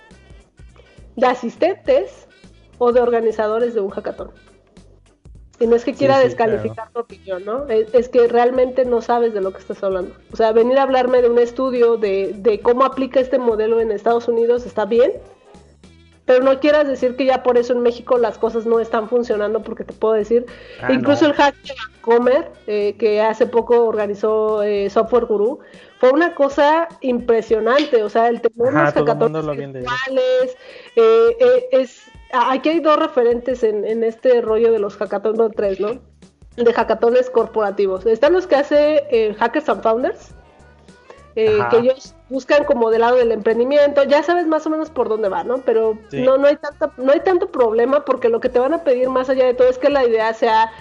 [1.18, 2.27] de asistentes
[2.77, 4.31] o de organizadores de un hackathon.
[5.59, 7.67] Y no es que quiera descalificar tu opinión, ¿no?
[7.67, 10.13] Es, que realmente no sabes de lo que estás hablando.
[10.31, 13.91] O sea, venir a hablarme de un estudio de, de cómo aplica este modelo en
[13.91, 15.13] Estados Unidos está bien,
[16.27, 19.63] pero no quieras decir que ya por eso en México las cosas no están funcionando,
[19.63, 20.45] porque te puedo decir,
[20.81, 25.59] ah, incluso el hack de Comer, eh, que hace poco organizó eh, Software Guru,
[25.99, 29.45] fue una cosa impresionante, o sea, el tener unos hackatones
[30.97, 35.99] eh, es, aquí hay dos referentes en, este rollo de los hackatones, tres, ¿no?
[36.56, 38.06] De hackatones corporativos.
[38.06, 40.34] Están los que hace Hackers and Founders,
[41.40, 45.08] eh, que ellos buscan como del lado del emprendimiento, ya sabes más o menos por
[45.08, 45.60] dónde va, ¿no?
[45.60, 48.84] Pero no, no, hay tanta, no hay tanto problema porque lo que te van a
[48.84, 50.72] pedir más allá de todo es que la idea sea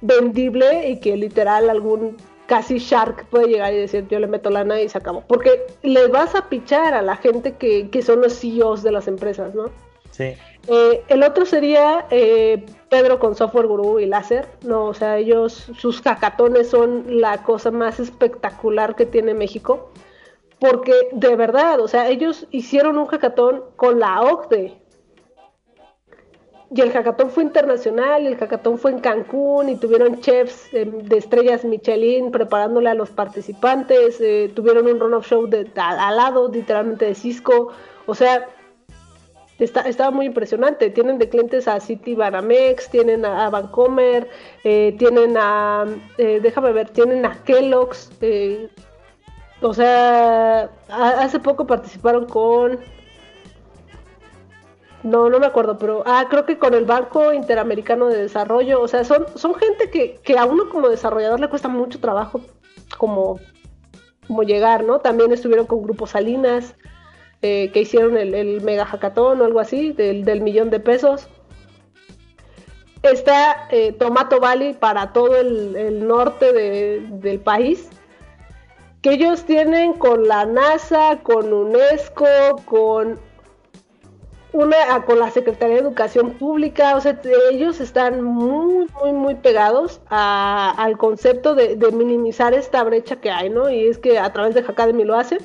[0.00, 2.16] vendible y que literal algún
[2.46, 5.20] casi shark puede llegar y decir yo le meto lana y se acabó.
[5.20, 9.06] Porque le vas a pichar a la gente que, que son los CEOs de las
[9.06, 9.70] empresas, ¿no?
[10.10, 10.34] Sí.
[10.68, 14.86] Eh, el otro sería eh, Pedro con Software Guru y Láser, ¿no?
[14.86, 19.90] O sea, ellos, sus hackatones son la cosa más espectacular que tiene México,
[20.58, 24.78] porque de verdad, o sea, ellos hicieron un hackatón con la OCDE.
[26.74, 31.64] Y el hackatón fue internacional, el hackatón fue en Cancún, y tuvieron chefs de estrellas
[31.64, 37.14] Michelin preparándole a los participantes, eh, tuvieron un run-off show de, al lado, literalmente de
[37.14, 37.70] Cisco.
[38.06, 38.48] O sea,
[39.58, 40.90] Está, estaba muy impresionante.
[40.90, 44.28] Tienen de clientes a City Banamex, tienen a, Vancomer,
[44.64, 45.86] eh, tienen a,
[46.18, 48.10] eh, déjame ver, tienen a Kellogg's.
[48.20, 48.68] Eh,
[49.62, 52.78] o sea, hace poco participaron con,
[55.06, 58.80] no, no me acuerdo, pero, ah, creo que con el Banco Interamericano de Desarrollo.
[58.82, 62.40] O sea, son, son gente que, que a uno como desarrollador le cuesta mucho trabajo
[62.98, 63.38] como,
[64.26, 64.98] como llegar, ¿no?
[64.98, 66.74] También estuvieron con Grupo Salinas.
[67.42, 71.28] Eh, que hicieron el, mega hackathon o algo así, del, millón de pesos.
[73.02, 77.90] Está eh, Tomato Valley para todo el, norte del país,
[79.02, 82.26] que ellos tienen con la NASA, con UNESCO,
[82.64, 83.20] con
[84.52, 87.20] una ah, con la Secretaría de Educación Pública, o sea,
[87.52, 93.50] ellos están muy, muy, muy pegados al concepto de, de, minimizar esta brecha que hay,
[93.50, 93.68] ¿no?
[93.68, 95.40] Y es que a través de Hackademy lo hacen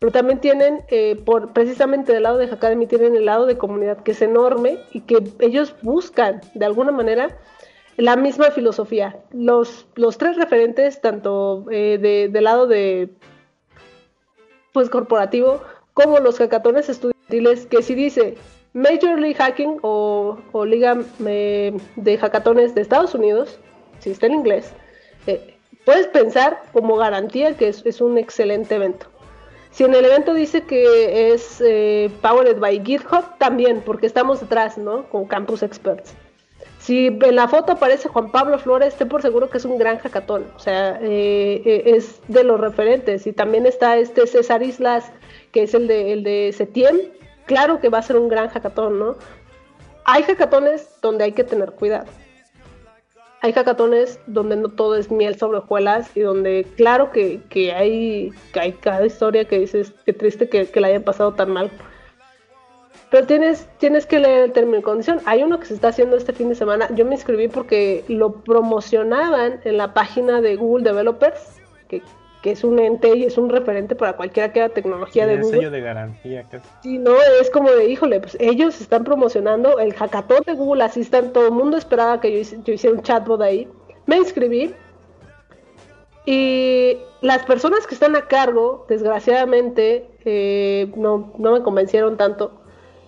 [0.00, 4.02] pero también tienen, eh, por, precisamente del lado de Academy, tienen el lado de comunidad
[4.02, 7.38] que es enorme y que ellos buscan de alguna manera
[7.96, 9.20] la misma filosofía.
[9.30, 13.10] Los, los tres referentes, tanto eh, de, del lado de
[14.72, 15.60] pues corporativo,
[15.94, 18.36] como los hackatones estudiantiles, que si dice
[18.72, 23.58] Major League Hacking o, Liga eh, de Hackatones de Estados Unidos,
[23.98, 24.72] si está en inglés,
[25.26, 29.06] eh, puedes pensar como garantía que es, un excelente evento.
[29.70, 34.76] Si en el evento dice que es eh, powered by GitHub, también, porque estamos detrás,
[34.76, 35.08] ¿no?
[35.08, 36.14] Con Campus Experts.
[36.78, 39.98] Si en la foto aparece Juan Pablo Flores, esté por seguro que es un gran
[39.98, 40.46] hackatón.
[40.56, 43.26] O sea, es de los referentes.
[43.26, 45.12] Y también está este César Islas,
[45.52, 46.96] que es el de, el de Setiem,
[47.50, 49.16] claro que va a ser un gran hackatón, ¿no?
[50.04, 52.06] Hay hackatones donde hay que tener cuidado.
[53.42, 57.40] Hay hackatones donde no todo es miel sobre hojuelas y donde claro que,
[57.74, 61.70] hay, hay cada historia que dices, qué triste que, que la hayan pasado tan mal.
[63.10, 65.20] Pero tienes, tienes que leer el término y condición.
[65.24, 66.88] Hay uno que se está haciendo este fin de semana.
[66.94, 72.02] Yo me inscribí porque lo promocionaban en la página de Google Developers, que
[72.42, 75.58] que es un ente y es un referente para cualquiera que haga tecnología de Google.
[75.58, 76.46] sello de garantía.
[76.82, 81.32] Sí, no, es como de, híjole, pues ellos están promocionando el hackathon de Google Assistant,
[81.32, 83.68] todo el mundo esperaba que yo, yo hiciera un chatbot ahí.
[84.06, 84.74] Me inscribí
[86.24, 92.52] y las personas que están a cargo, desgraciadamente, eh, no, no me convencieron tanto.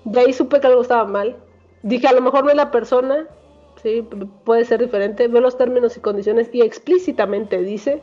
[0.05, 1.37] De ahí supe que algo estaba mal.
[1.83, 3.27] Dije, a lo mejor no es la persona,
[3.83, 4.07] sí,
[4.45, 5.29] puede ser diferente.
[5.29, 8.03] Veo los términos y condiciones y explícitamente dice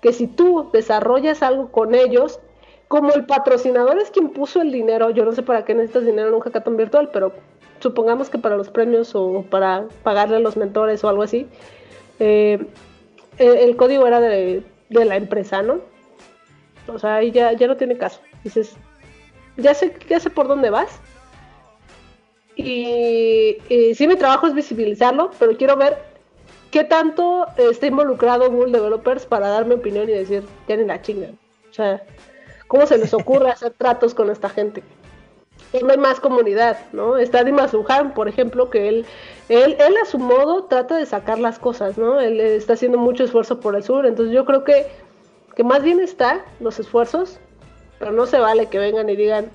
[0.00, 2.40] que si tú desarrollas algo con ellos,
[2.88, 6.28] como el patrocinador es quien puso el dinero, yo no sé para qué necesitas dinero
[6.28, 7.32] en un hackathon virtual, pero
[7.78, 11.46] supongamos que para los premios o para pagarle a los mentores o algo así,
[12.18, 12.66] eh,
[13.38, 15.80] el, código era de, la empresa, ¿no?
[16.88, 18.20] O sea, ahí ya, ya no tiene caso.
[18.42, 18.76] Dices,
[19.56, 21.00] ya sé, ya sé por dónde vas.
[22.56, 26.09] Y, y sí, mi trabajo es visibilizarlo, pero quiero ver
[26.70, 31.28] ¿qué tanto está involucrado Google Developers para darme opinión y decir, ya ni la chinga?
[31.70, 32.02] O sea,
[32.68, 34.82] ¿cómo se les ocurre hacer tratos con esta gente?
[35.82, 37.16] No hay más comunidad, ¿no?
[37.16, 39.06] Está Dimas Luján, por ejemplo, que él,
[39.48, 42.20] él, él a su modo trata de sacar las cosas, ¿no?
[42.20, 44.86] Él está haciendo mucho esfuerzo por el sur, entonces yo creo que,
[45.54, 47.38] que más bien está los esfuerzos,
[48.00, 49.52] pero no se vale que vengan y digan,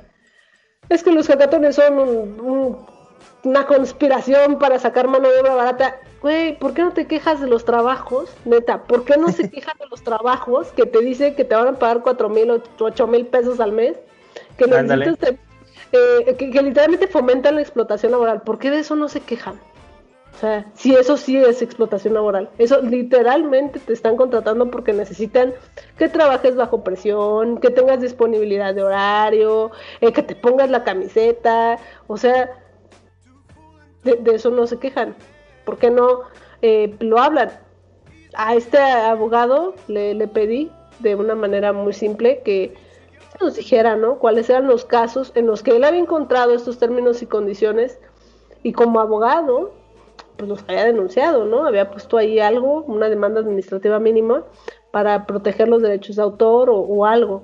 [0.88, 2.80] es que los hackatones son
[3.44, 7.45] una conspiración para sacar mano de obra barata güey, ¿por qué no te quejas de
[7.45, 8.35] los trabajos?
[8.45, 11.68] Neta, ¿por qué no se quejan de los trabajos que te dicen que te van
[11.68, 13.95] a pagar cuatro mil o ocho mil pesos al mes?
[14.57, 14.65] Que,
[15.91, 18.41] eh, que, literalmente fomentan la explotación laboral.
[18.41, 19.60] ¿Por qué de eso no se quejan?
[20.34, 25.53] O sea, si eso sí es explotación laboral, eso literalmente te están contratando porque necesitan
[25.95, 29.69] que trabajes bajo presión, que tengas disponibilidad de horario,
[30.02, 31.77] eh, que te pongas la camiseta,
[32.07, 32.49] o sea,
[34.03, 35.15] de eso no se quejan.
[35.66, 36.22] ¿Por qué no
[36.62, 37.52] eh, lo hablan?
[38.36, 42.74] A este abogado le, pedí de una manera muy simple que
[43.42, 44.20] nos dijera, ¿no?
[44.20, 48.00] Cuáles eran los casos en los que él había encontrado estos términos y condiciones
[48.64, 49.74] y como abogado,
[50.38, 51.66] pues los había denunciado, ¿no?
[51.66, 54.44] Había puesto ahí algo, una demanda administrativa mínima
[54.92, 57.44] para proteger los derechos de autor o, o algo.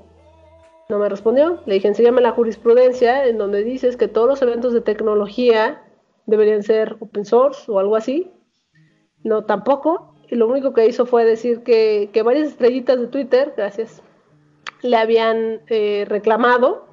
[0.90, 1.60] No me respondió.
[1.66, 5.82] Le dije, enséñame la jurisprudencia en donde dices que todos los eventos de tecnología
[6.32, 8.32] deberían ser open source o algo así.
[9.24, 10.16] No, tampoco.
[10.30, 14.02] Y lo único que hizo fue decir que, varias estrellitas de Twitter, gracias,
[14.82, 16.88] le habían eh, reclamado,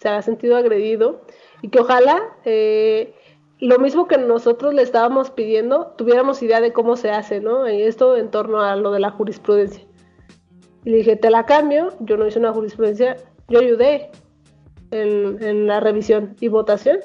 [0.00, 1.20] se había sentido agredido
[1.60, 3.14] y que ojalá eh,
[3.60, 7.66] lo mismo que nosotros le estábamos pidiendo, tuviéramos idea de cómo se hace, ¿no?
[7.66, 9.84] Esto en torno a lo de la jurisprudencia.
[10.84, 13.16] Y le dije, te la cambio, yo no hice una jurisprudencia,
[13.48, 14.10] yo ayudé
[14.90, 17.00] en la revisión y votación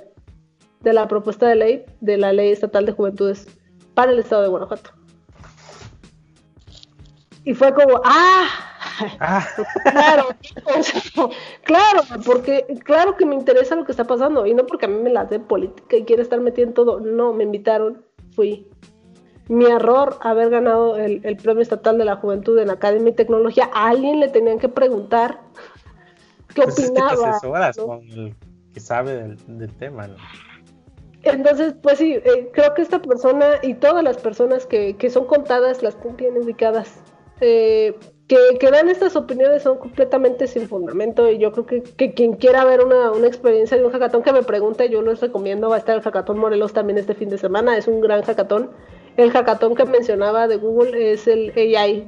[0.83, 3.47] de la propuesta de ley de la Ley Estatal de Juventudes
[3.93, 4.91] para el Estado de Guanajuato.
[7.45, 8.47] Y fue como, ¡ah!
[9.19, 9.47] ah.
[9.83, 10.27] claro,
[11.63, 15.01] claro, porque claro que me interesa lo que está pasando y no porque a mí
[15.01, 18.67] me la dé política y quiere estar metida en todo, no, me invitaron, fui.
[19.49, 23.89] Mi error haber ganado el, Premio Estatal de la Juventud en Academia y Tecnología, a
[23.89, 25.41] alguien le tenían que preguntar
[26.55, 27.39] qué pues opinaba.
[27.75, 28.35] con el
[28.73, 30.15] que sabe del, del tema, ¿no?
[31.23, 35.25] Entonces, pues sí, eh, creo que esta persona y todas las personas que, que son
[35.25, 36.99] contadas las tienen ubicadas.
[37.39, 37.95] Eh,
[38.27, 42.33] que, que, dan estas opiniones son completamente sin fundamento y yo creo que, que quien
[42.33, 45.75] quiera ver una, una, experiencia de un hackathon que me pregunte, yo les recomiendo, va
[45.75, 48.71] a estar el hackathon Morelos también este fin de semana, es un gran hackathon.
[49.17, 52.05] El hackathon que mencionaba de Google es el AI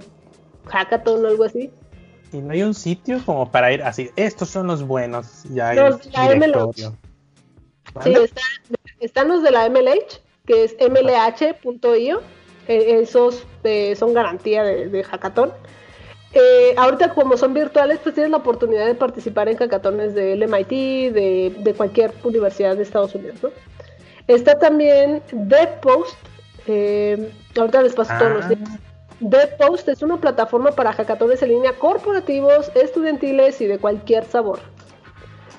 [0.68, 1.72] hackathon o algo así.
[2.32, 5.78] Y no hay un sitio como para ir así, estos son los buenos, ya hay
[5.78, 6.98] los, directorio.
[8.04, 8.42] Sí, está,
[9.00, 12.22] están los de la MLH, que es mlh.io.
[12.68, 15.54] E, esos eh, son garantía de, de hackathon.
[16.34, 21.14] eh, ahorita como son virtuales, pues tienes la oportunidad de participar en hackatones del MIT,
[21.14, 23.52] de, de cualquier universidad de Estados Unidos, ¿no?
[24.28, 26.18] Está también DevPost,
[26.68, 28.62] eh, ahorita les paso todos los días.
[28.70, 28.80] Ah.
[29.20, 34.60] DevPost es una plataforma para hackatones en línea corporativos, estudiantiles y de cualquier sabor.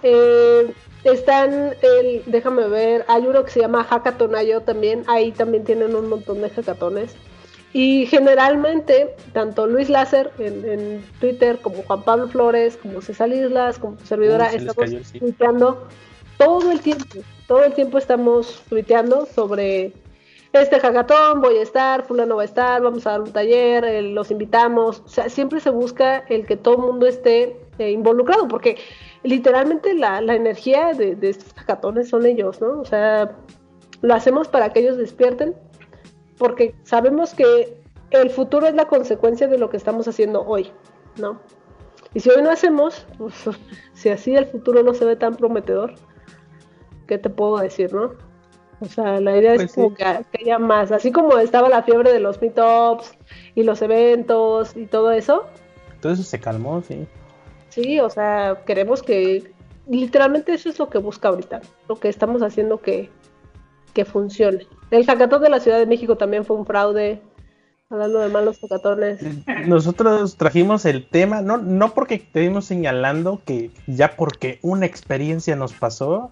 [0.03, 0.75] Eh,
[1.13, 6.09] están, el, déjame ver, hay uno que se llama Hackatonayo también, ahí también tienen un
[6.09, 7.15] montón de hackatones.
[7.73, 13.97] Y generalmente, tanto Luis Láser en, Twitter, como Juan Pablo Flores, como César Islas, como
[13.97, 15.87] tu servidora, estamos tuiteando
[16.39, 17.19] todo el tiempo.
[17.47, 19.93] Todo el tiempo estamos tuiteando sobre
[20.53, 24.03] este hackatón, voy a estar, fulano va a estar, vamos a dar un taller, eh,
[24.03, 25.03] los invitamos.
[25.05, 28.79] O sea, siempre se busca el que todo el mundo esté eh, involucrado, porque
[29.27, 32.81] literalmente la, energía de, de, estos hackatones son ellos, ¿no?
[32.81, 33.37] O sea,
[34.03, 35.55] lo hacemos para que ellos despierten,
[36.39, 37.81] porque sabemos que
[38.11, 40.71] el futuro es la consecuencia de lo que estamos haciendo hoy,
[41.17, 41.41] ¿no?
[42.15, 43.35] Y si hoy no hacemos, pues,
[43.95, 45.95] si así el futuro no se ve tan prometedor,
[47.07, 48.15] ¿qué te puedo decir, no?
[48.81, 52.13] O sea, la idea es pues como que, haya más, así como estaba la fiebre
[52.13, 53.13] de los meetups
[53.55, 55.47] y los eventos y todo eso.
[56.01, 57.07] Todo eso se calmó, sí.
[57.77, 59.53] Sí, o sea, queremos que
[59.87, 63.11] literalmente eso es lo que busca ahorita, lo que estamos haciendo que,
[63.93, 64.67] que funcione.
[64.91, 67.21] El hackathon de la Ciudad de México también fue un fraude,
[67.91, 69.21] hablando de malos hackatones.
[69.67, 75.75] Nosotros trajimos el tema, no, no porque estemos señalando que ya porque una experiencia nos
[75.75, 76.31] pasó,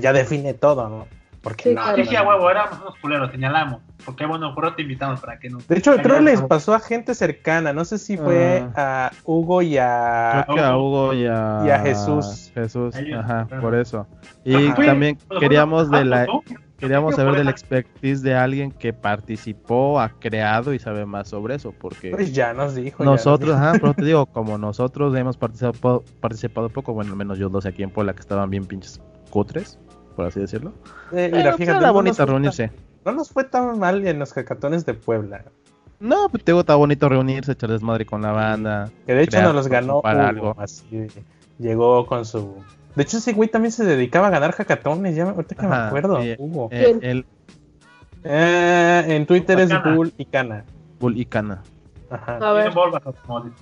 [0.00, 1.08] ya define todo, ¿no?
[1.44, 3.82] Porque sí, no, sí, a huevo, éramos unos culeros, señalamos.
[4.02, 5.68] Porque bueno, por te invitamos para que nos.
[5.68, 7.74] De hecho, creo que les pasó a gente cercana.
[7.74, 9.10] No sé si fue ah.
[9.10, 10.44] a Hugo y a.
[10.46, 11.62] Creo que a Hugo y a.
[11.66, 12.50] Y a Jesús.
[12.54, 14.06] Jesús, ajá, por eso.
[14.42, 16.26] Y también queríamos de la.
[16.78, 21.54] Queríamos saber de la expertise de alguien que participó, ha creado y sabe más sobre
[21.54, 22.10] eso, porque...
[22.10, 23.04] Pues ya nos dijo.
[23.04, 27.48] Nosotros, ajá, pero te digo, como nosotros hemos participado, participado poco, bueno, al menos yo
[27.48, 29.00] dos aquí en Puebla que estaban bien pinches
[29.30, 29.78] cutres,
[30.14, 30.72] por así decirlo.
[31.12, 32.70] Eh, mira, pues, fíjate, era bonito reunirse.
[33.04, 35.44] no nos fue tan mal en los hackatones de Puebla.
[36.00, 38.90] No, pues te digo, está bonito reunirse, echar desmadre con la banda.
[39.06, 40.54] Que de hecho nos los ganó para algo.
[40.58, 41.06] Así,
[41.58, 42.56] llegó con su...
[42.94, 46.20] De hecho, ese güey también se dedicaba a ganar hackatones, ya ahorita que me acuerdo.
[46.38, 46.68] Hugo.
[46.70, 47.24] Eh,
[48.24, 50.64] eh, en Twitter es Bull y Cana.
[51.00, 51.62] Bull y Cana.
[52.10, 52.36] Ajá.
[52.36, 52.72] A ver.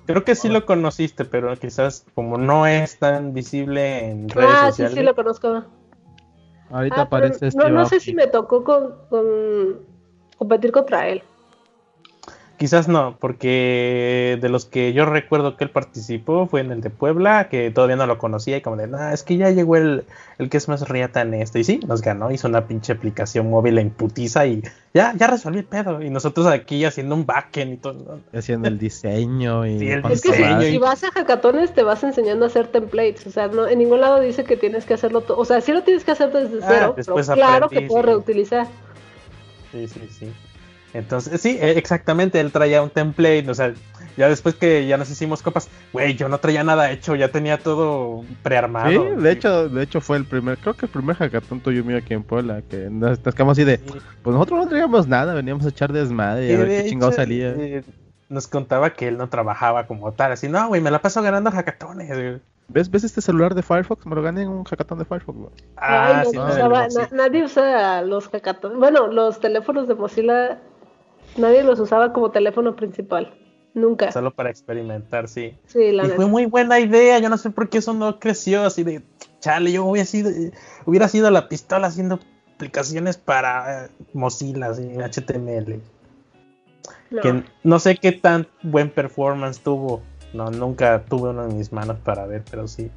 [0.07, 4.67] Creo que sí lo conociste, pero quizás como no es tan visible en redes ah,
[4.69, 4.93] sociales.
[4.93, 5.65] Ah, sí, sí lo conozco.
[6.73, 7.59] Ahorita ah, aparece este.
[7.59, 8.95] No, no sé si me tocó con,
[10.39, 11.23] competir contra él.
[12.63, 16.91] Quizás no, porque de los que yo recuerdo que él participó fue en el de
[16.91, 20.05] Puebla, que todavía no lo conocía y como de, no, es que ya llegó el,
[20.39, 21.59] el que es más riata en esto.
[21.59, 24.63] Y sí, nos ganó, hizo una pinche aplicación móvil en putiza y
[24.95, 26.03] ya, ya resolví el pedo.
[26.03, 28.21] Y nosotros aquí haciendo un backend y todo.
[28.33, 29.85] Haciendo el diseño y...
[29.91, 30.33] es que
[30.71, 34.01] si, vas a hackatones te vas enseñando a hacer templates, o sea, no, en ningún
[34.01, 36.65] lado dice que tienes que hacerlo todo, o sea, sí lo tienes que hacer desde
[36.65, 38.69] ah, cero, pero claro que puedes reutilizar.
[39.73, 40.33] Sí, sí, sí.
[40.95, 43.73] Entonces, sí, e, exactamente, él traía un template, o sea,
[44.17, 47.59] ya después que ya nos hicimos copas, güey, yo no traía nada hecho, ya tenía
[47.59, 48.91] todo prearmado.
[48.91, 51.97] Sí, de hecho, de hecho fue el primer, creo que el primer hackathon tuyo mío
[51.97, 55.71] aquí en Puebla, que nos quedamos así de, pues nosotros no traíamos nada, veníamos a
[55.71, 57.51] echar desmadre y a ver qué chingado salía.
[57.51, 57.83] Eh,
[58.29, 61.51] nos contaba que él no trabajaba como tal, así, no, güey, me la paso ganando
[61.51, 64.07] hackatones, ¿Ves, ¿Ves este celular de Firefox?
[64.07, 65.51] Me lo gané en un hackathon de Firefox, güey.
[65.77, 66.39] Ah, sí,
[67.13, 68.79] nadie usa los hackatones.
[68.79, 70.59] Bueno, los teléfonos de Mozilla
[71.37, 73.35] Nadie los usaba como teléfono principal.
[73.75, 74.13] Nunca.
[74.13, 75.57] Solo para experimentar, sí.
[75.67, 77.19] Sí, la y fue muy buena idea.
[77.19, 79.03] Yo no sé por qué eso no creció así de.
[79.41, 80.31] Chale, yo hubiera sido,
[80.85, 82.21] hubiera sido la pistola haciendo
[82.55, 85.81] aplicaciones para eh, Mozilla y HTML.
[87.11, 87.21] No.
[87.23, 90.03] Que no sé qué tan buen performance tuvo.
[90.35, 92.91] No, nunca tuve uno en mis manos para ver, pero sí.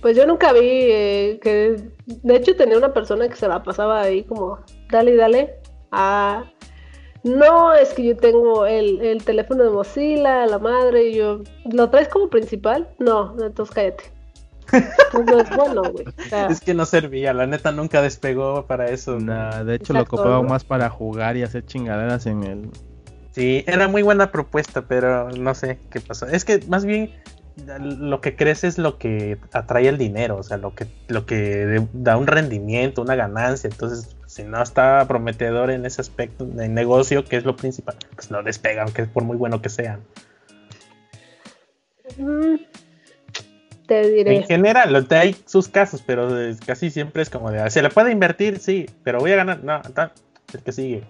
[0.00, 1.90] Pues yo nunca vi eh, que.
[2.06, 4.58] De hecho, tenía una persona que se la pasaba ahí como.
[4.90, 5.54] Dale, dale.
[5.90, 6.44] A
[7.24, 11.40] no, es que yo tengo el, teléfono de Mozilla, la madre, y yo,
[11.70, 12.88] ¿lo traes como principal?
[12.98, 14.04] No, entonces cállate.
[14.70, 16.04] es bueno, güey.
[16.50, 19.18] es que no servía, la neta nunca despegó para eso.
[19.18, 22.70] de hecho lo ocupaba más para jugar y hacer chingaderas en el...
[23.32, 26.26] Sí, era muy buena propuesta, pero no sé qué pasó.
[26.26, 27.12] Es que más bien
[27.78, 31.86] lo que crece es lo que atrae el dinero, o sea, lo que, lo que
[31.92, 33.68] da un rendimiento, una ganancia.
[33.70, 38.30] Entonces, si no está prometedor en ese aspecto de negocio, que es lo principal, pues
[38.30, 40.04] no despegan, que es por muy bueno que sean.
[42.18, 42.56] Mm,
[43.86, 44.36] te diré.
[44.36, 46.28] En general, hay sus casos, pero
[46.66, 49.80] casi siempre es como de, se le puede invertir, sí, pero voy a ganar, no,
[49.80, 50.12] está,
[50.52, 51.04] el que sigue.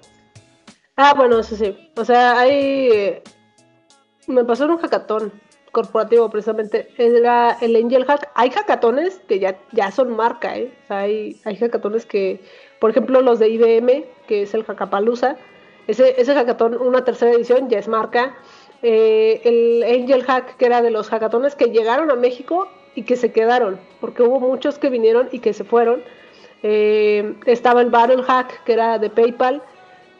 [0.97, 1.77] Ah, bueno, eso sí.
[1.97, 3.21] O sea, hay
[4.29, 5.33] me pasó en un hackathon
[5.73, 8.31] corporativo precisamente, era el Angel Hack.
[8.35, 10.73] Hay hackatones que ya, ya son marca, ¿eh?
[10.89, 12.41] hay, hay hackatones que,
[12.81, 15.37] por ejemplo, los de IBM, que es el Hackapalooza,
[15.89, 18.37] ese, ese hackathon, una tercera edición, ya es marca.
[18.83, 23.17] Eh, el Angel Hack, que era de los hackatones que llegaron a México y que
[23.17, 26.03] se quedaron, porque hubo muchos que vinieron y que se fueron.
[26.63, 29.63] Eh, estaba el Battle Hack, que era de PayPal,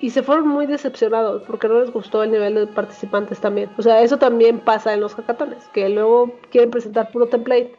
[0.01, 3.69] y se fueron muy decepcionados porque no les gustó el nivel de participantes también.
[3.77, 7.75] O sea, eso también pasa en los hackatones, que luego quieren presentar puro template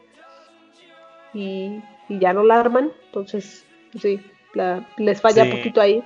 [1.34, 2.92] y, ya no la arman.
[3.06, 3.66] Entonces,
[3.98, 4.20] sí,
[4.96, 6.04] les falla un poquito ahí.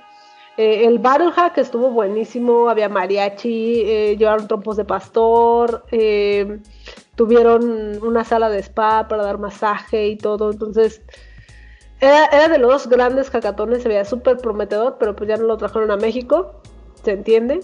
[0.57, 6.59] Eh, el Battle Hack estuvo buenísimo, había mariachi, eh, llevaron trompos de pastor, eh,
[7.15, 10.51] tuvieron una sala de spa para dar masaje y todo.
[10.51, 11.01] Entonces,
[11.99, 15.91] era, de los grandes hackatones, se veía súper prometedor, pero pues ya no lo trajeron
[15.91, 16.61] a México,
[17.03, 17.59] se entiende.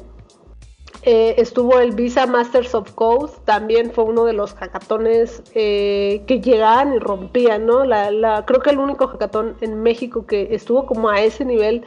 [1.04, 6.42] Eh, estuvo el Visa Masters of Code, también fue uno de los hackatones eh, que
[6.42, 7.84] llegaban y rompían, ¿no?
[7.86, 11.84] La, creo que el único hackatón en México que estuvo como a ese nivel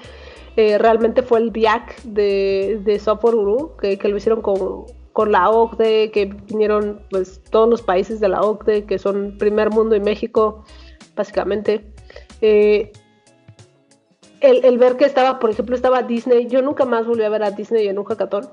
[0.56, 5.30] eh, realmente fue el BIAC de, de Software Guru, que, que lo hicieron con, con
[5.30, 9.94] la OCDE, que vinieron pues todos los países de la OCDE, que son primer mundo
[9.94, 10.64] y México,
[11.14, 11.84] básicamente.
[12.40, 12.90] Eh,
[14.40, 17.52] el, ver que estaba, por ejemplo, estaba Disney, yo nunca más volví a ver a
[17.52, 18.50] Disney en un hackathon,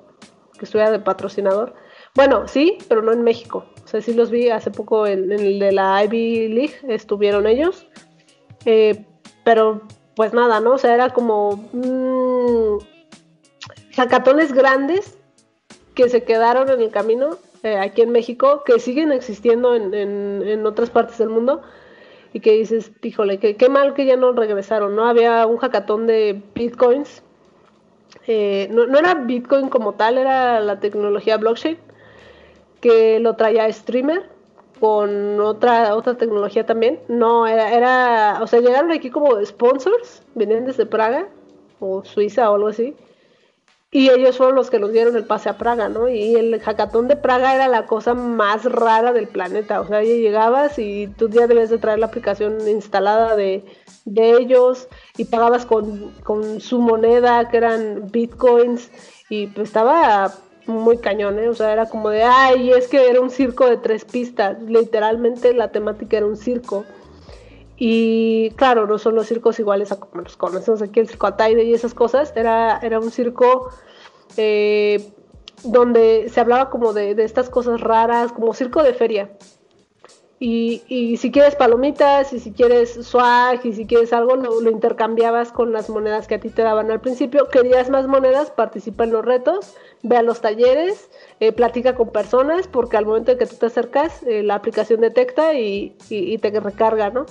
[0.62, 1.74] que estuviera de patrocinador.
[2.14, 3.66] Bueno, sí, pero no en México.
[3.84, 7.88] O sea, sí los vi hace poco en, el de la Ivy League, estuvieron ellos.
[8.66, 9.04] Eh,
[9.44, 9.82] pero
[10.16, 10.74] pues nada, ¿no?
[10.74, 12.78] O sea, era como mmm,
[13.96, 15.18] hackatones grandes
[15.96, 20.66] que se quedaron en el camino eh, aquí en México, que siguen existiendo en, en
[20.68, 21.64] otras partes del mundo,
[22.34, 25.08] y que dices, híjole, que, qué mal que ya no regresaron, ¿no?
[25.08, 27.24] Había un hackatón de bitcoins.
[28.28, 31.78] Eh, no, era bitcoin como tal, era la tecnología blockchain,
[32.80, 34.30] que lo traía streamer
[34.80, 37.00] con otra otra tecnología también.
[37.08, 41.28] No, era, era, o sea, llegaron aquí como sponsors, venían desde Praga
[41.80, 42.96] o Suiza o algo así.
[43.94, 46.08] Y ellos fueron los que nos dieron el pase a Praga, ¿no?
[46.08, 49.82] Y el hackathon de Praga era la cosa más rara del planeta.
[49.82, 53.66] O sea, llegabas y tú ya debes de traer la aplicación instalada de,
[54.06, 54.88] ellos
[55.18, 58.90] y pagabas con, su moneda, que eran bitcoins.
[59.30, 60.34] Y pues estaba
[60.68, 61.50] muy cañón, ¿eh?
[61.50, 64.62] O sea, era como de, ay, es que era un circo de tres pistas.
[64.64, 66.86] Literalmente la temática era un circo.
[67.78, 71.64] Y claro, no son los circos iguales a como los conocemos aquí, el circo Ataide
[71.64, 72.32] y esas cosas.
[72.36, 73.70] Era, era un circo
[74.38, 75.12] eh,
[75.64, 79.32] donde se hablaba como de, estas cosas raras, como circo de feria.
[80.44, 85.52] Y, y, si quieres palomitas, y si quieres swag, y si quieres algo, lo, intercambiabas
[85.52, 87.48] con las monedas que a ti te daban al principio.
[87.50, 91.12] Querías más monedas, participa en los retos, ve a los talleres,
[91.42, 95.02] eh, platica con personas, porque al momento en que tú te acercas, eh, la aplicación
[95.02, 97.28] detecta y, y, te recarga, ¿no?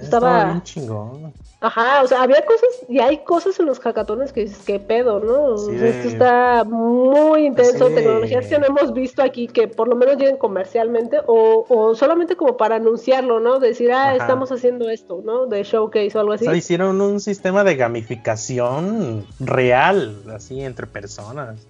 [0.00, 1.32] Estaba, bien chingón.
[1.60, 5.20] Ajá, o sea, había cosas y hay cosas en los hackatones que dices, qué pedo,
[5.20, 5.54] ¿no?
[5.70, 10.38] Esto está muy intenso, tecnologías que no hemos visto aquí que por lo menos lleguen
[10.38, 13.60] comercialmente o, o solamente como para anunciarlo, ¿no?
[13.60, 15.46] Decir, ah, estamos haciendo esto, ¿no?
[15.46, 16.46] De showcase o algo así.
[16.46, 21.60] O sea, hicieron un sistema de gamificación real, así, entre personas.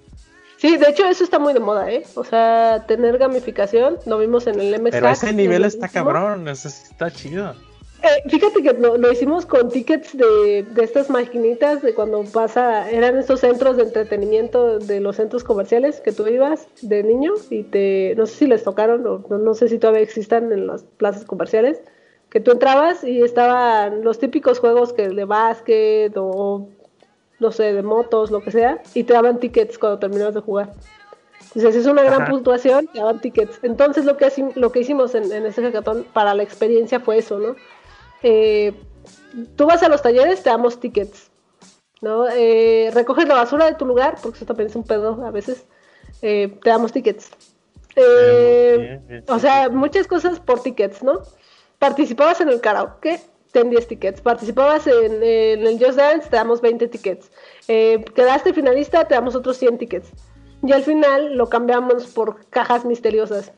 [0.57, 2.05] Sí, de hecho eso está muy de moda, ¿eh?
[2.15, 4.91] O sea, tener gamificación, lo vimos en el MX.
[4.93, 7.55] Pero ese nivel está cabrón, eso está chido.
[8.03, 13.41] Eh, fíjate que lo, hicimos con tickets de, estas maquinitas de cuando pasa, eran estos
[13.41, 18.27] centros de entretenimiento de los centros comerciales que tú ibas de niño y te, no
[18.27, 21.81] sé si les tocaron o no, sé si todavía existan en las plazas comerciales,
[22.29, 26.69] que tú entrabas y estaban los típicos juegos que de básquet o
[27.39, 30.73] no sé, de motos, lo que sea, y te daban tickets cuando terminabas de jugar.
[31.55, 33.59] Entonces, si es una gran puntuación, te daban tickets.
[33.63, 37.39] Entonces, lo que, lo que hicimos en, en ese hackathon para la experiencia fue eso,
[37.39, 37.57] ¿no?
[38.23, 38.75] Eh,
[39.57, 41.31] tú vas a los talleres, te damos tickets,
[42.01, 42.29] ¿no?
[42.29, 45.65] Eh, recoges la basura de tu lugar, porque eso también es un pedo a veces,
[46.23, 47.31] eh, te damos tickets.
[49.29, 51.23] o sea, muchas cosas por tickets, ¿no?
[51.79, 53.21] Participabas en el karaoke,
[53.51, 54.21] ten 10 tickets.
[54.21, 57.31] Participabas en, el Just Dance, te damos 20 tickets.
[57.67, 60.11] quedaste finalista, te damos otros 100 tickets.
[60.65, 63.53] Y al final lo cambiamos por cajas misteriosas.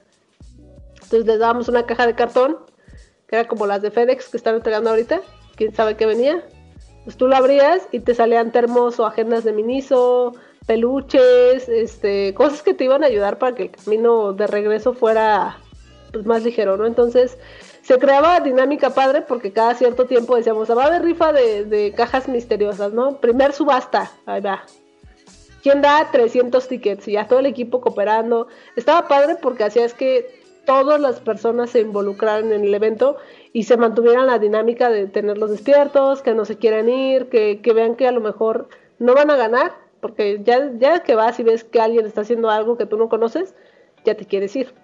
[0.94, 2.56] Entonces les dábamos una caja de cartón
[3.28, 5.20] que era como las de FedEx que están entregando ahorita,
[5.56, 6.44] quién sabe qué venía.
[7.04, 10.34] Pues tú lo abrías y te salían termos o agendas de Miniso,
[10.66, 15.58] peluches, este, cosas que te iban a ayudar para que el camino de regreso fuera
[16.12, 16.86] pues, más ligero, ¿no?
[16.86, 17.36] Entonces
[17.82, 21.92] se creaba dinámica padre porque cada cierto tiempo decíamos, va a haber rifa de, de
[21.92, 23.20] cajas misteriosas, ¿no?
[23.20, 24.64] Primer subasta, ahí va.
[25.64, 27.08] ¿quién da 300 tickets?
[27.08, 28.48] Y ya todo el equipo cooperando.
[28.76, 33.16] Estaba padre porque hacías que todas las personas se involucraran en el evento
[33.52, 37.72] y se mantuvieran la dinámica de tenerlos despiertos, que no se quieran ir, que, que
[37.72, 38.68] vean que a lo mejor
[38.98, 42.50] no van a ganar, porque ya, ya que vas y ves que alguien está haciendo
[42.50, 43.54] algo que tú no conoces,
[44.04, 44.74] ya te quieres ir.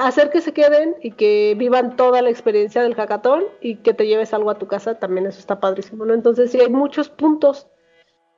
[0.00, 4.06] hacer que se queden y que vivan toda la experiencia del hackathon y que te
[4.06, 6.14] lleves algo a tu casa, también eso está padrísimo, ¿no?
[6.14, 7.68] Entonces sí hay muchos puntos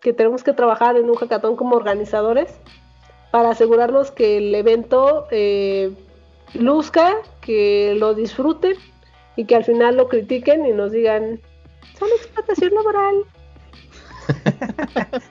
[0.00, 2.60] que tenemos que trabajar en un hackathon como organizadores
[3.30, 5.90] para asegurarnos que el evento eh,
[6.52, 8.74] luzca, que lo disfruten
[9.36, 11.40] y que al final lo critiquen y nos digan,
[11.98, 13.14] son explotación laboral.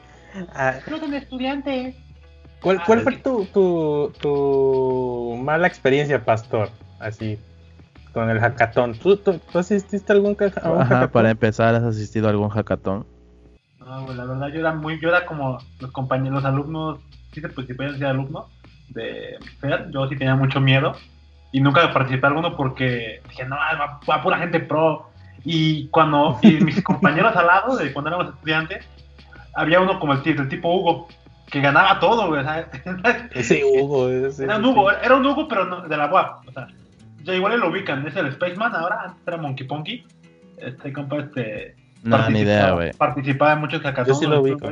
[0.54, 1.96] ah, no estudiantes.
[2.62, 6.70] ¿Cuál, cuál fue tu, tu, tu, mala experiencia, Pastor?
[7.00, 7.38] Así,
[8.14, 8.94] con el hackathon.
[8.94, 11.10] ¿Tú, tú, asististe a algún, hackathon?
[11.10, 13.06] para empezar, ¿has asistido a algún hackathon?
[13.80, 17.00] No, la verdad yo era muy, yo era como los compañeros, los alumnos,
[17.34, 18.48] sí se participé de alumno
[18.94, 20.94] de FER, yo sí tenía mucho miedo
[21.52, 25.10] y nunca participé en alguno porque dije, no, va, va pura gente pro.
[25.46, 28.86] Y cuando y mis compañeros al lado, de cuando éramos estudiantes,
[29.54, 31.08] había uno como el, el tipo Hugo,
[31.52, 32.44] que ganaba todo, güey.
[33.34, 36.48] Ese Hugo, ese, era un Hugo, era un Hugo, pero de la UAP.
[36.48, 36.68] O sea,
[37.24, 40.06] ya igual lo ubican, es el Spaceman ahora, antes era Monkey Ponky.
[40.58, 41.76] Este compa, este.
[42.02, 42.92] No, ni idea, güey.
[42.94, 44.08] Participaba en muchos hackathons.
[44.08, 44.72] Yo sí lo ubico.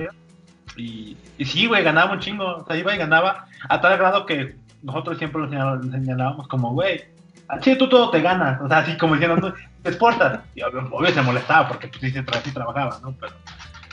[0.82, 2.58] Y, sí, güey, ganaba un chingo.
[2.58, 7.03] O sea, iba y ganaba a tal grado que nosotros siempre lo señalábamos como, güey,
[7.48, 8.60] así tú todo te ganas.
[8.62, 9.53] O sea, así como diciendo,
[9.84, 10.41] te exportas.
[10.56, 13.14] Y obvio se molestaba porque pues, sí, sí trabajaba, ¿no?
[13.20, 13.34] Pero,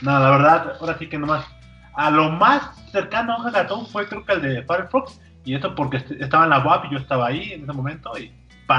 [0.02, 1.44] no, la verdad, ahora sí que nomás
[1.94, 5.74] a lo más cercano a un hackathon fue creo que el de Firefox, y eso
[5.74, 8.32] porque estaba en la WAP y yo estaba ahí en ese momento y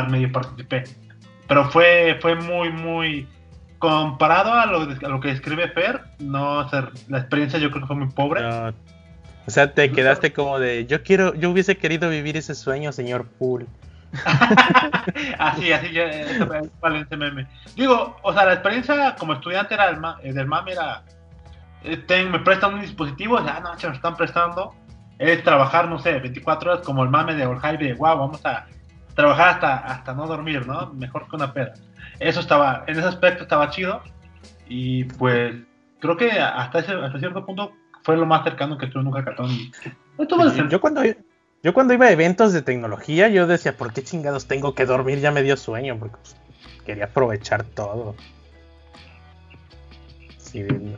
[0.09, 0.83] medio participé.
[1.47, 3.27] Pero fue, fue muy, muy
[3.79, 6.69] comparado a lo, a lo que escribe Fer, no
[7.07, 8.45] la experiencia yo creo que fue muy pobre.
[8.45, 13.25] o sea, te quedaste como de, yo quiero, yo hubiese querido vivir ese sueño, señor
[13.25, 13.67] Pool.
[15.39, 17.47] así, así, yo, ese meme.
[17.75, 21.03] Digo, o sea, la experiencia como estudiante era del, eh, del MAM era
[21.83, 24.73] eh, me prestan un dispositivo, ya no, se nos están prestando,
[25.17, 28.65] es trabajar, no sé, 24 horas como el mame de Orjaime de wow, vamos a
[29.15, 30.93] trabajar hasta, hasta no dormir, ¿no?
[30.93, 31.73] Mejor que una peda.
[32.19, 34.01] Eso estaba, en ese aspecto estaba chido
[34.67, 35.55] y pues
[35.99, 37.73] creo que hasta, ese, hasta cierto punto
[38.03, 39.49] fue lo más cercano que estuve en un hackathon.
[40.69, 41.01] yo cuando
[41.61, 45.19] yo cuando iba a eventos de tecnología, yo decía, ¿por qué chingados tengo que dormir?
[45.19, 46.35] Ya me dio sueño, porque pues,
[46.85, 48.15] quería aprovechar todo.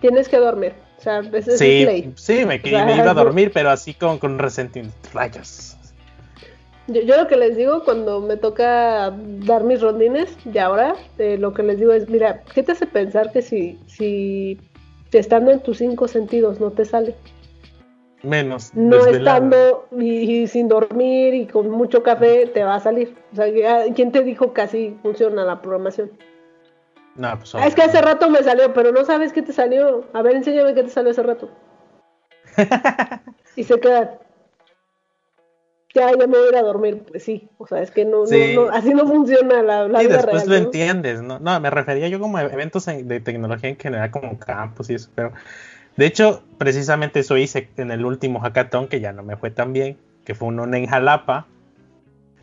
[0.02, 0.74] Tienes que dormir.
[0.98, 4.96] O sea, sí, sí, me, me, iba a dormir, pero así con, con resentimiento.
[5.14, 5.78] Rayos.
[6.92, 9.14] Yo, yo, lo que les digo cuando me toca
[9.46, 12.86] dar mis rondines, y ahora, eh, lo que les digo es, mira, ¿qué te hace
[12.86, 14.60] pensar que si, si
[15.12, 17.16] estando en tus cinco sentidos no te sale?
[18.24, 18.74] Menos.
[18.76, 23.16] No estando y, sin dormir y con mucho café te va a salir.
[23.34, 23.46] O sea,
[23.96, 26.12] ¿quién te dijo que así funciona la programación?
[27.16, 30.06] No, pues, es que hace rato me salió, pero no sabes qué te salió.
[30.14, 31.50] A ver, enséñame qué te salió hace rato.
[33.56, 34.12] y se quedan.
[35.94, 37.50] Ya, ya me voy a ir a dormir, pues sí.
[37.58, 41.22] O sea, es que no, no, así no funciona la, la sí, después lo entiendes,
[41.22, 41.40] ¿no?
[41.40, 45.10] No, me refería yo como a eventos de tecnología en general, como campus y eso,
[45.16, 45.34] pero
[45.98, 49.74] de hecho, precisamente eso hice en el último hackathon, que ya no me fue tan
[49.74, 51.48] bien, que fue uno en Jalapa,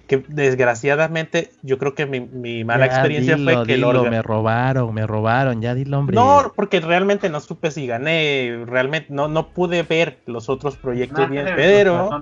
[0.06, 5.60] que desgraciadamente yo creo que mi, mala experiencia fue que lo me robaron, me robaron,
[5.60, 6.14] ya dilo hombre.
[6.14, 11.28] No, porque realmente no supe si gané, realmente no, no pude ver los otros proyectos
[11.28, 12.20] bien, pero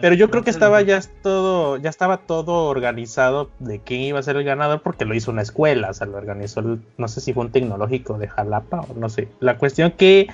[0.00, 4.22] pero yo creo que estaba ya todo ya estaba todo organizado de quién iba a
[4.22, 6.62] ser el ganador porque lo hizo una escuela, o sea, lo organizó
[6.96, 9.28] no sé si fue un tecnológico de Jalapa o no sé.
[9.40, 10.28] La cuestión que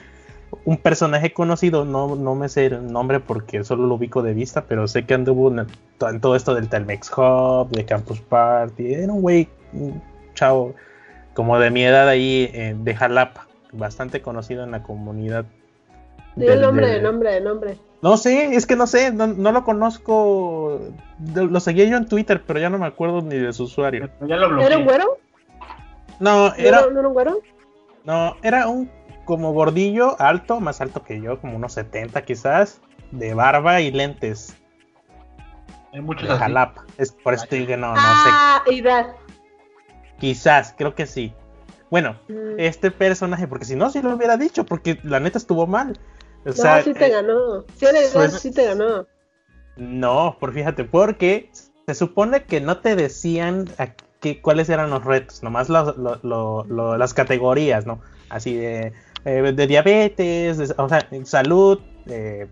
[0.65, 4.65] un personaje conocido, no, no me sé el nombre porque solo lo ubico de vista,
[4.67, 5.67] pero sé que anduvo en,
[6.21, 9.49] todo esto del Telmex Hub, de Campus Party, era un güey,
[10.35, 10.75] chao,
[11.35, 15.45] como de mi edad ahí eh, de Jalapa, bastante conocido en la comunidad.
[16.37, 17.79] De el nombre, el nombre, el nombre.
[18.05, 20.79] No sé, es que no sé, no, lo conozco,
[21.35, 24.11] lo seguía yo en Twitter, pero ya no me acuerdo ni de su usuario.
[24.29, 25.19] ¿Era un güero?
[26.21, 26.83] No, era...
[26.83, 27.41] ¿No, era un güero?
[28.05, 28.91] No, era un
[29.25, 34.55] como gordillo, alto, más alto que yo, como unos 70 quizás, de barba y lentes.
[35.95, 36.85] Hay muchos de Jalapa.
[36.99, 38.71] Es por esto que no, no ah, sé.
[40.19, 41.33] Quizás, creo que sí.
[41.91, 42.59] Bueno, mm.
[42.59, 45.99] este personaje, porque si no, si lo hubiera dicho, porque la neta estuvo mal.
[46.45, 47.65] O no, sí te eh, ganó.
[47.77, 49.07] Si eres sí te ganó.
[49.77, 51.51] No, por fíjate, porque
[51.87, 53.69] se supone que no te decían
[54.43, 58.01] cuáles eran los retos, nomás las categorías, ¿no?
[58.31, 58.93] Así de
[59.25, 62.47] eh, de diabetes, o sea, salud, eh,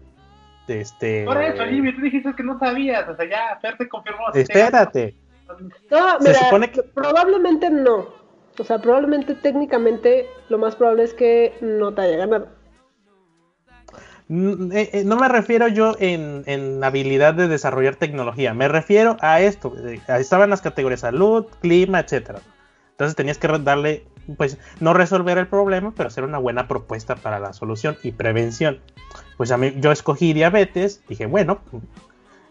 [0.69, 1.25] este...
[1.27, 4.31] Por eso, Jimmy, tú dijiste que no sabías, o sea, ya, Fer te confirmó.
[4.33, 5.15] Espérate.
[5.91, 6.83] No, mira, Se supone que...
[6.83, 8.09] probablemente no.
[8.59, 12.49] O sea, probablemente técnicamente lo más probable es que no te haya ganado.
[14.33, 19.43] Eh, eh, no me refiero yo en, en, habilidad de desarrollar tecnología, me refiero a
[19.43, 19.75] esto.
[20.09, 22.41] Estaban las categorías salud, clima, etcétera.
[22.93, 24.07] Entonces tenías que darle,
[24.39, 28.81] pues, no resolver el problema, pero hacer una buena propuesta para la solución y prevención.
[29.37, 31.61] Pues a mí, yo escogí diabetes, dije, bueno,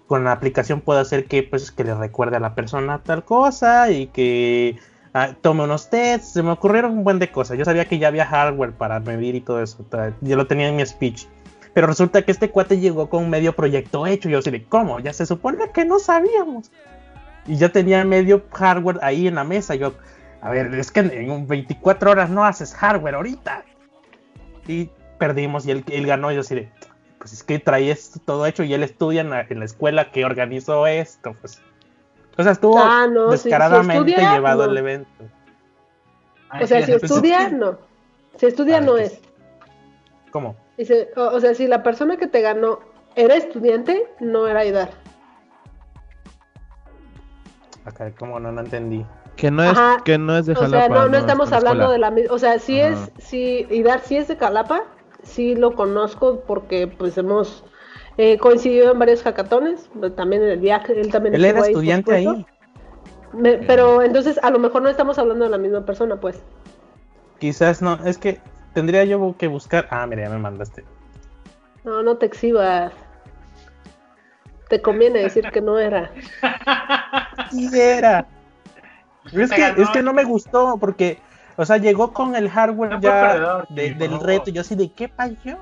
[0.05, 3.89] con la aplicación puedo hacer que, pues, que le recuerde a la persona tal cosa
[3.89, 4.77] y que
[5.15, 6.33] ah, tome unos tests.
[6.33, 7.57] Se me ocurrieron un buen de cosas.
[7.57, 9.83] Yo sabía que ya había hardware para medir y todo eso.
[10.21, 11.27] Yo lo tenía en mi speech.
[11.73, 14.27] Pero resulta que este cuate llegó con un medio proyecto hecho.
[14.27, 14.99] Y yo así de, ¿cómo?
[14.99, 16.71] Ya se supone que no sabíamos.
[17.45, 19.75] Y ya tenía medio hardware ahí en la mesa.
[19.75, 19.93] Yo,
[20.41, 23.63] a ver, es que en 24 horas no haces hardware ahorita.
[24.67, 26.31] Y perdimos y él, él ganó.
[26.31, 26.69] Y yo así de,
[27.21, 30.87] pues es que trae esto todo hecho y él estudia en la, escuela que organizó
[30.87, 31.35] esto.
[31.39, 31.61] Pues.
[32.37, 35.09] O sea, estuvo ah, descaradamente llevado el evento.
[36.59, 37.77] O sea, si estudia, no.
[38.37, 39.21] Si estudia, ah, no es.
[40.31, 40.55] ¿Cómo?
[40.81, 42.79] Dice, o, sea, si la persona que te ganó
[43.15, 44.89] era estudiante, no era ayudar.
[47.85, 49.05] Acá, ¿cómo no, no entendí?
[49.35, 50.77] Que no es, que no es de Jalapa.
[50.77, 52.33] O sea, no, no, estamos hablando de la misma.
[52.33, 54.85] O sea, si es, si Idar sí es de Jalapa,
[55.21, 57.63] sí lo conozco porque pues hemos
[58.17, 62.43] eh, coincidido en varios hackatones, también en el viaje, él también Él era estudiante ahí.
[63.67, 66.41] pero entonces a lo mejor no estamos hablando de la misma persona, pues.
[67.37, 68.41] Quizás no, es que
[68.73, 69.87] tendría yo que buscar.
[69.89, 70.83] Ah, mira, ya me mandaste.
[71.83, 72.93] No, no te exhibas.
[74.69, 76.11] Te conviene decir que no era.
[77.51, 78.25] Sí era.
[79.33, 81.19] Es que, es que no me gustó porque,
[81.57, 84.49] o sea, llegó con el hardware ya del reto.
[84.49, 85.57] Y yo así, ¿de qué pasó?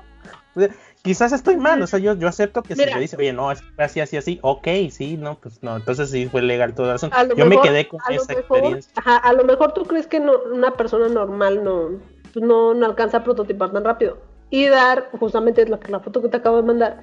[1.02, 3.62] Quizás estoy mal, o sea, yo, yo acepto que si me dice, oye, no, es
[3.78, 7.10] así, así, así, ok, sí, no, pues no, entonces sí fue legal todo eso.
[7.36, 8.92] Yo me quedé con esa experiencia.
[8.96, 11.90] Ajá, a lo mejor tú crees que no, una persona normal no,
[12.32, 14.18] pues no, no alcanza a prototipar tan rápido.
[14.50, 17.00] Y dar, justamente es la, la foto que te acabo de mandar,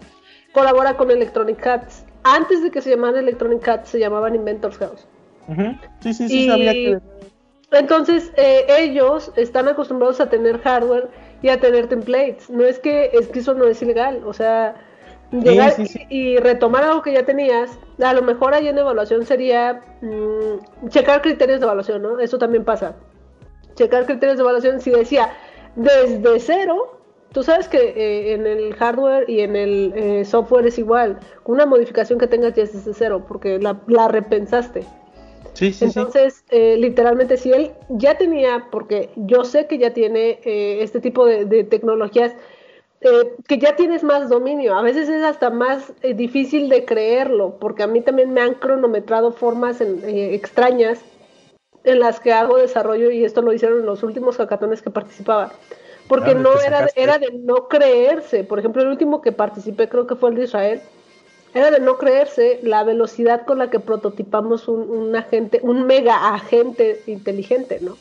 [0.54, 2.06] colabora con Electronic Cats.
[2.24, 5.08] Antes de que se llamaran Electronic Cats, se llamaban Inventors House.
[6.02, 7.00] Sí, sí, sí, sabía que...
[7.72, 11.10] Entonces, eh, ellos están acostumbrados a tener hardware
[11.42, 12.50] y a tener templates.
[12.50, 14.76] No es que, es que eso no es ilegal, o sea,
[15.32, 15.74] llegar
[16.10, 21.22] Y, retomar algo que ya tenías, a lo mejor ahí en evaluación sería mm, checar
[21.22, 22.20] criterios de evaluación, ¿no?
[22.20, 22.96] Eso también pasa.
[23.78, 25.32] Checar criterios de evaluación, si decía
[25.78, 27.00] desde cero,
[27.32, 31.66] tú sabes que eh, en el hardware y en el eh, software es igual, una
[31.66, 34.86] modificación que tengas ya es desde cero, porque la, la repensaste.
[35.60, 41.00] Entonces, eh, literalmente, si él ya tenía, porque yo sé que ya tiene eh, este
[41.00, 42.34] tipo de, tecnologías,
[43.02, 44.76] eh, que ya tienes más dominio.
[44.76, 49.32] A veces es hasta más difícil de creerlo, porque a mí también me han cronometrado
[49.32, 51.00] formas extrañas
[51.88, 55.52] en las que hago desarrollo, y esto lo hicieron en los últimos hackatones que participaba.
[56.08, 58.44] Porque no era, era de no creerse.
[58.44, 60.82] Por ejemplo, el último que participé creo que fue el de Israel
[61.54, 67.02] era de no creerse la velocidad con la que prototipamos un, agente, un mega agente
[67.08, 67.98] inteligente, ¿no?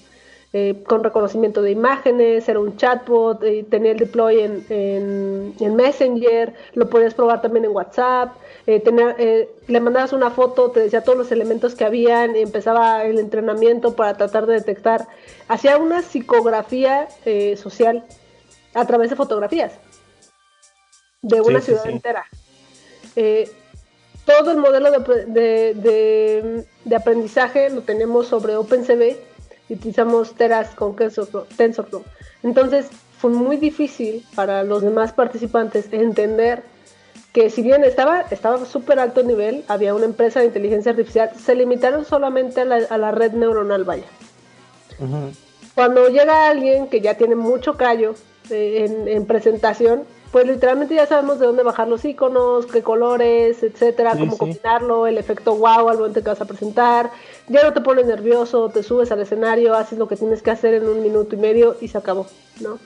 [0.58, 6.88] Eh, con reconocimiento de imágenes, era un chatbot, eh, tenía el deploy en, Messenger, lo
[6.88, 8.34] podías probar también en WhatsApp,
[8.66, 13.18] eh, le mandabas una foto, te decía todos los elementos que habían, y empezaba el
[13.18, 15.06] entrenamiento para tratar de detectar,
[15.46, 17.06] hacía una psicografía
[17.56, 18.06] social
[18.72, 19.74] a través de fotografías
[21.20, 22.24] de una ciudad entera.
[23.14, 23.50] Eh,
[24.24, 26.64] todo el modelo de,
[26.96, 29.35] aprendizaje lo tenemos sobre OpenCV
[29.68, 32.04] y utilizamos Teras con TensorFlow.
[32.42, 32.88] Entonces
[33.18, 36.62] fue muy difícil para los demás participantes entender
[37.32, 41.54] que si bien estaba estaba súper alto nivel, había una empresa de inteligencia artificial, se
[41.54, 44.06] limitaron solamente a la, red neuronal, vaya.
[45.74, 48.14] Cuando llega alguien que ya tiene mucho callo
[48.50, 50.04] eh, en presentación,
[50.36, 55.18] pues literalmente ya sabemos de dónde bajar los iconos, qué colores, etcétera, cómo combinarlo, el
[55.18, 57.10] efecto wow al momento que vas a presentar.
[57.48, 60.74] Ya no te pones nervioso, te subes al escenario, haces lo que tienes que hacer
[60.74, 62.26] en un minuto y medio y se acabó,
[62.60, 62.78] ¿no?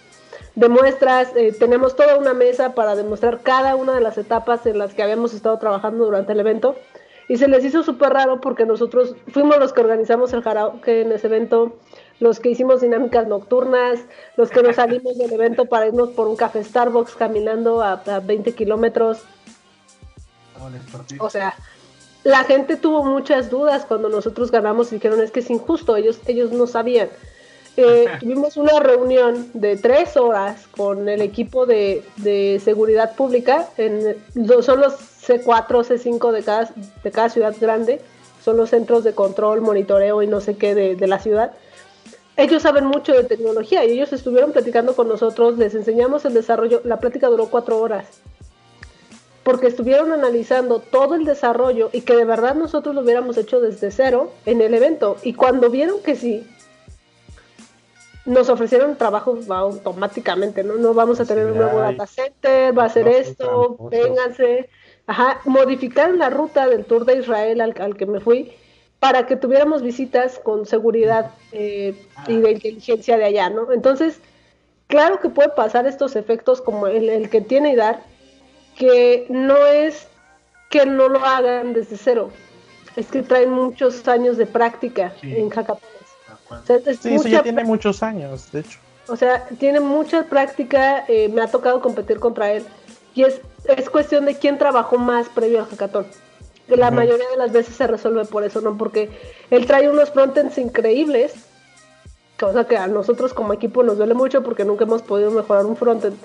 [0.55, 4.95] Demuestras, eh, tenemos toda una mesa para demostrar cada una de las etapas en las
[4.95, 6.77] que habíamos estado trabajando durante el evento.
[7.29, 11.11] Y se les hizo súper raro porque nosotros fuimos los que organizamos el karaoke en
[11.11, 11.77] ese evento
[12.21, 14.01] los que hicimos dinámicas nocturnas,
[14.37, 18.55] los que nos salimos del evento para irnos por un café Starbucks caminando a, 20
[18.55, 19.23] kilómetros.
[21.19, 21.55] O sea,
[22.23, 26.21] la gente tuvo muchas dudas cuando nosotros ganamos y dijeron es que es injusto, ellos,
[26.27, 27.09] ellos no sabían.
[27.79, 32.05] eh, tuvimos una reunión de tres horas con el equipo de,
[32.63, 34.17] seguridad pública, en,
[34.63, 34.93] son los
[35.27, 36.71] C4, C5 de cada,
[37.03, 38.03] de cada ciudad grande,
[38.45, 41.53] son los centros de control, monitoreo y no sé qué de, de la ciudad.
[42.41, 46.81] Ellos saben mucho de tecnología y ellos estuvieron platicando con nosotros, les enseñamos el desarrollo,
[46.85, 48.07] la plática duró cuatro horas
[49.43, 53.91] porque estuvieron analizando todo el desarrollo y que de verdad nosotros lo hubiéramos hecho desde
[53.91, 55.17] cero en el evento.
[55.23, 56.47] Y cuando vieron que sí,
[58.25, 60.77] nos ofrecieron trabajo automáticamente, ¿no?
[60.77, 64.71] No vamos a tener un nuevo data center, va a ser esto, vénganse.
[65.07, 68.53] Ajá, modificaron la ruta del Tour de Israel al, que me fui
[69.01, 71.95] para que tuviéramos visitas con seguridad eh,
[72.29, 73.73] y de inteligencia de allá, ¿no?
[73.73, 74.21] Entonces,
[74.87, 78.03] claro que puede pasar estos efectos como el, el que tiene dar
[78.77, 80.07] que no es
[80.69, 82.31] que no lo hagan desde cero,
[82.95, 85.91] es que traen muchos años de práctica en hackathons
[87.01, 88.79] sí, eso ya tiene muchos años, de hecho.
[89.09, 92.65] O sea, tiene mucha práctica, eh, me ha tocado competir contra él.
[93.15, 96.07] Y es, es cuestión de quién trabajó más previo al hackathon.
[96.77, 98.77] La mayoría de las veces se resuelve por eso, ¿no?
[98.77, 99.11] Porque
[99.51, 101.35] él trae unos frontends increíbles,
[102.39, 105.77] cosa que a nosotros como equipo nos duele mucho porque nunca hemos podido mejorar un
[105.77, 106.17] frontend.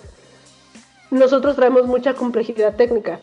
[1.11, 3.19] Nosotros traemos mucha complejidad técnica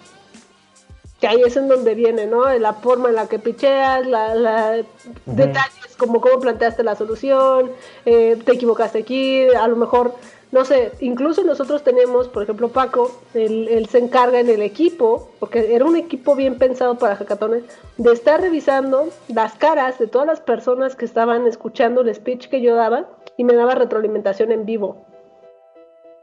[1.23, 2.53] que ahí es en donde viene, ¿no?
[2.59, 4.82] La forma en la que picheas, la,
[5.24, 7.70] detalles como cómo planteaste la solución,
[8.05, 10.16] eh, te equivocaste aquí, a lo mejor,
[10.53, 15.74] no sé, incluso nosotros tenemos, por ejemplo, Paco, él, se encarga en el equipo, porque
[15.74, 17.65] era un equipo bien pensado para hackatones,
[17.97, 22.61] de estar revisando las caras de todas las personas que estaban escuchando el speech que
[22.61, 23.09] yo daba
[23.39, 25.07] y me daba retroalimentación en vivo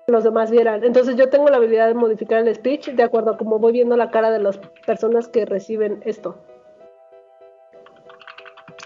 [0.10, 0.84] los demás vieran.
[0.84, 3.95] Entonces yo tengo la habilidad de modificar el speech de acuerdo a cómo voy viendo
[3.95, 6.35] la cara de las personas que reciben esto.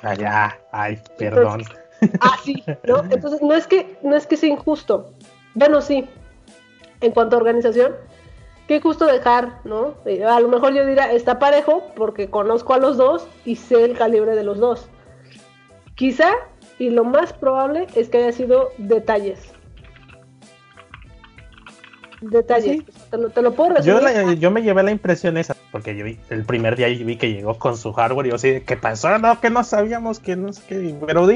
[0.01, 1.63] Allá, ay, perdón.
[2.19, 3.03] ah, sí, ¿no?
[3.09, 5.13] Entonces no es que no es que sea injusto.
[5.55, 6.07] Bueno, sí.
[7.01, 7.93] En cuanto a organización,
[8.67, 9.95] qué justo dejar, ¿no?
[10.05, 13.83] Eh, a lo mejor yo diría, está parejo porque conozco a los dos y sé
[13.83, 14.87] el calibre de los dos.
[15.95, 16.31] Quizá,
[16.79, 19.53] y lo más probable es que haya sido detalles
[22.29, 22.83] detalles.
[23.09, 23.99] Te, lo, te, lo, puedo Yo,
[24.33, 27.57] yo, me llevé la impresión esa, porque yo vi, el primer día vi que llegó
[27.57, 29.17] con su hardware y yo así, ¿qué pasó?
[29.19, 30.95] No, que no sabíamos que no sé qué.
[31.05, 31.27] Pero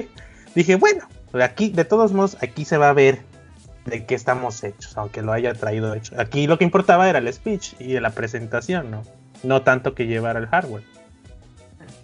[0.55, 3.19] dije, bueno, aquí, de todos modos, aquí se va a ver
[3.87, 6.13] de qué estamos hechos, aunque lo haya traído hecho.
[6.19, 9.03] Aquí lo que importaba era el speech y la presentación, ¿no?
[9.43, 10.83] No tanto que llevara el hardware.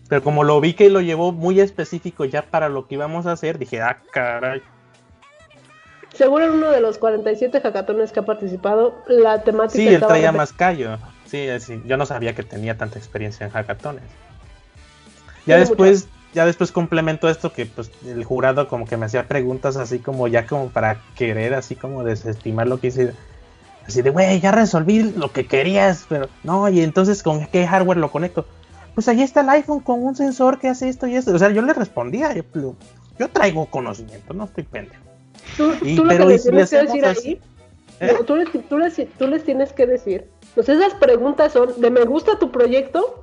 [0.08, 3.34] Pero como lo vi que lo llevó muy específico ya para lo que íbamos a
[3.34, 4.62] hacer, dije, ah, caray.
[6.14, 9.78] Seguro en uno de los 47 hackatones que ha participado, la temática.
[9.78, 11.00] Sí, él traía más callo.
[11.26, 14.04] Sí, sí, yo no sabía que tenía tanta experiencia en hackatones.
[15.46, 19.78] Ya después, ya después complementó esto que pues el jurado como que me hacía preguntas
[19.78, 23.14] así como ya como para querer así como desestimar lo que hice.
[23.88, 27.98] Así de, güey, ya resolví lo que querías, pero no, y entonces con qué hardware
[27.98, 28.46] lo conecto.
[28.96, 31.34] Pues ahí está el iPhone con un sensor que hace esto y esto.
[31.34, 32.44] O sea, yo le respondía, yo,
[33.20, 35.04] yo traigo conocimiento, no estoy pendejo.
[35.58, 37.42] Tú, tú lo que les tienes que decir ahí,
[38.00, 38.16] ¿Eh?
[38.26, 38.50] tú, les,
[39.18, 43.23] tú, les, tienes que decir, pues esas preguntas son de me gusta tu proyecto,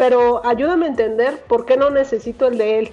[0.00, 2.92] pero ayúdame a entender por qué no necesito el de él.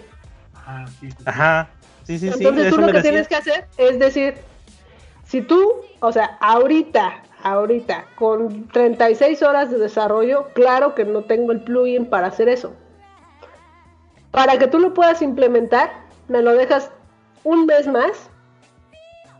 [1.23, 1.69] Ajá,
[2.03, 2.33] sí, sí, sí.
[2.35, 4.33] Entonces tú lo que tienes que hacer es decir,
[5.23, 11.53] si tú, o sea, ahorita, ahorita, con 36 horas de desarrollo, claro que no tengo
[11.53, 12.73] el plugin para hacer eso.
[14.31, 15.89] Para que tú lo puedas implementar,
[16.27, 16.91] me lo dejas
[17.45, 18.29] un mes más,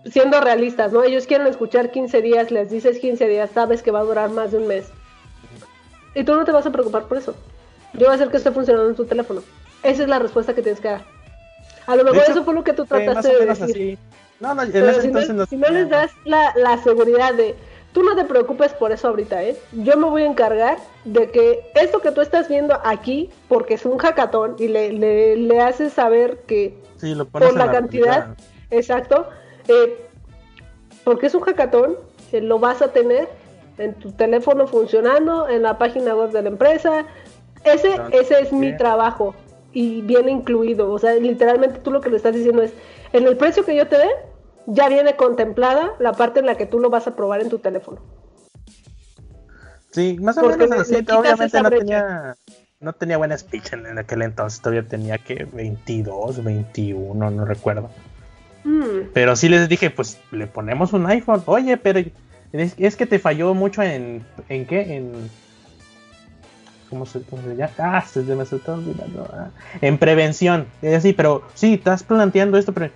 [0.09, 1.03] siendo realistas, ¿no?
[1.03, 4.53] Ellos quieren escuchar 15 días, les dices 15 días, sabes que va a durar más
[4.53, 4.89] de un mes.
[6.15, 7.35] Y tú no te vas a preocupar por eso.
[7.93, 9.41] Yo voy a hacer que esté funcionando en tu teléfono.
[9.83, 11.05] Esa es la respuesta que tienes que dar.
[11.85, 13.99] A lo mejor eso fue lo que tú trataste de decir.
[14.39, 17.55] No, no, si, no, si no les das la, la seguridad de,
[17.91, 19.57] tú no te preocupes por eso ahorita, ¿eh?
[19.71, 23.85] Yo me voy a encargar de que esto que tú estás viendo aquí, porque es
[23.85, 26.77] un hackatón y le, le, le haces saber que
[27.31, 28.35] por la, cantidad,
[28.69, 29.27] exacto,
[29.67, 30.07] eh,
[31.03, 31.97] porque es un hackatón,
[32.31, 33.29] eh, lo vas a tener
[33.79, 37.05] en tu teléfono funcionando, en la página web de la empresa.
[37.73, 39.35] Ese, ese es mi trabajo
[39.73, 40.91] y viene incluido.
[40.91, 42.73] O sea, literalmente tú lo que le estás diciendo es,
[43.13, 44.09] en el precio que yo te dé,
[44.65, 47.59] ya viene contemplada la parte en la que tú lo vas a probar en tu
[47.59, 48.01] teléfono.
[49.91, 52.35] Sí, más o menos así, obviamente no tenía,
[52.79, 57.89] no tenía buena speech en, aquel entonces, todavía tenía que 22, 21, no recuerdo.
[58.63, 59.09] Mm.
[59.13, 61.41] Pero sí les dije, pues le ponemos un iPhone.
[61.45, 62.01] Oye, pero
[62.51, 64.25] es, que te falló mucho en.
[64.49, 64.97] ¿En qué?
[64.97, 65.29] En.
[66.89, 67.19] ¿Cómo se,
[67.57, 67.71] llama?
[67.77, 69.29] Ah, se me está olvidando.
[69.33, 69.49] Ah,
[69.81, 70.67] en prevención.
[70.81, 72.91] Es así, pero sí, estás planteando esto, pero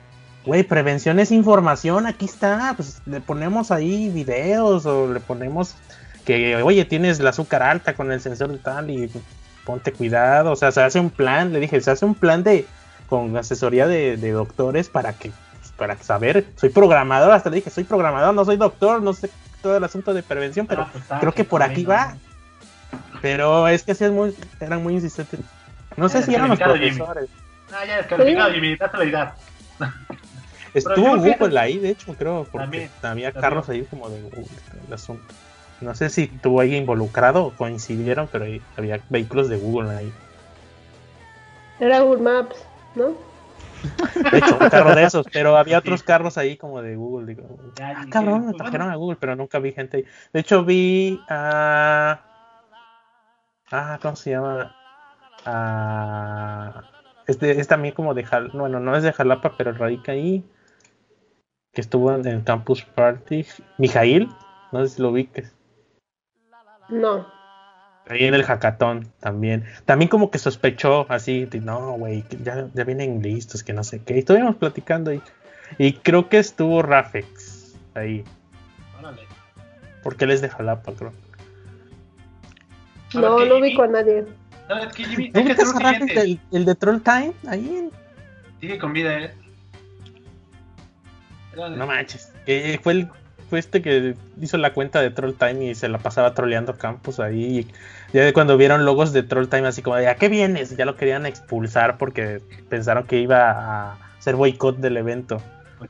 [0.46, 5.76] güey, prevención es información, aquí está, pues le ponemos ahí videos o le ponemos
[6.26, 9.12] que, oye, tienes la azúcar alta con el sensor de tal y
[9.66, 12.66] ponte cuidado, o sea, se hace un plan, le dije, se hace un plan de
[13.08, 17.84] con asesoría de, doctores para que pues, para saber, soy programador, hasta le dije, soy
[17.84, 19.30] programador, no soy doctor, no sé
[19.62, 22.16] todo el asunto de prevención, pero pues, creo que por aquí va.
[23.22, 25.40] Pero es que así es muy, eran muy insistentes.
[25.98, 27.30] No sé si eran los profesores.
[27.72, 29.36] Ah, ya descalificado, Jimmy, date la idea.
[30.74, 34.46] Estuvo Google ahí, de hecho, creo, porque había carros ahí como de Google,
[34.88, 35.34] el asunto.
[35.82, 38.46] No sé si tuvo ahí involucrado o coincidieron, pero
[38.78, 40.14] había vehículos de Google ahí.
[41.80, 42.56] Era Google Maps,
[42.96, 43.16] ¿no?
[44.32, 47.34] De hecho, un carro de esos, pero había otros carros ahí como de Google.
[47.34, 50.06] Digo, ah, cabrón, me pues trajeron a Google, pero nunca vi gente ahí.
[50.32, 52.20] De hecho, vi a.
[53.72, 54.76] Ah, ¿cómo se llama?
[55.46, 56.84] A.
[57.28, 58.58] Este, es también como de Jalapa.
[58.58, 60.44] Bueno, no es de Jalapa, pero radica ahí.
[61.72, 63.46] Que estuvo en el Campus Party.
[63.78, 64.30] Mijail,
[64.72, 65.56] no sé si lo ubiques.
[66.90, 67.26] No.
[68.08, 69.64] Ahí en el hackathon también.
[69.86, 74.16] También como que sospechó así, no, güey, ya, ya vienen listos, que no sé qué.
[74.16, 75.22] Y estuvimos platicando ahí.
[75.78, 78.26] Y creo que estuvo Rafex ahí.
[80.04, 81.14] Porque él es de Jalapa, creo.
[83.14, 84.26] No, no vi con nadie.
[84.70, 87.34] No, es que Jimmy, ¿No el, el, de Troll Time?
[87.48, 87.90] Ahí
[88.60, 89.32] Sigue con vida, eh.
[91.56, 92.32] No manches.
[92.46, 93.10] Eh, fue el
[93.52, 97.20] fue este que hizo la cuenta de Troll Time y se la pasaba troleando campus
[97.20, 97.60] ahí.
[97.60, 97.68] Y
[98.14, 100.78] ya de cuando vieron logos de Troll Time, así como, ¿a qué vienes?
[100.78, 105.42] Ya lo querían expulsar porque pensaron que iba a hacer boicot del evento.
[105.80, 105.90] Pues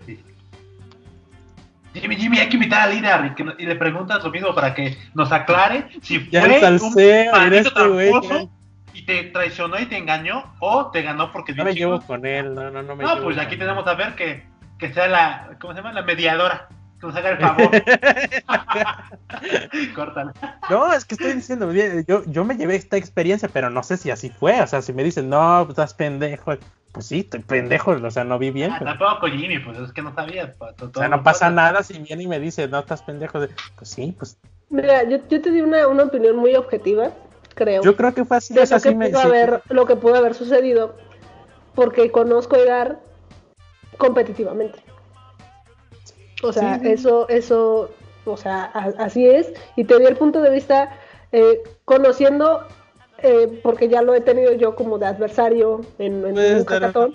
[1.94, 5.32] Jimmy, Jimmy, hay que invitar a líder y, le preguntas lo mismo para que nos
[5.32, 8.50] aclare si ya fue un este
[8.94, 12.54] y te traicionó y te engañó o te ganó porque no me llevo con él,
[12.54, 14.44] no, no, no me No, pues aquí tenemos a ver que,
[14.78, 15.94] que sea la, ¿cómo se llama?
[15.94, 16.68] La mediadora
[17.04, 17.72] el favor.
[19.96, 20.34] Córtala.
[20.70, 24.12] No, es que estoy diciendo, yo, yo me llevé esta experiencia, pero no sé si
[24.12, 24.62] así fue.
[24.62, 26.54] O sea, si me dicen, no, pues estás pendejo.
[26.92, 28.72] Pues sí, estoy pendejo, o sea, no vi bien.
[28.72, 30.56] Ah, Tampoco Jimmy, pues es que no sabías.
[30.58, 33.40] Pues, o sea, no pasa nada si viene y me dice, no, estás pendejo.
[33.76, 34.38] Pues sí, pues.
[34.70, 37.12] Mira, yo, yo te di una, una opinión muy objetiva,
[37.56, 37.82] creo.
[37.82, 38.54] Yo creo que fue así.
[38.54, 40.96] De lo, que pudo haber, lo que pudo haber sucedido,
[41.76, 43.00] porque conozco a Edgar
[43.98, 44.91] competitivamente.
[46.44, 47.90] O sea, eso, eso,
[48.26, 48.66] o sea,
[48.98, 49.54] así es.
[49.76, 50.92] Y te di el punto de vista
[51.32, 52.66] eh, conociendo,
[53.20, 57.14] eh, porque ya lo he tenido yo como de adversario en, en un hackathon.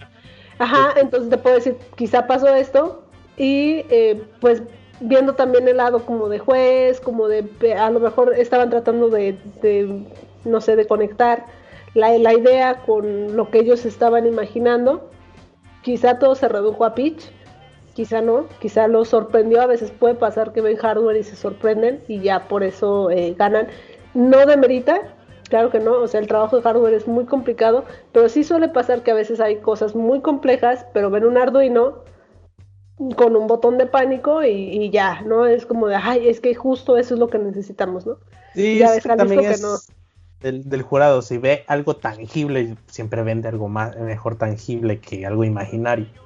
[0.59, 3.03] Ajá, entonces te puedo decir, quizá pasó esto.
[3.37, 4.63] Y eh, pues
[5.01, 7.45] viendo también el lado como de juez, como de,
[7.75, 10.07] a lo mejor estaban tratando de, de
[10.45, 11.45] no sé, de conectar
[11.95, 15.11] la, la idea con lo que ellos estaban imaginando.
[15.83, 17.31] Quizá todo se redujo a pitch
[17.97, 22.05] quizá no, quizá los sorprendió, a veces puede pasar que ven hardware y se sorprenden
[22.07, 23.69] y ya por eso eh, ganan.
[24.13, 25.01] No demerita,
[25.49, 28.69] claro que no, o sea, el trabajo de hardware es muy complicado, pero sí suele
[28.69, 32.05] pasar que a veces hay cosas muy complejas, pero ven un Arduino
[33.17, 35.47] con un botón de pánico y, ya, ¿no?
[35.47, 38.19] Es como de, ay, es que justo eso es lo que necesitamos, ¿no?
[38.55, 39.89] Sí, ya también es
[40.43, 45.45] del, del, jurado, si ve algo tangible, siempre vende algo más, mejor tangible que algo
[45.45, 46.26] imaginario.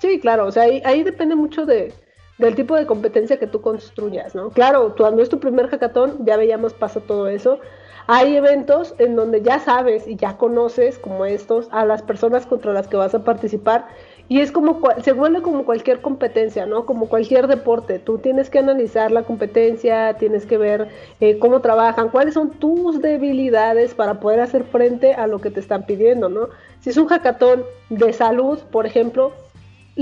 [0.00, 1.92] Sí, claro, o sea, ahí, depende mucho de,
[2.38, 4.48] del tipo de competencia que tú construyas, ¿no?
[4.48, 7.58] Claro, cuando es tu primer hackathon, ya veíamos pasa todo eso.
[8.06, 12.72] Hay eventos en donde ya sabes y ya conoces, como estos, a las personas contra
[12.72, 13.88] las que vas a participar.
[14.26, 16.86] Y es como, se vuelve como cualquier competencia, ¿no?
[16.86, 17.98] Como cualquier deporte.
[17.98, 20.88] Tú tienes que analizar la competencia, tienes que ver
[21.20, 25.60] eh, cómo trabajan, cuáles son tus debilidades para poder hacer frente a lo que te
[25.60, 26.48] están pidiendo, ¿no?
[26.80, 29.32] Si es un hackathon de salud, por ejemplo,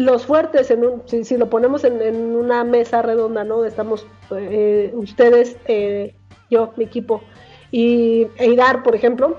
[0.02, 3.64] los fuertes, en un, si, lo ponemos en, una mesa redonda, ¿no?
[3.64, 6.14] Estamos eh, ustedes, eh,
[6.50, 7.22] yo, mi equipo,
[7.70, 9.36] y Eidar, por ejemplo,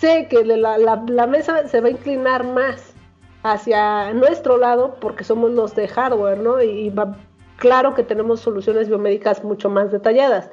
[0.00, 2.94] sé que la, mesa se va a inclinar más
[3.42, 6.62] hacia nuestro lado porque somos los de hardware, ¿no?
[6.62, 7.16] Y, va,
[7.56, 10.50] claro que tenemos soluciones biomédicas mucho más detalladas.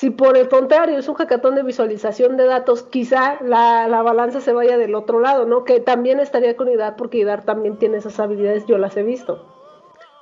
[0.00, 4.54] Si por el contrario es un hackathon de visualización de datos, quizá la, balanza se
[4.54, 5.64] vaya del otro lado, ¿no?
[5.64, 9.44] Que también estaría con IDAR porque IDAR también tiene esas habilidades, yo las he visto.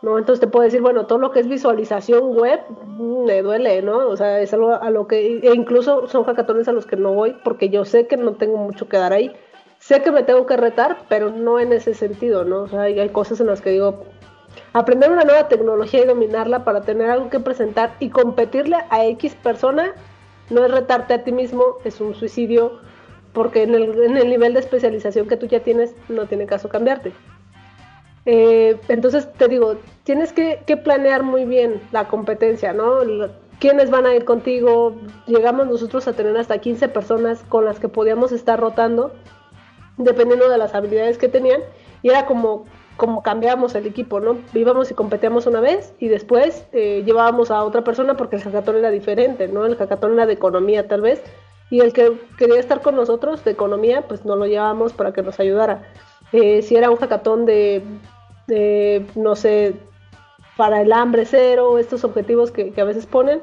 [0.02, 0.18] ¿no?
[0.18, 3.98] Entonces te puedo decir, bueno, todo lo que es visualización web mm, me duele, ¿no?
[4.08, 7.12] O sea, es algo a lo que, e incluso son hackatones a los que no
[7.12, 9.32] voy porque yo sé que no tengo mucho que dar ahí.
[9.78, 12.62] Sé que me tengo que retar, pero no en ese sentido, ¿no?
[12.62, 14.06] O sea, hay cosas en las que digo,
[14.78, 19.34] aprender una nueva tecnología y dominarla para tener algo que presentar y competirle a X
[19.34, 19.94] persona
[20.50, 22.80] no es retarte a ti mismo, es un suicidio,
[23.32, 27.12] porque en el, nivel de especialización que tú ya tienes no tiene caso cambiarte.
[28.24, 33.02] Eh, entonces te digo, tienes que, que, planear muy bien la competencia, ¿no?
[33.58, 34.94] quiénes van a ir contigo.
[35.26, 39.12] Llegamos nosotros a tener hasta 15 personas con las que podíamos estar rotando,
[39.96, 41.60] dependiendo de las habilidades que tenían.
[42.02, 42.66] Y era como,
[42.98, 44.38] como cambiábamos el equipo, ¿no?
[44.52, 48.76] Íbamos y competíamos una vez y después eh, llevábamos a otra persona porque el hackathon
[48.76, 49.64] era diferente, ¿no?
[49.64, 51.22] El hackathon era de economía tal vez.
[51.70, 55.22] Y el que quería estar con nosotros de economía, pues no lo llevábamos para que
[55.22, 55.84] nos ayudara.
[56.32, 57.84] Eh, si era un hackathon de,
[59.14, 59.76] no sé,
[60.56, 63.42] para el hambre cero, estos objetivos que, a veces ponen,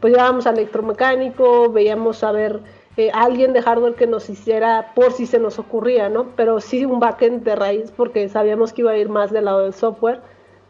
[0.00, 2.60] pues llevábamos al electromecánico, veíamos a ver
[2.98, 6.32] eh, alguien de hardware que nos hiciera por si se nos ocurría, ¿no?
[6.34, 9.60] Pero sí un backend de raíz porque sabíamos que iba a ir más del lado
[9.60, 10.20] del software.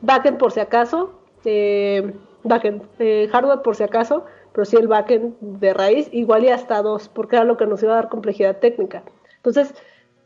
[0.02, 2.12] Backend por si acaso, eh,
[2.44, 6.82] backend, eh, hardware por si acaso, pero sí el backend de raíz, igual y hasta
[6.82, 9.04] dos, porque era lo que nos iba a dar complejidad técnica.
[9.36, 9.74] Entonces,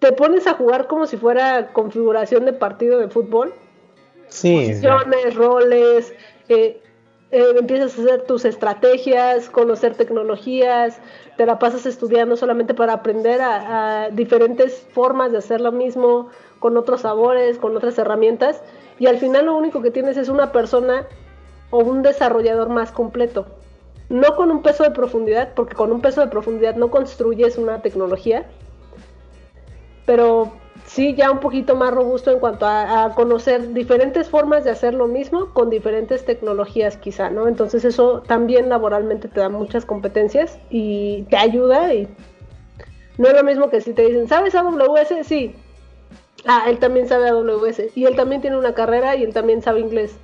[0.01, 3.55] te pones a jugar como si fuera configuración de partido de fútbol
[4.27, 6.15] sí, posiciones, roles,
[6.49, 6.82] eh,
[7.33, 11.01] eh, empiezas a hacer tus estrategias, conocer tecnologías,
[11.39, 16.29] te la pasas estudiando solamente para aprender a, diferentes formas de hacer lo mismo,
[16.59, 18.63] con otros sabores, con otras herramientas,
[18.99, 21.07] y al final lo único que tienes es una persona
[21.71, 23.47] o un desarrollador más completo.
[24.11, 27.81] No con un peso de profundidad, porque con un peso de profundidad no construyes una
[27.81, 28.47] tecnología,
[30.05, 30.53] pero
[30.86, 35.07] sí ya un poquito más robusto en cuanto a, conocer diferentes formas de hacer lo
[35.07, 37.49] mismo con diferentes tecnologías quizá, ¿no?
[37.49, 42.09] Entonces eso también laboralmente te da muchas competencias y te ayuda y
[43.19, 45.27] no es lo mismo que si te dicen, ¿sabes AWS?
[45.27, 45.55] Sí.
[46.47, 49.81] Ah, él también sabe AWS y él también tiene una carrera y él también sabe
[49.81, 50.16] inglés.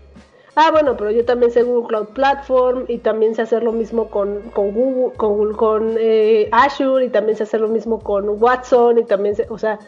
[0.60, 4.10] Ah, bueno, pero yo también sé Google Cloud Platform y también sé hacer lo mismo
[4.10, 9.04] con, Google, con, con eh, Azure y también sé hacer lo mismo con Watson y
[9.04, 9.78] también sé, o sea,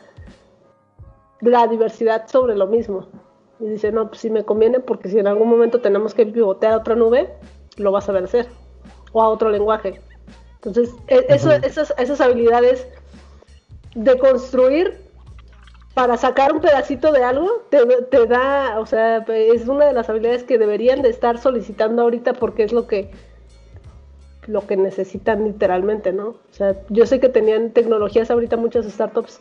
[1.40, 3.08] la diversidad sobre lo mismo.
[3.58, 6.72] Y dice, no, pues sí me conviene porque si en algún momento tenemos que pivotear
[6.72, 7.30] a otra nube,
[7.76, 8.46] lo vas a ver hacer.
[9.12, 10.00] O a otro lenguaje.
[10.56, 12.86] Entonces, e, eso, esas, esas habilidades
[13.94, 15.00] de construir
[15.94, 20.08] para sacar un pedacito de algo, te, te, da, o sea, es una de las
[20.08, 23.10] habilidades que deberían de estar solicitando ahorita porque es lo que
[24.46, 26.28] lo que necesitan literalmente, ¿no?
[26.28, 29.40] O sea, yo sé que tenían tecnologías ahorita muchas startups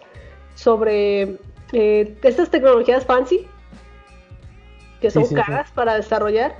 [0.55, 1.37] sobre
[1.73, 3.47] eh, estas tecnologías fancy,
[5.01, 6.55] que son caras para desarrollar,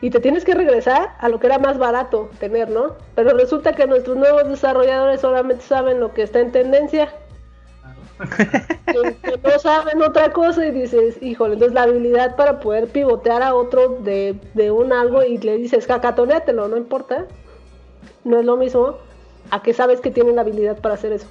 [0.00, 2.96] y te tienes que regresar a lo que era más barato tener, ¿no?
[3.14, 7.12] Pero resulta que nuestros nuevos desarrolladores solamente saben lo que está en tendencia.
[8.18, 13.54] que, no saben otra cosa y dices, híjole, entonces la habilidad para poder pivotear a
[13.54, 17.26] otro de, de un algo y le dices, cacatonéatelo, no importa,
[18.24, 18.98] no es lo mismo
[19.50, 21.28] a que sabes que tienen la habilidad para hacer eso.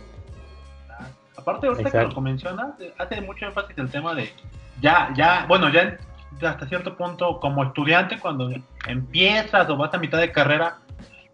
[1.46, 4.34] Aparte, ahorita que lo mencionas, hace mucho énfasis el tema de
[4.82, 5.96] ya, ya, bueno, ya
[6.42, 8.50] hasta cierto punto, como estudiante, cuando
[8.88, 10.80] empiezas o vas a mitad de carrera,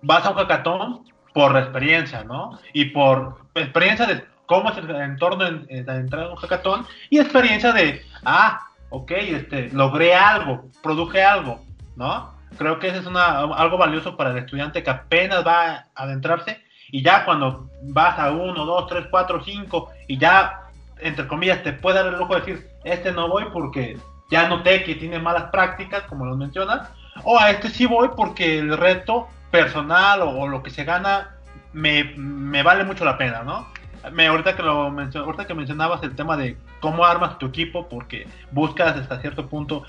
[0.01, 2.59] vas a un hackathon por experiencia, ¿no?
[2.73, 7.71] Y por experiencia de cómo es el entorno de, entrar a un hackathon y experiencia
[7.71, 11.63] de, ah, ok, este, logré algo, produje algo,
[11.95, 12.33] ¿no?
[12.57, 16.61] Creo que eso es una, algo valioso para el estudiante que apenas va a adentrarse
[16.91, 20.67] y ya cuando vas a uno, dos, tres, cuatro, cinco y ya,
[20.99, 23.97] entre comillas, te puede dar el lujo de decir, este no voy porque
[24.29, 26.89] ya noté que tiene malas prácticas, como lo mencionas,
[27.23, 31.35] o a este sí voy porque el reto personal o, lo que se gana
[31.73, 33.67] me, me, vale mucho la pena, ¿no?
[34.11, 38.27] Me, ahorita, que lo ahorita que mencionabas el tema de cómo armas tu equipo, porque
[38.51, 39.83] buscas hasta cierto punto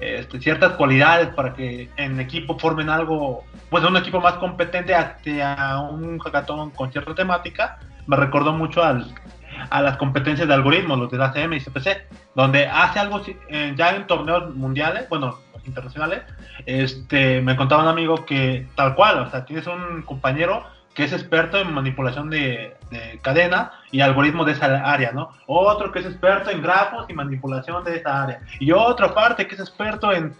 [0.00, 5.78] este, ciertas cualidades para que en equipo formen algo, pues un equipo más competente hacia
[5.90, 11.22] un hackathon con cierta temática, me recordó mucho a las competencias de algoritmos, los de
[11.22, 16.22] ACM y CPC, donde hace algo eh, ya en torneos mundiales, bueno, internacionales,
[16.66, 20.64] este, me contaba un amigo que tal cual, o sea, tienes un compañero
[20.94, 22.76] que es experto en manipulación de,
[23.22, 25.30] cadena y algoritmos de esa área, ¿no?
[25.46, 28.40] Otro que es experto en grafos y manipulación de esa área.
[28.58, 30.34] Y otra parte que es experto en,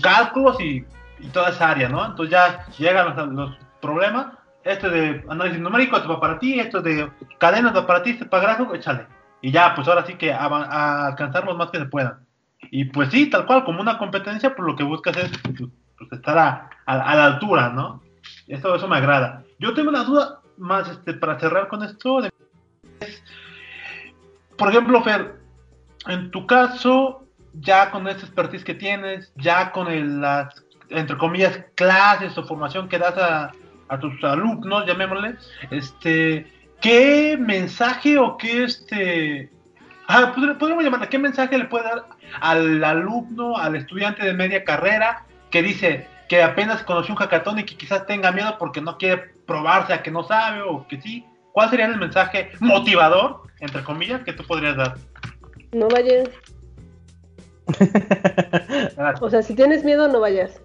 [0.00, 0.84] cálculos y,
[1.32, 2.04] toda esa área, ¿no?
[2.04, 4.26] Entonces ya llegan los, problemas.
[4.64, 8.26] Este de análisis numérico esto va para ti, esto de cadenas va para ti, este
[8.26, 9.06] para gráfico, échale.
[9.40, 12.24] Y ya, pues ahora sí que a, alcanzar lo más que se puedan.
[12.70, 16.38] Y pues sí, tal cual, como una competencia, pues lo que buscas es pues, estar
[16.38, 18.02] a, a, la altura, ¿no?
[18.46, 19.42] Eso, eso me agrada.
[19.62, 22.20] Yo tengo una duda más este, para cerrar con esto.
[24.58, 25.36] por ejemplo, Fer,
[26.08, 27.24] en tu caso,
[27.54, 32.88] ya con esta expertise que tienes, ya con el, las, entre comillas, clases o formación
[32.88, 33.52] que das a,
[34.00, 35.36] tus alumnos, llamémosle,
[35.70, 39.50] este, ¿qué mensaje o qué este
[40.08, 42.04] Ah, podríamos llamarla, ¿qué mensaje le puede dar
[42.40, 47.64] al alumno, al estudiante de media carrera que dice que apenas conoció un hackathon y
[47.66, 51.26] que quizás tenga miedo porque no quiere probarse a que no sabe o que sí?
[51.52, 54.96] ¿Cuál sería el mensaje motivador, entre comillas, que tú podrías dar?
[55.72, 56.30] No vayas.
[59.20, 60.58] o sea, si tienes miedo, no vayas.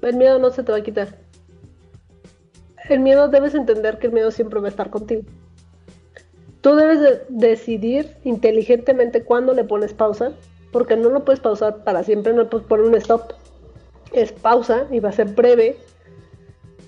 [0.00, 1.18] El miedo no se te va a quitar.
[2.88, 5.24] El miedo debes entender que el miedo siempre va a estar contigo.
[6.62, 10.32] Tú debes de decidir inteligentemente cuándo le pones pausa,
[10.72, 13.41] porque no lo puedes pausar para siempre, no puedes poner un stop.
[14.12, 15.76] Es pausa y va a ser breve.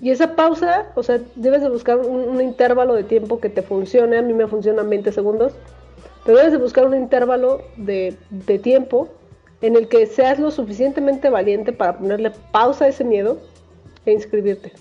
[0.01, 4.17] Y esa pausa, o sea, debes de buscar un, intervalo de tiempo que te funcione.
[4.17, 5.53] A mí me funcionan 20 segundos.
[6.25, 9.09] Pero debes de buscar un intervalo de, de tiempo
[9.61, 13.39] en el que seas lo suficientemente valiente para ponerle pausa a ese miedo
[14.05, 14.73] e inscribirte.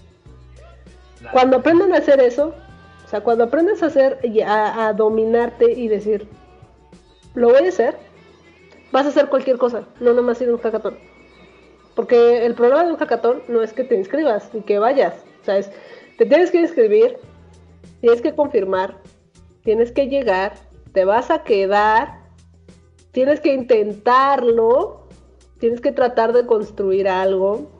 [1.32, 2.54] Cuando aprendan a hacer eso,
[3.04, 6.28] o sea, cuando aprendes a hacer, a, a dominarte y decir,
[7.34, 7.96] lo voy a hacer,
[8.92, 10.96] vas a hacer cualquier cosa, no nomás ir a un hackathon.
[11.94, 15.44] Porque el problema de un hackathon no es que te inscribas y que vayas, o
[15.44, 15.70] sea, es,
[16.18, 17.18] te tienes que inscribir,
[18.00, 18.98] tienes que confirmar,
[19.62, 20.54] tienes que llegar,
[20.92, 22.20] te vas a quedar,
[23.12, 25.06] tienes que intentarlo,
[25.58, 27.70] tienes que tratar de construir algo,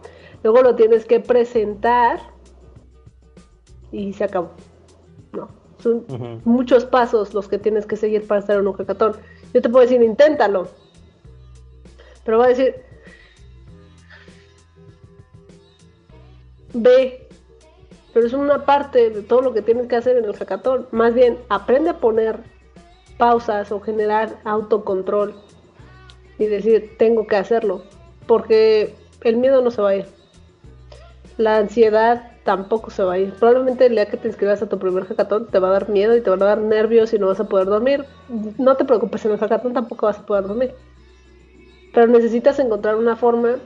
[0.43, 2.21] luego lo tienes que presentar
[3.91, 4.51] y se acabó.
[5.33, 6.05] No, son
[6.45, 9.17] muchos pasos los que tienes que seguir para estar en un hackathon.
[9.53, 10.69] Yo te puedo decir, inténtalo.
[12.25, 12.77] Pero voy a decir,
[16.75, 17.29] ve,
[18.13, 20.87] pero es una parte de todo lo que tienes que hacer en el hackathon.
[20.93, 22.41] Más bien, aprende a poner
[23.17, 25.35] pausas o generar autocontrol
[26.39, 27.83] y decir, tengo que hacerlo,
[28.27, 30.07] porque el miedo no se va a ir.
[31.37, 33.33] La ansiedad tampoco se va a ir.
[33.35, 36.17] Probablemente el día que te inscribas a tu primer hackathon te va a dar miedo
[36.17, 38.05] y te van a dar nervios y no vas a poder dormir.
[38.59, 40.75] No te preocupes, en el hackathon tampoco vas a poder dormir.
[41.93, 43.57] Pero necesitas encontrar una forma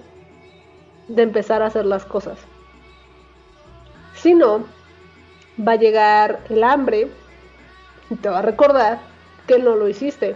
[1.09, 2.39] de empezar a hacer las cosas.
[4.20, 4.65] Si no,
[5.66, 7.09] va a llegar el hambre
[8.11, 8.99] y te va a recordar
[9.47, 10.35] que no lo hiciste.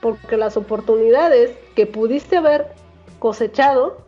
[0.00, 2.68] Porque las oportunidades que pudiste haber
[3.18, 3.98] cosechado,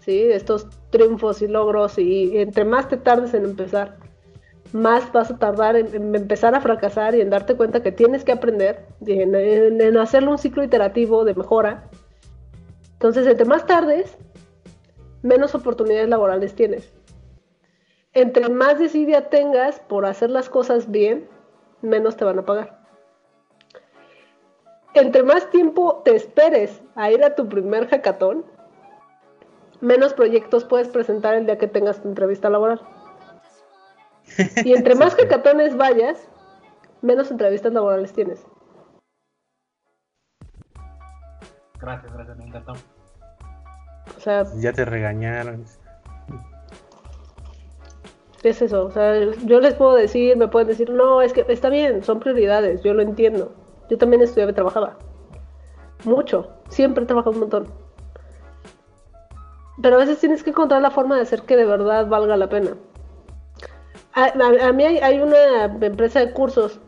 [0.00, 0.22] ¿sí?
[0.30, 3.96] estos triunfos y logros, y entre más te tardes en empezar,
[4.72, 8.32] más vas a tardar en, empezar a fracasar y en darte cuenta que tienes que
[8.32, 11.90] aprender, en, en, hacerlo un ciclo iterativo de mejora.
[12.94, 14.16] Entonces, entre más tardes,
[15.22, 16.90] menos oportunidades laborales tienes.
[18.14, 21.28] Entre más desidia tengas por hacer las cosas bien,
[21.80, 22.82] menos te van a pagar
[24.94, 28.44] entre más tiempo te esperes a ir a tu primer hackathon,
[29.80, 32.80] menos proyectos puedes presentar el día que tengas tu entrevista laboral.
[34.64, 36.28] Y entre más hackatones vayas,
[37.00, 38.44] menos entrevistas laborales tienes.
[41.80, 42.72] Gracias, gracias, me encantó.
[44.16, 45.64] O sea, ya te regañaron.
[48.42, 49.14] Es eso, o sea,
[49.44, 52.92] yo les puedo decir, me pueden decir, no, es que está bien, son prioridades, yo
[52.92, 53.52] lo entiendo.
[53.88, 54.96] Yo también estudiaba y trabajaba.
[56.04, 56.48] Mucho.
[56.68, 57.68] Siempre he trabajado un montón.
[59.80, 62.48] Pero a veces tienes que encontrar la forma de hacer que de verdad valga la
[62.48, 62.70] pena.
[64.14, 66.80] A, mí hay, una empresa de cursos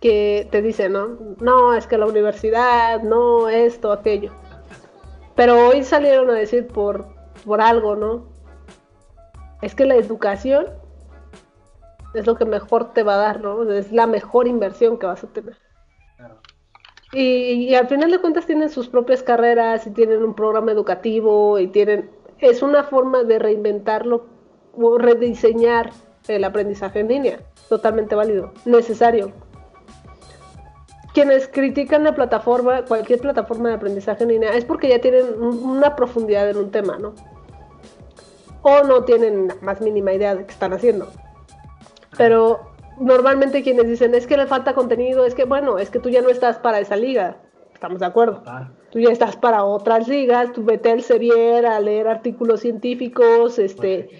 [0.00, 1.18] que te dice, ¿no?
[1.40, 4.32] No, es que la universidad, no, esto, aquello.
[5.34, 7.06] Pero hoy salieron a decir por,
[7.44, 8.29] por algo, ¿no?
[9.62, 10.66] Es que la educación
[12.14, 13.70] es lo que mejor te va a dar, ¿no?
[13.70, 15.56] Es la mejor inversión que vas a tener.
[17.12, 21.66] Y, al final de cuentas tienen sus propias carreras y tienen un programa educativo y
[21.66, 22.10] tienen...
[22.38, 24.26] Es una forma de reinventarlo
[24.74, 25.90] o rediseñar
[26.28, 27.40] el aprendizaje en línea.
[27.68, 29.32] Totalmente válido, necesario.
[31.12, 35.96] Quienes critican la plataforma, cualquier plataforma de aprendizaje en línea, es porque ya tienen una
[35.96, 37.14] profundidad en un tema, ¿no?
[38.62, 41.08] O no tienen la más mínima idea de qué están haciendo.
[42.16, 42.60] Pero
[42.98, 46.22] normalmente quienes dicen es que le falta contenido, es que bueno, es que tú ya
[46.22, 47.36] no estás para esa liga.
[47.72, 48.42] Estamos de acuerdo.
[48.90, 54.10] Tú ya estás para otras ligas, tú vete al Sevier a leer artículos científicos, este,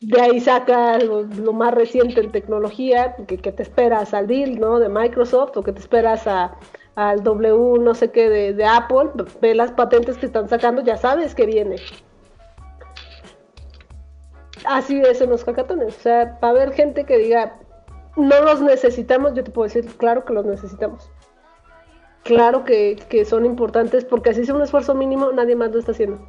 [0.00, 4.78] de ahí sacas lo, más reciente en tecnología, que, te esperas al deal, ¿no?
[4.78, 6.56] De Microsoft o que te esperas a,
[6.94, 9.10] al W no sé qué de, de Apple,
[9.40, 11.76] ve las patentes que están sacando, ya sabes que viene.
[14.64, 15.96] Así es en los hackatones.
[15.96, 17.58] O sea, va a haber gente que diga,
[18.16, 21.10] no los necesitamos, yo te puedo decir, claro que los necesitamos.
[22.24, 26.20] Claro que, son importantes porque así sea un esfuerzo mínimo, nadie más lo está haciendo.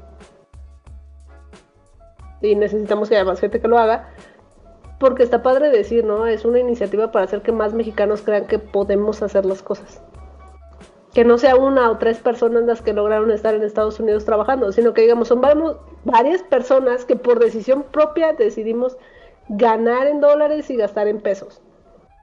[2.42, 4.10] Y necesitamos que haya más gente que lo haga.
[5.00, 6.26] Porque está padre decir, ¿no?
[6.26, 10.02] Es una iniciativa para hacer que más mexicanos crean que podemos hacer las cosas.
[11.14, 14.72] Que no sea una o tres personas las que lograron estar en Estados Unidos trabajando,
[14.72, 15.42] sino que digamos son
[16.04, 18.98] varias personas que por decisión propia decidimos
[19.50, 21.62] ganar en dólares y gastar en pesos.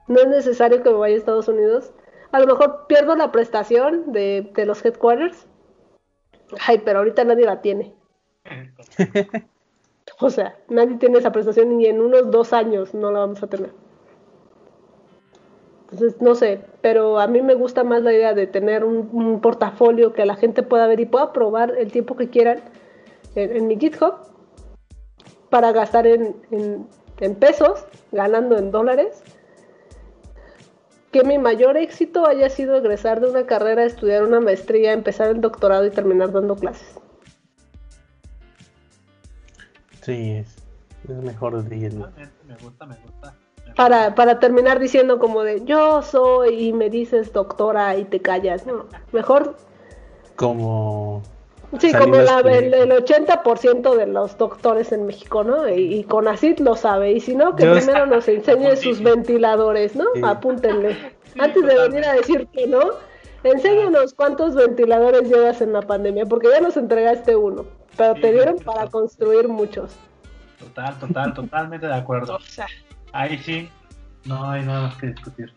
[0.07, 1.93] No es necesario que me vaya a Estados Unidos.
[2.33, 5.47] A lo mejor pierdo la prestación de, de los headquarters.
[6.67, 7.93] Ay, pero ahorita nadie la tiene.
[10.19, 13.47] o sea, nadie tiene esa prestación y en unos dos años no la vamos a
[13.47, 13.71] tener.
[15.91, 20.13] Entonces, no sé, pero a mí me gusta más la idea de tener un, portafolio
[20.13, 22.61] que la gente pueda ver y pueda probar el tiempo que quieran
[23.35, 24.15] en, mi GitHub
[25.49, 26.35] para gastar en,
[27.19, 29.21] en, pesos, ganando en dólares.
[31.11, 35.41] Que mi mayor éxito haya sido egresar de una carrera, estudiar una maestría, empezar el
[35.41, 36.95] doctorado y terminar dando clases.
[40.03, 40.55] Sí, es,
[41.09, 42.09] es mejor decirlo.
[42.47, 43.35] Me gusta, me gusta
[43.75, 48.65] para, para terminar diciendo como de yo soy y me dices doctora y te callas.
[48.65, 49.55] No, mejor.
[50.35, 51.21] Como.
[51.79, 55.69] Sí, como la, el, el, 80% de los doctores en México, ¿no?
[55.69, 57.13] Y, con así lo sabe.
[57.13, 60.05] Y si no, que primero nos enseñe sus ventiladores, ¿no?
[60.25, 60.97] Apúntenle.
[61.39, 62.81] Antes de venir a decir que no,
[63.43, 67.65] enséñanos cuántos ventiladores llevas en la pandemia, porque ya nos entregaste uno,
[67.95, 69.95] pero te dieron para construir muchos.
[70.59, 72.35] Total, total, totalmente de acuerdo.
[72.35, 72.67] O sea,
[73.13, 73.69] Ahí sí,
[74.25, 75.53] no hay nada más que discutir.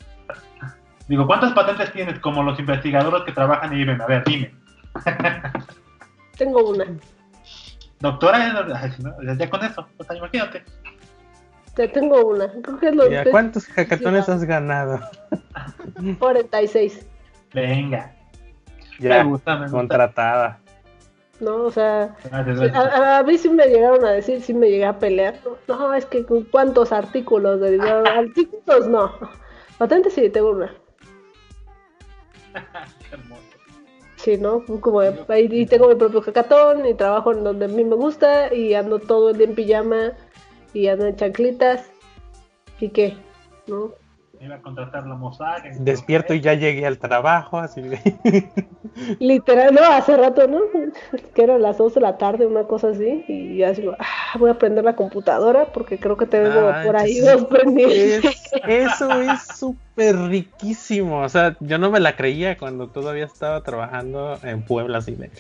[1.09, 4.01] Digo, ¿cuántas patentes tienes como los investigadores que trabajan en IBM?
[4.03, 4.55] A ver, dime.
[6.37, 6.87] Tengo una.
[8.01, 8.39] Doctora,
[9.39, 10.65] ya con eso, o sea, imagínate.
[11.77, 12.51] Ya tengo una.
[13.31, 15.01] ¿Cuántos hackatones has ganado?
[16.19, 17.07] 46.
[17.53, 18.13] Venga.
[19.01, 19.77] Ya, me gusta, me gusta.
[19.77, 20.61] contratada.
[21.45, 21.65] ¿No?
[21.65, 25.39] O sea, a, mí sí me llegaron a decir, sí me llegué a pelear.
[25.69, 29.13] No, es que cuántos artículos de artículos no.
[29.79, 30.75] Patente sí, tengo una.
[34.17, 34.65] Sí, ¿no?
[34.81, 38.73] Como ahí tengo mi propio hackathon y trabajo en donde a mí me gusta y
[38.73, 40.13] ando todo el día en pijama
[40.73, 41.91] y ando en chanclitas.
[42.81, 43.19] ¿Y qué?
[43.67, 43.93] ¿No?
[44.45, 45.75] Iba a contratar la Mossack.
[45.79, 47.83] Despierto y ya llegué al trabajo, así
[49.19, 50.61] Literal, no, hace rato, ¿no?
[51.35, 54.51] Que eran las 2 de la tarde, una cosa así, y ya digo, ah, voy
[54.51, 58.25] a prender la computadora porque creo que tengo ah, por ahí dos prendidos.
[58.67, 64.39] eso es súper riquísimo, o sea, yo no me la creía cuando todavía estaba trabajando
[64.43, 65.31] en Puebla, así de...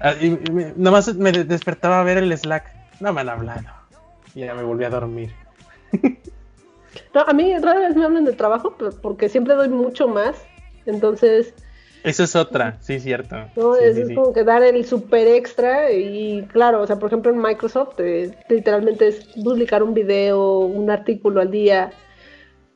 [0.00, 0.38] Ah, y
[0.76, 3.68] nomás me despertaba a ver el Slack, no me han hablado,
[4.34, 5.32] y ya me volví a dormir.
[7.14, 10.36] No, a mí rara vez me hablan de trabajo porque siempre doy mucho más.
[10.86, 11.54] Entonces.
[12.04, 13.36] Eso es otra, sí, cierto.
[13.56, 15.92] No, es, como que dar el super extra.
[15.92, 20.90] Y claro, o sea, por ejemplo, en Microsoft, eh, literalmente es publicar un video, un
[20.90, 21.90] artículo al día.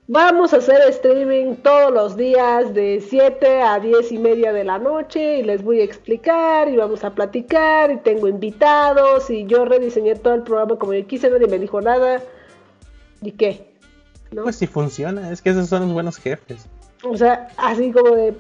[0.08, 4.78] Vamos a hacer streaming todos los días de 7 a 10 y media de la
[4.78, 9.64] noche y les voy a explicar y vamos a platicar y tengo invitados y yo
[9.64, 12.20] rediseñé todo el programa como yo quise, nadie me dijo nada.
[13.22, 13.71] ¿Y qué?
[14.34, 16.66] Pues si funciona, es que esos son los buenos jefes.
[17.04, 18.36] O sea, así como de,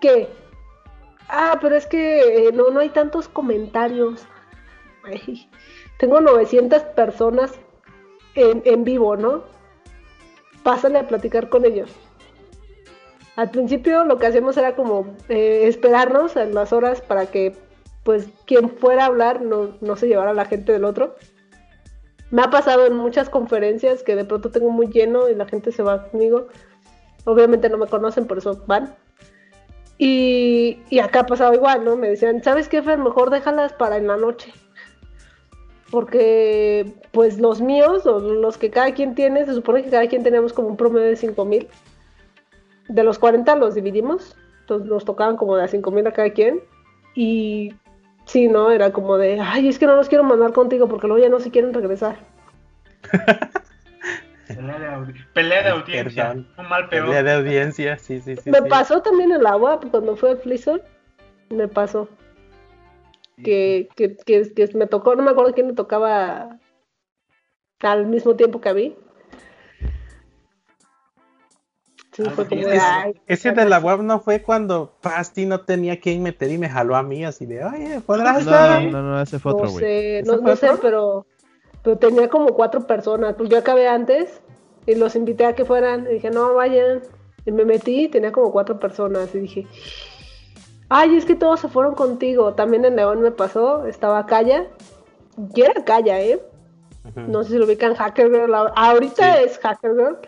[0.00, 0.28] ¿qué?
[1.28, 4.26] Ah, pero es que eh, no, no hay tantos comentarios.
[5.98, 7.52] tengo 900 personas
[8.34, 9.44] en, en vivo, ¿no?
[10.62, 11.90] Pásale a platicar con ellos.
[13.36, 17.54] Al principio lo que hacíamos era como eh, esperarnos en las horas para que
[18.02, 21.16] pues quien fuera a hablar no, no se llevara a la gente del otro
[22.30, 25.70] me ha pasado en muchas conferencias que de pronto tengo muy lleno y la gente
[25.72, 26.48] se va conmigo.
[27.24, 28.94] Obviamente no me conocen, por eso van.
[29.98, 31.96] Y, acá ha pasado igual, ¿no?
[31.96, 32.98] Me decían, ¿sabes qué, Fer?
[32.98, 34.52] Mejor déjalas para en la noche.
[35.90, 40.22] Porque, pues, los míos, o los que cada quien tiene, se supone que cada quien
[40.22, 41.68] tenemos como un promedio de 5000.
[42.88, 44.36] De los 40 los dividimos.
[44.60, 46.60] Entonces nos tocaban como de a 5000 a cada quien.
[47.14, 47.72] Y
[48.26, 48.70] Sí, ¿no?
[48.70, 51.40] Era como de, ay, es que no los quiero mandar contigo porque luego ya no
[51.40, 52.18] se quieren regresar.
[55.32, 57.06] pelea, de audiencia, un mal peor.
[57.06, 58.50] Pelea de audiencia, sí, sí, sí.
[58.50, 60.82] Me pasó también en la agua cuando fue el
[61.50, 62.08] me pasó.
[63.44, 66.58] Que, que, que, que, me tocó, no me acuerdo quién me tocaba
[67.80, 68.96] al mismo tiempo que a mí,
[73.26, 76.96] ese de la web no fue cuando Pasti no tenía quien meter y me jaló
[76.96, 80.22] a mí así de, oye, ¿podrás no, no, no, ese fue otro, güey.
[80.22, 81.26] No sé, no, sé, pero,
[81.82, 83.34] pero tenía como cuatro personas.
[83.34, 84.40] Pues yo acabé antes
[84.86, 86.06] y los invité a que fueran.
[86.10, 87.02] Y dije, no, vayan.
[87.44, 89.34] Y me metí y tenía como cuatro personas.
[89.34, 89.66] Y dije,
[90.88, 92.54] ay, es que todos se fueron contigo.
[92.54, 94.66] También en León me pasó, estaba Calla.
[95.54, 96.40] Y era Calla, ¿eh?
[97.14, 98.54] No sé si lo ubican Hacker Girl.
[98.74, 100.18] Ahorita es Hacker Girl.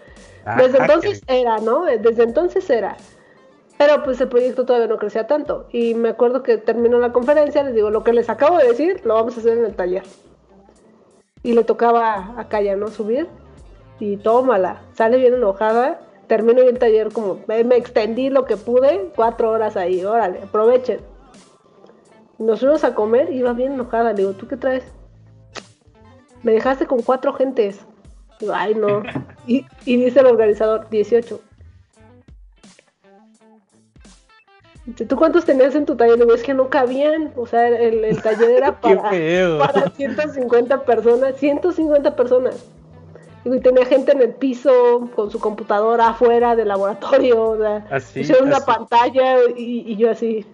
[0.49, 1.85] Ah, Desde entonces era, ¿no?
[1.85, 2.97] Desde entonces era.
[3.77, 5.69] Pero pues el proyecto todavía no crecía tanto.
[5.73, 9.03] Y me acuerdo que terminó la conferencia, les digo, lo que les acabo de decir,
[9.05, 10.05] lo vamos a hacer en el taller.
[11.43, 12.89] Y le tocaba a Kaya, ¿no?
[12.89, 13.29] Subir.
[14.01, 14.81] Y tómala.
[14.95, 16.01] Sale bien enojada.
[16.29, 21.01] Termino el taller como, me, extendí lo que pude, cuatro horas ahí, órale, aprovechen.
[22.39, 24.13] Nos fuimos a comer y iba bien enojada.
[24.13, 24.85] Le digo, ¿tú qué traes?
[26.43, 27.81] Me dejaste con cuatro gentes.
[28.41, 29.03] Digo, ay, no.
[29.47, 31.41] Y, y dice el organizador, 18.
[35.07, 36.19] ¿Tú cuántos tenías en tu taller?
[36.35, 37.33] Es que no cabían.
[37.37, 41.37] O sea, el, taller era para, para 150 personas.
[41.37, 42.65] 150 personas.
[43.45, 47.43] Y tenía gente en el piso con su computadora afuera del laboratorio.
[47.43, 47.85] O sea,
[48.15, 50.47] hicieron una pantalla y, yo así.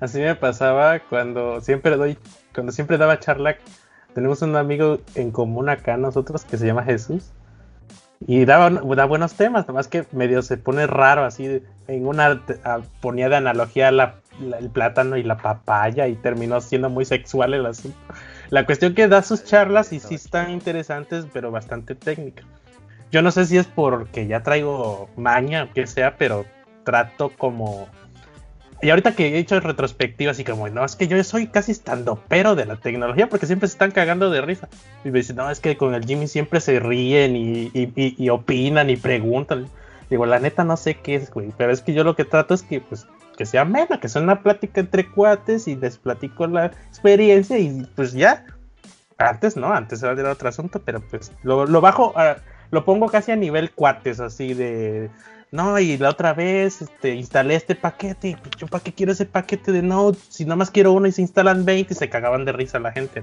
[0.00, 2.18] Así me pasaba cuando siempre doy,
[2.54, 3.56] cuando siempre daba charla.
[4.14, 7.32] Tenemos un amigo en común acá nosotros que se llama Jesús.
[8.26, 11.62] Y da, da buenos temas, nomás que medio se pone raro así.
[11.88, 12.40] En una
[13.00, 17.98] ponía de analogía el plátano y la papaya y terminó siendo muy sexual el asunto.
[18.50, 22.44] La cuestión que da sus charlas y sí están interesantes, pero bastante técnicas.
[23.10, 26.44] Yo no sé si es porque ya traigo maña o que sea, pero
[26.84, 27.88] trato como
[28.82, 32.20] y ahorita que he hecho retrospectiva, así como, no, es que yo soy casi estando
[32.28, 34.68] pero de la tecnología porque siempre se están cagando de risa.
[35.04, 38.90] Y me dicen, no, es que con el Jimmy siempre se ríen y, y, opinan
[38.90, 39.68] y preguntan.
[40.10, 42.54] Digo, la neta no sé qué es, güey, pero es que yo lo que trato
[42.54, 43.06] es que, pues,
[43.38, 47.86] que sea amena, que sea una plática entre cuates y les platico la experiencia y
[47.94, 48.44] pues ya.
[49.16, 52.12] Antes no, antes era otro asunto, pero pues lo bajo,
[52.72, 55.08] lo pongo casi a nivel cuates, así de
[55.52, 59.26] no, y la otra vez este, instalé este paquete y yo para qué quiero ese
[59.26, 62.46] paquete de Node si nada más quiero uno y se instalan 20 y se cagaban
[62.46, 63.22] de risa la gente.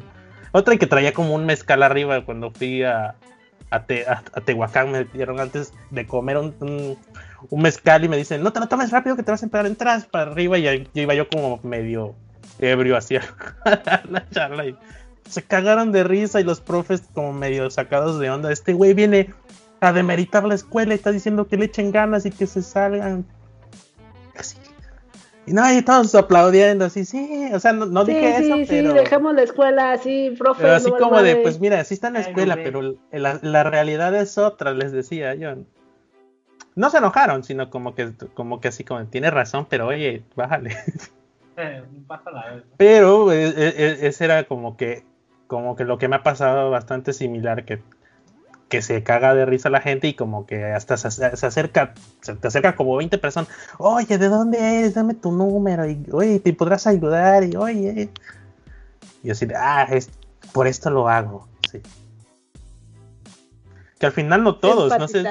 [0.52, 3.16] Otra que traía como un mezcal arriba cuando fui a,
[3.72, 3.86] a,
[4.46, 6.56] Tehuacán, me dieron antes de comer un,
[7.50, 9.66] un, mezcal y me dicen, no te lo tomes rápido que te vas a empezar,
[9.66, 12.14] entras para arriba y yo iba yo como medio
[12.60, 13.22] ebrio hacia
[14.10, 14.76] la charla y
[15.28, 18.52] se cagaron de risa y los profes como medio sacados de onda.
[18.52, 19.34] Este güey viene
[19.82, 23.26] a demeritar la escuela y está diciendo que le echen ganas y que se salgan.
[24.38, 24.58] Así.
[25.46, 28.92] Y no, y todos aplaudiendo así, sí, o sea, no, dije eso, pero...
[28.92, 30.62] Sí, dejemos la escuela así, profe.
[30.62, 34.38] Pero así como de, pues mira, sí está en la escuela, pero la, realidad es
[34.38, 35.56] otra, les decía yo.
[36.76, 40.76] No se enojaron, sino como que, como que así como, tiene razón, pero oye, bájale.
[41.62, 41.84] Eh,
[42.78, 45.04] pero e, e, e, ese era como que,
[45.48, 47.82] como que lo que me ha pasado bastante similar, que
[48.70, 52.48] que se caga de risa la gente y como que hasta se, acerca, se te
[52.48, 54.94] acerca como 20 personas, oye, ¿de dónde eres?
[54.94, 57.44] Dame tu número y, oye, ¿te podrás ayudar?
[57.44, 58.10] Y, oye,
[59.24, 60.10] y así, ah, es,
[60.54, 61.82] por esto lo hago, sí.
[63.98, 65.26] Que al final no todos, no sé.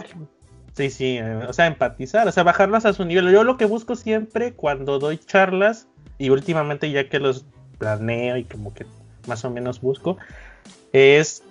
[0.75, 3.33] Sí, sí, eh, o sea, empatizar, o sea, bajarlas a su nivel.
[3.33, 5.89] Yo lo que busco siempre cuando doy charlas
[6.19, 7.47] y últimamente ya que los
[7.79, 8.87] planeo y como que
[9.27, 10.19] más o menos busco,
[10.93, 11.43] es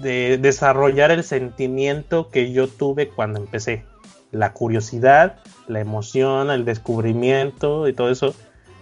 [0.00, 3.84] de desarrollar el sentimiento que yo tuve cuando empecé.
[4.30, 5.38] La curiosidad,
[5.68, 8.34] la emoción, el descubrimiento y todo eso.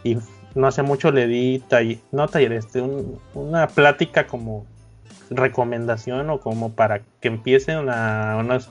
[0.04, 0.18] Y
[0.54, 1.62] no hace mucho le di,
[2.12, 2.82] no taller, este,
[3.34, 4.66] una plática como
[5.30, 8.70] recomendación o como para que empiecen a unos,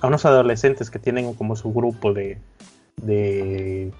[0.00, 2.38] a unos adolescentes que tienen como su grupo de,
[2.96, 3.92] de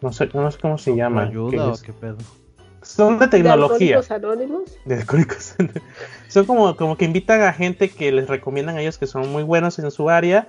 [0.00, 1.24] no sé, no sé cómo se llama.
[1.24, 2.18] ¿Ayuda o qué pedo?
[2.94, 4.00] Son de tecnología.
[4.00, 4.62] ¿De anónimos?
[4.84, 5.04] De
[6.28, 9.42] son como, como que invitan a gente que les recomiendan a ellos que son muy
[9.42, 10.48] buenos en su área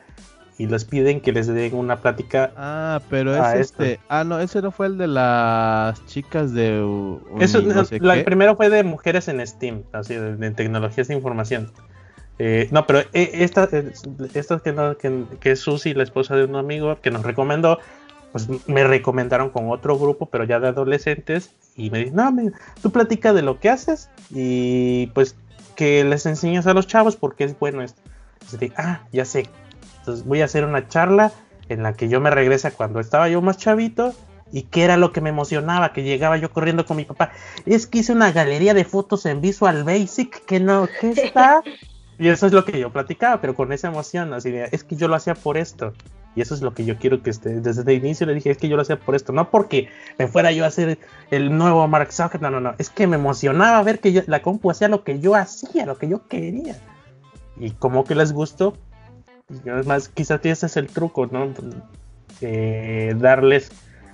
[0.58, 2.52] y les piden que les den una plática.
[2.56, 4.00] Ah, pero es este.
[4.10, 6.86] Ah, no, ese no fue el de las chicas de.
[7.40, 11.72] Eso, el primero fue de mujeres en Steam, así de, tecnologías de información.
[12.38, 13.92] Eh, no, pero eh, esta, eh,
[14.34, 17.80] esta que, no, que, que es Susi, la esposa de un amigo que nos recomendó,
[18.32, 22.34] pues me recomendaron con otro grupo, pero ya de adolescentes, y me dicen, no,
[22.82, 25.36] tú platica de lo que haces y pues
[25.76, 28.02] que les enseñas a los chavos porque es bueno esto.
[28.42, 29.50] Entonces ah, ya sé.
[30.00, 31.32] Entonces voy a hacer una charla
[31.70, 34.14] en la que yo me regresa cuando estaba yo más chavito
[34.52, 37.32] y qué era lo que me emocionaba, que llegaba yo corriendo con mi papá.
[37.66, 41.62] Es que hice una galería de fotos en Visual Basic que no, ¿qué está?
[42.20, 44.96] Y eso es lo que yo platicaba, pero con esa emoción, así de, es que
[44.96, 45.94] yo lo hacía por esto.
[46.36, 47.60] Y eso es lo que yo quiero que esté.
[47.60, 49.34] Desde el inicio le dije, es que yo lo hacía por esto.
[49.34, 50.98] No porque me fuera yo a hacer
[51.30, 52.42] el nuevo Mark Zuckerberg.
[52.42, 52.76] No, no, no.
[52.78, 56.08] Es que me emocionaba ver que la compu hacía lo que yo hacía, lo que
[56.08, 56.78] yo quería.
[57.58, 58.78] Y como que les gustó.
[59.66, 61.54] Y además, quizás ese es el truco, ¿no?
[62.40, 63.72] Eh, darles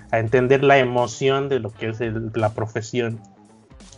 [0.10, 3.20] a entender la emoción de lo que es la profesión.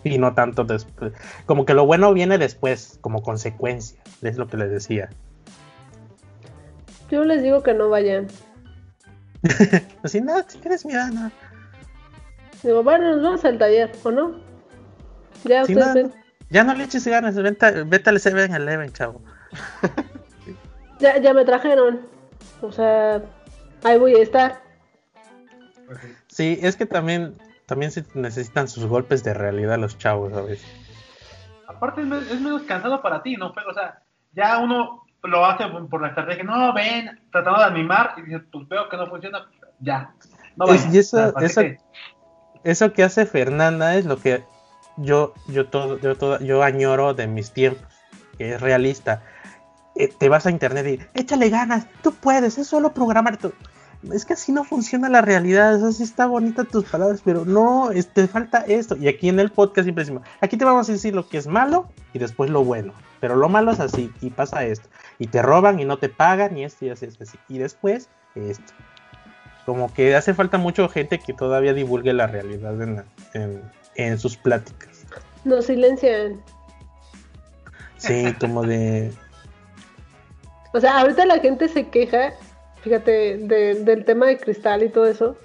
[0.03, 1.13] Y no tanto después.
[1.45, 3.97] Como que lo bueno viene después, como consecuencia.
[4.21, 5.09] Es lo que les decía.
[7.09, 8.27] Yo les digo que no vayan.
[10.03, 11.31] Así, no, si quieres, mira, no.
[12.63, 14.35] Digo, bueno, nos vamos al taller, ¿o no?
[15.45, 16.11] Ya ustedes
[16.49, 19.21] Ya no le eches ganas, vete, vete al 7-Eleven, chavo.
[20.99, 22.01] ya, ya me trajeron.
[22.61, 23.21] O sea,
[23.83, 24.61] ahí voy a estar.
[26.27, 30.67] Sí, es que también, también se necesitan sus golpes de realidad los chavos a veces.
[31.67, 33.53] Aparte es, menos cansado para ti, ¿no?
[33.53, 34.03] Pero, o sea,
[34.33, 38.67] ya uno lo hace por la estrategia, no, ven, tratando de animar, y dices, pues
[38.67, 39.45] veo que no funciona,
[39.79, 40.13] ya.
[40.55, 41.61] No y eso, eso,
[42.63, 44.43] eso que hace Fernanda es lo que
[44.97, 47.83] yo, yo, todo, yo, todo, yo añoro de mis tiempos,
[48.37, 49.23] que es realista.
[49.95, 50.85] Eh, te vas a internet
[51.15, 53.37] y échale ganas, tú puedes, es solo programar.
[54.13, 58.27] Es que así no funciona la realidad, así está bonita tus palabras, pero no, te
[58.27, 58.95] falta esto.
[58.95, 61.47] Y aquí en el podcast siempre decimos, aquí te vamos a decir lo que es
[61.47, 62.93] malo y después lo bueno.
[63.19, 64.87] Pero lo malo es así y pasa esto.
[65.19, 67.37] Y te roban y no te pagan y esto y así, así.
[67.47, 68.73] Y después esto.
[69.65, 73.61] Como que hace falta mucho gente que todavía divulgue la realidad en,
[73.95, 75.05] en sus pláticas.
[75.43, 76.41] No silencian.
[77.97, 79.11] Sí, como de...
[80.71, 82.31] O sea, ahorita la gente se queja,
[82.81, 85.35] fíjate, del tema de cristal y todo eso.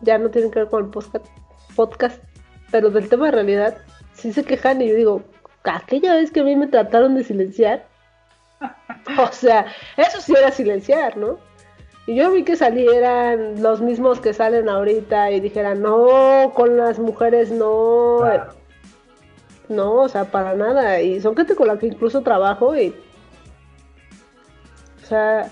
[0.00, 1.26] Ya no tiene que ver con el podcast,
[1.74, 2.22] podcast,
[2.70, 3.78] pero del tema de realidad,
[4.14, 5.22] sí se quejan y yo digo,
[5.64, 7.84] aquella vez que a mí me trataron de silenciar,
[9.18, 9.66] o sea,
[9.96, 11.38] eso sí era silenciar, ¿no?
[12.06, 16.98] Y yo vi que salieran los mismos que salen ahorita y dijeran, no, con las
[16.98, 18.20] mujeres no.
[19.68, 21.00] No, o sea, para nada.
[21.00, 22.94] Y son gente con la que incluso trabajo y
[25.02, 25.50] o sea,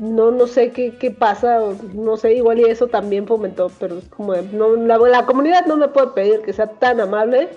[0.00, 1.60] no, no sé qué, qué pasa,
[1.92, 5.86] no sé, igual y eso también fomentó, pero es como, no, la, comunidad no me
[5.86, 7.50] puede pedir que sea tan amable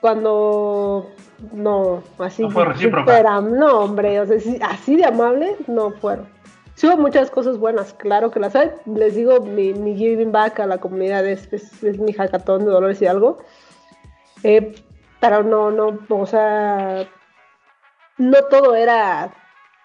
[0.00, 1.10] cuando
[1.52, 2.64] no, así no, fue
[3.42, 6.28] no hombre, o sea, así de amable no fueron.
[6.74, 8.70] Sí hubo muchas cosas buenas, claro que las hay.
[8.86, 13.02] Les digo, mi, mi giving back a la comunidad es, es, mi jacatón de Dolores
[13.02, 13.38] y algo.
[14.42, 14.74] Eh,
[15.20, 17.06] pero no, no, o sea,
[18.16, 19.30] no todo era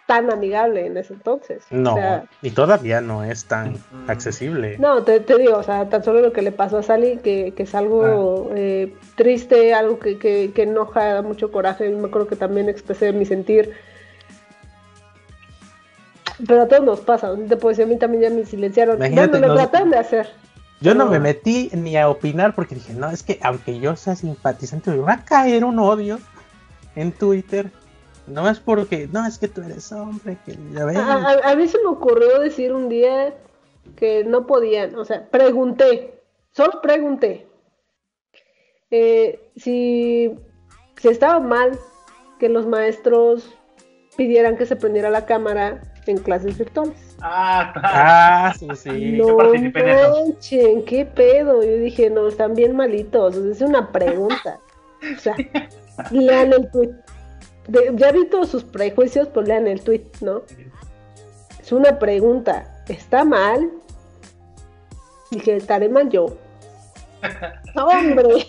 [0.05, 1.63] tan amigable en ese entonces.
[1.71, 1.97] No,
[2.41, 3.75] y todavía no es tan
[4.07, 4.77] accesible.
[4.77, 7.63] No, te, digo, o sea, tan solo lo que le pasó a Sally, que, que
[7.63, 8.53] es algo ah.
[8.55, 11.89] eh, triste, algo que, que, que, enoja, da mucho coraje.
[11.89, 13.73] me acuerdo que también expresé mi sentir.
[16.47, 18.97] Pero a todos nos pasa, te puedo decir, a mí también ya me silenciaron.
[18.97, 20.29] Imagínate, bueno, lo tratan de hacer.
[20.81, 24.15] Yo no me metí ni a opinar porque dije, no, es que aunque yo sea
[24.15, 26.19] simpatizante, me va a caer un odio
[26.95, 27.71] en Twitter
[28.27, 31.87] no es porque, no, es que tú eres hombre, que ya A, mí se me
[31.87, 33.33] ocurrió decir un día
[33.95, 36.21] que no podían, o sea, pregunté,
[36.51, 37.47] solo pregunté
[38.91, 40.35] eh, si,
[40.97, 41.77] si estaba mal
[42.39, 43.53] que los maestros
[44.15, 47.17] pidieran que se prendiera la cámara en clases virtuales.
[47.21, 47.87] Ah, claro.
[47.97, 49.11] Ah, sí, sí.
[49.13, 51.63] No manchen, qué pedo.
[51.63, 53.35] Yo dije, no, están bien malitos.
[53.35, 54.59] Es una pregunta.
[55.15, 55.35] O sea,
[56.11, 56.93] lean el tweet
[57.67, 60.43] ya vi todos sus prejuicios, pues lean el tweet, ¿no?
[61.59, 62.83] Es una pregunta.
[62.87, 63.71] ¿Está mal?
[65.31, 66.37] Dije, estaré mal yo.
[67.75, 68.45] Hombre.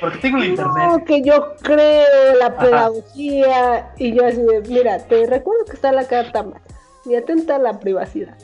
[0.00, 0.84] Porque tengo el internet.
[0.86, 3.92] No, que yo creo la pedagogía.
[3.96, 6.60] Y yo así mira, te recuerdo que está la carta mal.
[7.06, 8.36] Y atenta a la privacidad.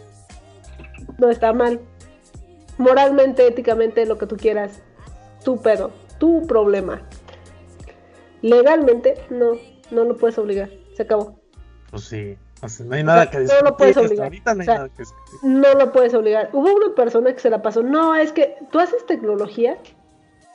[1.19, 1.81] No está mal.
[2.79, 4.81] Moralmente, éticamente, lo que tú quieras.
[5.45, 5.91] Tu pedo.
[6.19, 7.03] Tu problema.
[8.41, 9.53] Legalmente, no
[9.91, 11.39] no lo puedes obligar, se acabó.
[11.91, 12.37] Pues sí,
[12.85, 13.57] no hay nada que decir.
[13.57, 14.33] No lo puedes obligar.
[15.43, 16.51] no, lo puedes obligar.
[16.53, 17.83] Hubo una persona que se la pasó.
[17.83, 19.79] No, es que tú haces tecnología.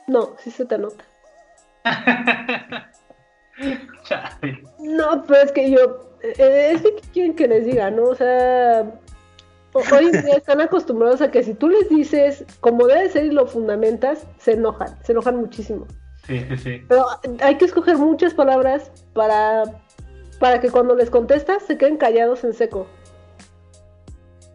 [0.06, 1.04] No, sí se te nota.
[4.78, 6.10] no, pero es que yo.
[6.22, 8.04] Eh, es que quieren que les diga, ¿no?
[8.04, 9.00] O sea.
[9.72, 13.32] Hoy en día están acostumbrados a que si tú les dices como debe ser y
[13.32, 15.88] lo fundamentas, se enojan, se enojan muchísimo.
[16.26, 16.84] Sí, sí, sí.
[16.88, 17.06] Pero
[17.40, 19.64] hay que escoger muchas palabras para,
[20.38, 22.86] para que cuando les contestas se queden callados en seco.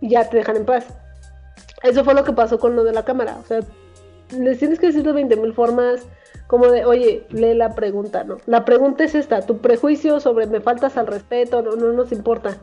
[0.01, 0.87] Y ya te dejan en paz.
[1.83, 3.37] Eso fue lo que pasó con lo de la cámara.
[3.41, 3.59] O sea,
[4.37, 6.07] les tienes que decir de 20 mil formas,
[6.47, 8.37] como de, oye, lee la pregunta, ¿no?
[8.45, 12.57] La pregunta es esta, tu prejuicio sobre me faltas al respeto, no, no nos importa.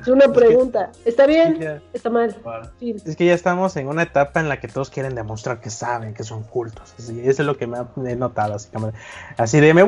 [0.00, 0.90] Es una pregunta.
[1.04, 1.80] ¿Está bien?
[1.92, 2.36] ¿Está mal?
[2.80, 6.14] Es que ya estamos en una etapa en la que todos quieren demostrar que saben,
[6.14, 6.94] que son cultos.
[6.98, 7.78] Así, eso es lo que me
[8.12, 8.54] he notado.
[8.54, 8.68] Así,
[9.38, 9.84] así de, me,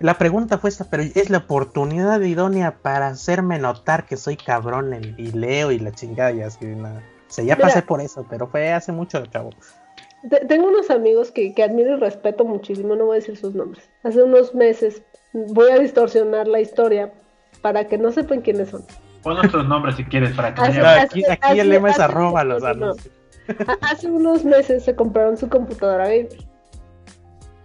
[0.00, 5.14] la pregunta fue esta, pero es la oportunidad idónea para hacerme notar que soy cabrón
[5.16, 6.64] y leo y la chingada y así.
[6.64, 7.02] Nada.
[7.28, 9.50] O sea, ya pasé por eso, pero fue hace mucho, chavo.
[10.48, 13.88] Tengo unos amigos que, que admiro y respeto muchísimo, no voy a decir sus nombres.
[14.02, 17.12] Hace unos meses voy a distorsionar la historia
[17.62, 18.84] para que no sepan quiénes son
[19.22, 22.62] Pon nuestros nombres si quieres para que aquí, aquí el lema es arroba los
[23.82, 26.38] Hace unos meses se compraron su computadora gamer.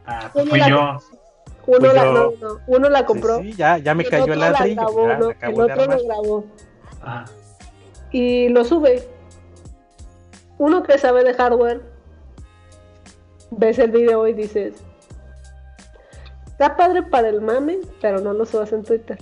[0.06, 0.98] Ah, pues fui yo.
[1.68, 2.32] Uno, la, no,
[2.68, 3.40] uno la compró.
[3.40, 5.32] Sí, ya, ya me cayó el ladrillo.
[5.42, 6.46] el otro lo grabó.
[7.02, 7.26] Ah.
[8.12, 9.08] Y lo sube.
[10.58, 11.82] Uno que sabe de hardware,
[13.52, 14.76] ves el video y dices,
[16.48, 19.18] está padre para el mame, pero no lo subas en Twitter.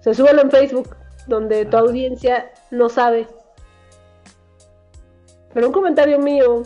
[0.00, 3.26] Se sube en Facebook, donde tu audiencia no sabe.
[5.52, 6.62] Pero un comentario mío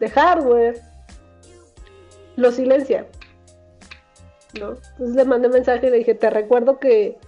[0.00, 0.80] de hardware
[2.36, 3.06] lo silencia.
[4.58, 4.76] ¿no?
[4.92, 7.18] Entonces le mandé mensaje y le dije, te recuerdo que,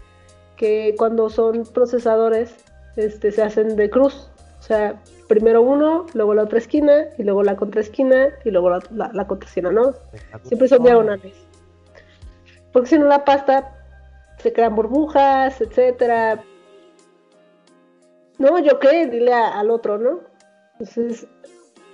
[0.56, 2.54] que cuando son procesadores
[2.96, 4.30] este, se hacen de cruz.
[4.58, 8.80] O sea, primero uno, luego la otra esquina, y luego la contraesquina, y luego la,
[8.90, 9.94] la, la contraesquina, ¿no?
[10.44, 11.34] Siempre son diagonales.
[12.72, 13.76] Porque si no la pasta
[14.38, 16.42] se crean burbujas, etcétera.
[18.40, 20.20] No, yo qué, dile al otro, ¿no?
[20.78, 21.28] Entonces,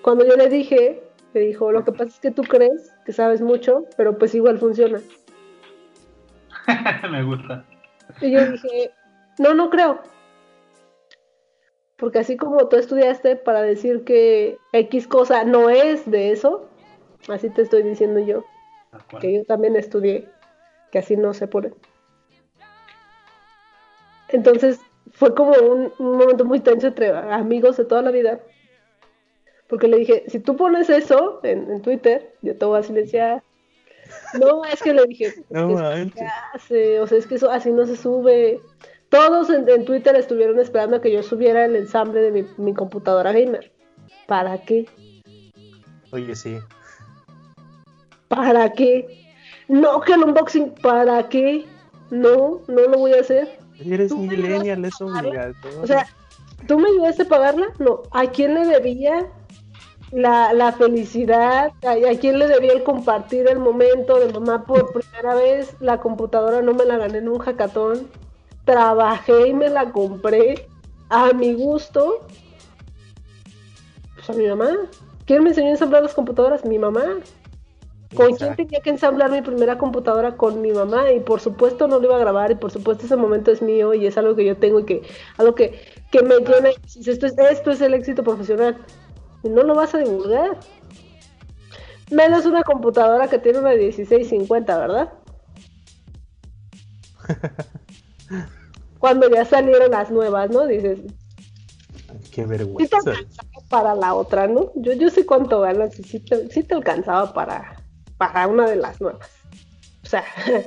[0.00, 1.02] cuando yo le dije,
[1.34, 4.56] me dijo, lo que pasa es que tú crees que sabes mucho, pero pues igual
[4.56, 5.00] funciona.
[7.10, 7.64] me gusta.
[8.20, 8.92] Y yo dije,
[9.40, 9.98] no, no creo.
[11.96, 16.70] Porque así como tú estudiaste para decir que X cosa no es de eso,
[17.26, 18.44] así te estoy diciendo yo.
[19.18, 20.28] Que yo también estudié,
[20.92, 21.72] que así no se pone.
[24.28, 24.80] Entonces
[25.12, 28.40] fue como un, momento muy tenso entre amigos de toda la vida.
[29.68, 33.42] Porque le dije, si tú pones eso en, Twitter, yo te voy a silenciar.
[34.38, 35.76] No, es que le dije, no,
[36.54, 37.00] hace?
[37.00, 38.60] o sea, es que eso así no se sube.
[39.08, 43.72] Todos en, Twitter estuvieron esperando que yo subiera el ensamble de mi, mi computadora gamer.
[44.26, 44.86] ¿Para qué?
[46.12, 46.58] Oye, sí.
[48.28, 49.26] ¿Para qué?
[49.68, 51.64] No, que el unboxing, ¿para qué?
[52.10, 53.65] No, no lo voy a hacer.
[53.84, 55.82] Eres millennial, es obligatorio.
[55.82, 56.06] O sea,
[56.66, 57.66] ¿tú me ayudaste a pagarla?
[57.78, 58.02] No.
[58.10, 59.26] ¿A quién le debía
[60.12, 61.72] la, la felicidad?
[61.84, 65.74] ¿A, ¿A, quién le debía el compartir el momento de mamá por primera vez?
[65.80, 68.08] La computadora no me la gané en un hackathon.
[68.64, 70.68] Trabajé y me la compré
[71.08, 72.26] a mi gusto.
[74.14, 74.70] Pues a mi mamá.
[75.26, 76.64] ¿Quién me enseñó a ensamblar las computadoras?
[76.64, 77.04] Mi mamá.
[78.14, 80.36] ¿Con quién tenía que ensamblar mi primera computadora?
[80.36, 81.10] Con mi mamá.
[81.12, 82.50] Y por supuesto no lo iba a grabar.
[82.52, 85.02] Y por supuesto ese momento es mío y es algo que yo tengo y que
[85.38, 85.80] algo que,
[86.10, 86.70] que me llena.
[86.84, 88.76] Esto es, esto es el éxito profesional.
[89.42, 90.58] Y no lo vas a divulgar.
[92.10, 95.12] Menos una computadora que tiene una 1650, ¿verdad?
[99.00, 100.66] Cuando ya salieron las nuevas, ¿no?
[100.66, 101.00] Dices.
[102.30, 102.98] Qué vergüenza.
[103.68, 104.70] para la otra, ¿no?
[104.76, 107.85] Yo, yo sé cuánto ganas y sí te alcanzaba para,
[108.18, 109.28] para una de las nuevas.
[110.02, 110.24] O sea,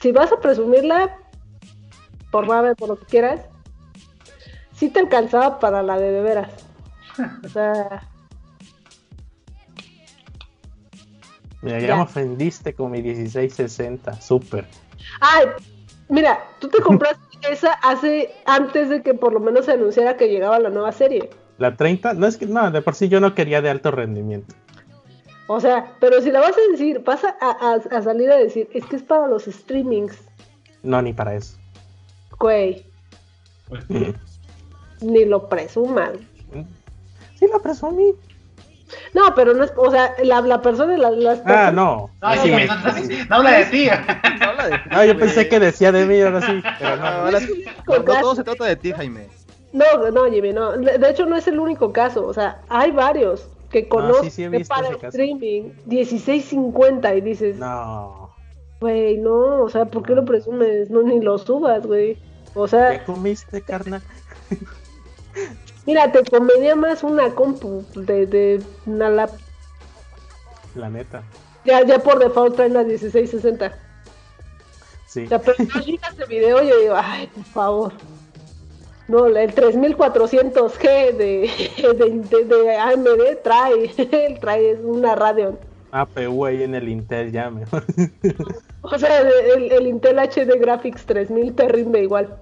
[0.00, 1.16] si vas a presumirla,
[2.30, 3.42] por nada, por lo que quieras,
[4.74, 6.50] sí te alcanzaba para la de de veras.
[7.44, 8.08] O sea.
[11.62, 14.66] Mira, ya, me ofendiste con mi 1660, súper.
[15.20, 15.46] Ay,
[16.10, 20.28] mira, tú te compraste esa hace antes de que por lo menos se anunciara que
[20.28, 21.30] llegaba la nueva serie.
[21.58, 24.54] La 30, no es que, no, de por sí yo no quería de alto rendimiento.
[25.46, 28.96] O sea, pero si la vas a decir, vas a, salir a decir, es que
[28.96, 30.16] es para los streamings.
[30.82, 31.58] No, ni para eso.
[32.38, 32.84] Güey.
[35.00, 36.12] ni lo presuman.
[37.38, 38.14] Sí, lo presumí.
[39.12, 42.10] No, pero no es, o sea, la, la persona, la, las Ah, no.
[42.22, 42.50] No, sí,
[43.28, 43.88] no, habla de ti.
[44.90, 46.62] No, yo pensé que decía de mí, ahora sí.
[46.78, 49.28] Pero no, no todo se trata de ti, Jaime.
[49.74, 50.76] No, no, Jimmy, no.
[50.76, 52.24] De hecho, no es el único caso.
[52.24, 54.28] O sea, hay varios que conozco
[54.68, 57.56] para streaming 16.50 y dices.
[57.56, 58.30] No.
[58.80, 59.64] Güey, no.
[59.64, 60.90] O sea, ¿por qué lo presumes?
[60.90, 62.16] No, ni lo subas, güey.
[62.54, 63.00] O sea.
[63.00, 64.00] ¿Qué comiste, carnal?
[65.86, 69.30] mira, te convenía más una compu de, de una lap.
[70.76, 71.24] La neta.
[71.64, 73.76] Ya, ya por default traen la 1660.
[75.08, 75.24] Sí.
[75.24, 77.92] O sea, pero yo este video y yo digo, ay, por favor.
[79.08, 83.88] No, el 3400G de, de, de, AMD trae,
[84.40, 85.58] trae es una Radeon.
[85.90, 87.84] APU ahí en el Intel ya mejor.
[88.86, 92.36] O sea, el, el Intel HD Graphics 3000 te rinde igual.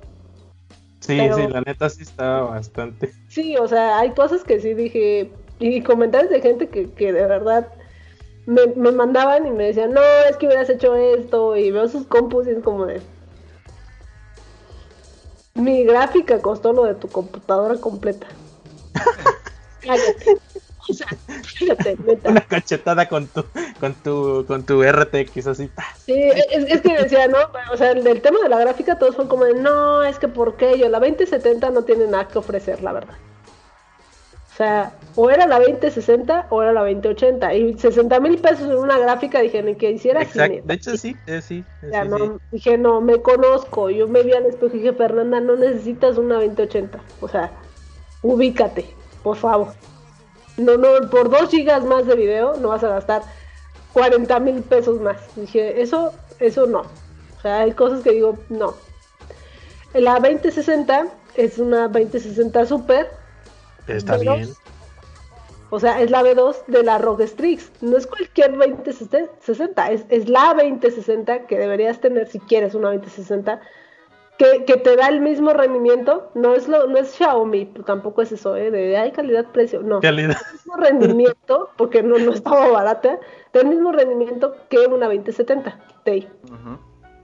[0.98, 3.12] Sí, sí, la neta sí estaba bastante.
[3.28, 7.26] Sí, o sea, hay cosas que sí dije, y comentarios de gente que, que de
[7.26, 7.68] verdad
[8.46, 12.06] me, me mandaban y me decían, no, es que hubieras hecho esto, y veo sus
[12.06, 13.00] compus y es como de,
[15.54, 18.26] mi gráfica costó lo de tu computadora completa.
[22.24, 23.44] Una cachetada con tu,
[23.78, 25.70] con tu, con tu RTX así.
[26.04, 27.38] Sí, es, que decía, ¿no?
[27.72, 30.56] O sea, el, tema de la gráfica todos son como de, no, es que ¿por
[30.56, 30.88] qué yo?
[30.88, 33.14] La 2070 no tiene nada que ofrecer, la verdad.
[34.52, 37.54] O sea, o era la 2060 o era la 2080.
[37.54, 40.60] Y 60 mil pesos en una gráfica, dije, ni que hiciera Exacto.
[40.64, 41.64] De hecho, sí, eh, sí.
[41.82, 43.90] no, Dije, no, me conozco.
[43.90, 47.00] Yo me vi al espejo y dije, Fernanda, no necesitas una 2080.
[47.20, 47.50] O sea,
[48.22, 48.86] ubícate,
[49.22, 49.68] por favor.
[50.56, 53.22] No, no, por 2 gigas más de video no vas a gastar
[53.92, 55.16] 40 mil pesos más.
[55.36, 56.80] Dije, eso, eso no.
[56.80, 58.74] O sea, hay cosas que digo, no.
[59.94, 63.22] La 2060 es una 2060 Super
[63.86, 64.48] Está bien.
[65.74, 67.72] O sea, es la B2 de la ROG Strix.
[67.80, 73.58] No es cualquier 2060, es, es la 2060 que deberías tener si quieres una 2060.
[74.36, 78.32] Que, que, te da el mismo rendimiento, no es lo, no es Xiaomi, tampoco es
[78.32, 78.70] eso, ¿eh?
[78.70, 80.00] de hay calidad-precio, no.
[80.00, 80.36] Calidad.
[80.46, 83.18] El mismo rendimiento, porque no, no estaba barata,
[83.54, 86.28] del mismo rendimiento que una 2070 Ti.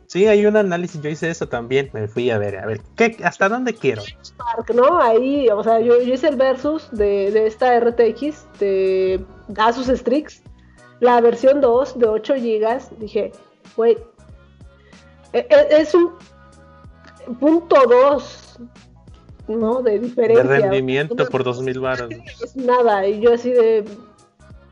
[0.09, 3.15] Sí, hay un análisis, yo hice eso también, me fui a ver, a ver, ¿qué,
[3.23, 4.03] ¿hasta dónde quiero?
[4.75, 5.03] ¿no?
[5.03, 9.23] Ahí, o sea, yo, hice el versus de, de, esta RTX de
[9.59, 10.43] Asus Strix,
[11.01, 13.33] la versión 2 de 8 GB, dije,
[13.77, 13.99] güey,
[15.35, 16.15] e, e, es un
[17.39, 18.59] punto 2,
[19.49, 19.83] ¿no?
[19.83, 20.43] De diferencia.
[20.43, 22.11] De rendimiento por 2000 baros.
[22.43, 23.85] Es nada, y yo así de,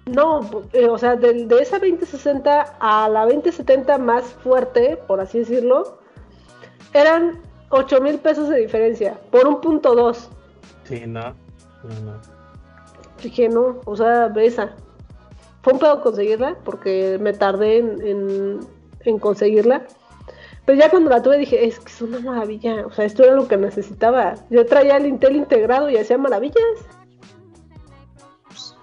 [0.07, 5.41] no, eh, o sea, de, de, esa 2060 a la 2070 más fuerte, por así
[5.41, 5.99] decirlo,
[6.93, 10.31] eran 8 mil pesos de diferencia por un punto 2.
[10.85, 12.21] Sí, no, no, no.
[13.21, 14.77] Dije, no, o sea, esa.
[15.63, 18.61] Fue un pedo conseguirla porque me tardé en,
[19.01, 19.83] en, conseguirla.
[20.65, 22.87] Pero ya cuando la tuve dije, es que es una maravilla.
[22.87, 24.35] O sea, esto era lo que necesitaba.
[24.51, 26.63] Yo traía el Intel integrado y hacía maravillas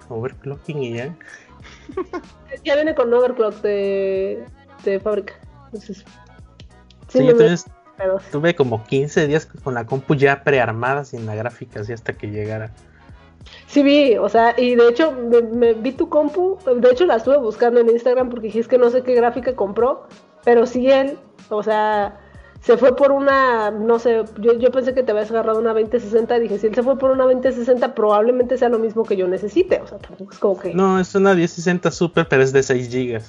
[0.08, 1.14] overclocking y ya.
[2.64, 4.44] ya viene con overclock de,
[4.84, 5.34] de fábrica.
[5.66, 6.04] Entonces,
[7.08, 7.66] sí, entonces
[8.30, 12.28] tuve como 15 días con la compu ya prearmada sin la gráfica, así hasta que
[12.28, 12.70] llegara.
[13.66, 17.36] Sí vi, o sea, y de hecho me, vi tu compu, de hecho la estuve
[17.38, 20.06] buscando en Instagram porque dije es que no sé qué gráfica compró,
[20.44, 21.18] pero sí él,
[21.50, 22.20] o sea,
[22.64, 26.58] se fue por una, no sé, yo, pensé que te habías agarrado una 2060, dije,
[26.58, 29.86] si él se fue por una 2060, probablemente sea lo mismo que yo necesite, o
[29.86, 30.72] sea, tampoco es como que...
[30.72, 33.22] No, es una 1060 Super, pero es de 6 GB.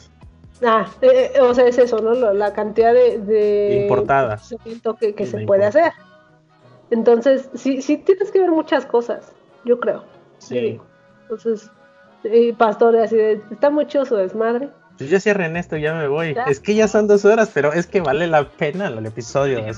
[0.65, 2.13] Ah, eh, eh, o sea, es eso, ¿no?
[2.33, 3.17] La cantidad de...
[3.17, 4.39] de Importada.
[5.01, 5.91] Que, que se puede hacer.
[6.89, 9.33] Entonces, sí, sí tienes que ver muchas cosas,
[9.65, 10.05] yo creo.
[10.37, 10.79] Sí.
[11.23, 11.69] Entonces,
[12.23, 14.69] y Pastor, así de, está muy chido su desmadre.
[14.97, 16.35] Pues ya cierren esto, ya me voy.
[16.47, 19.61] Es que ya son dos horas, pero es que vale la pena el episodio.
[19.61, 19.73] ¿de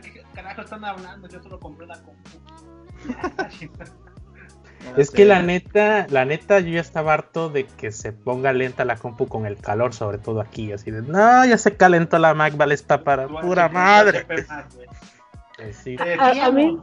[0.00, 1.28] qué carajo están hablando?
[1.28, 2.30] Yo solo compré la compu.
[4.96, 8.86] es que la neta, la neta, yo ya estaba harto de que se ponga lenta
[8.86, 12.32] la compu con el calor, sobre todo aquí, así de, no, ya se calentó la
[12.32, 14.26] Mac, vale, está para pura madre.
[16.18, 16.78] a, mí,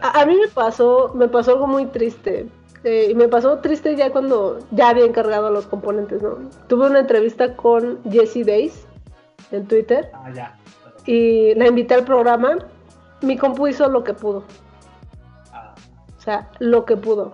[0.00, 2.48] a mí me pasó, me pasó algo muy triste
[2.84, 6.36] este, y me pasó triste ya cuando ya había encargado los componentes, ¿no?
[6.68, 8.86] Tuve una entrevista con Jessie Days
[9.52, 10.10] en Twitter.
[10.12, 10.58] Ah, ya.
[11.06, 12.58] Y la invité al programa.
[13.22, 14.44] Mi compu hizo lo que pudo.
[15.50, 15.74] Ah.
[16.18, 17.32] O sea, lo que pudo.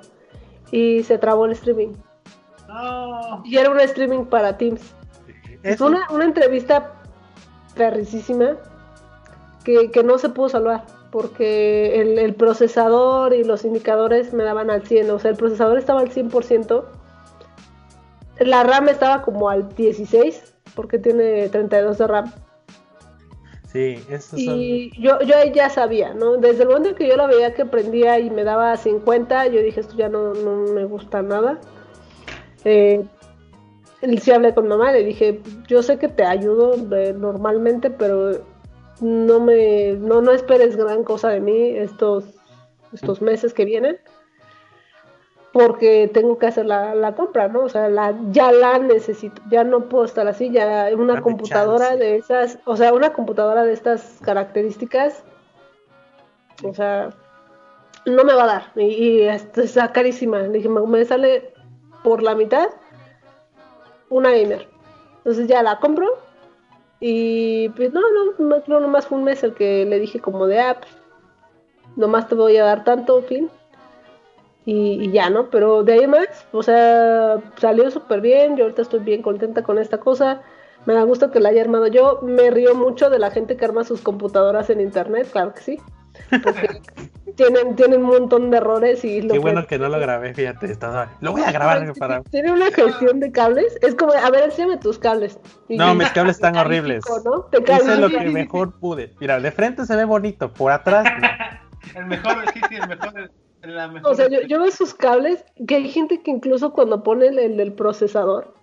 [0.70, 1.94] Y se trabó el streaming.
[2.68, 3.42] No.
[3.44, 4.94] Y era un streaming para Teams.
[5.64, 6.92] Es una, una entrevista
[7.74, 8.56] perricísima
[9.64, 14.86] que, que no se pudo salvar porque el, procesador y los indicadores me daban al
[14.86, 16.84] 100, o sea, el procesador estaba al 100%,
[18.40, 22.32] la RAM estaba como al 16, porque tiene 32 de RAM.
[23.72, 26.36] Sí, eso Y yo, yo ahí ya sabía, ¿no?
[26.36, 29.62] Desde el momento en que yo la veía que prendía y me daba 50, yo
[29.62, 31.60] dije, esto ya no, me gusta nada.
[32.64, 33.04] Eh,
[34.20, 38.44] sí hablé con mamá, le dije, yo sé que te ayudo eh, normalmente, pero
[39.00, 42.24] no me no, no esperes gran cosa de mí estos
[42.92, 43.98] estos meses que vienen
[45.52, 47.62] porque tengo que hacer la, compra, ¿no?
[47.64, 52.16] O sea, la, ya la necesito, ya no puedo estar así, ya una computadora de
[52.16, 55.24] esas, o sea, una computadora de estas características,
[56.62, 57.10] o sea,
[58.06, 61.52] no me va a dar, y, está carísima, le dije, me sale
[62.04, 62.68] por la mitad
[64.08, 64.68] una gamer,
[65.18, 66.16] entonces ya la compro,
[67.00, 68.00] y pues no,
[68.38, 70.92] no, no, nomás fue un mes el que le dije como de, ah, pues,
[71.96, 73.50] nomás te voy a dar tanto, fin.
[74.66, 75.50] Y, ya, ¿no?
[75.50, 79.78] Pero de ahí más, o sea, salió súper bien, yo ahorita estoy bien contenta con
[79.78, 80.42] esta cosa.
[80.86, 82.20] Me da gusto que la haya armado yo.
[82.22, 85.78] Me río mucho de la gente que arma sus computadoras en internet, claro que sí.
[86.42, 86.80] Porque
[87.36, 90.76] tienen, tienen un montón de errores y lo Qué bueno que no lo grabé, fíjate,
[91.20, 92.22] lo voy a grabar para...
[92.30, 95.38] Tiene una gestión de cables, es como, a ver, enséñame tus cables.
[95.68, 97.04] no, mis cables están horribles.
[97.24, 97.42] ¿no?
[97.44, 99.14] Te Hice lo que mejor pude.
[99.20, 101.06] Mira, de frente se ve bonito, por atrás...
[101.94, 103.30] el mejor, sí, sí, el mejor...
[103.62, 107.02] La mejor o sea, yo, yo, veo sus cables, que hay gente que incluso cuando
[107.02, 108.54] pone el, del procesador,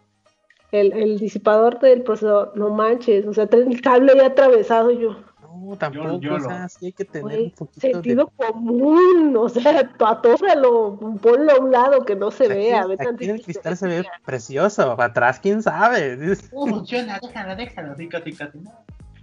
[0.72, 5.00] el, el, disipador del procesador, no manches, o sea, trae el cable ya atravesado y
[5.00, 5.18] yo,
[5.78, 11.52] tampoco, o sea, sí hay que tener un poquito sentido común, o sea, atófalo, ponlo
[11.52, 12.86] a un lado que no se vea.
[13.00, 16.18] Aquí el cristal se ve precioso, atrás quién sabe.
[16.52, 17.96] Uh, funciona, déjalo, déjalo,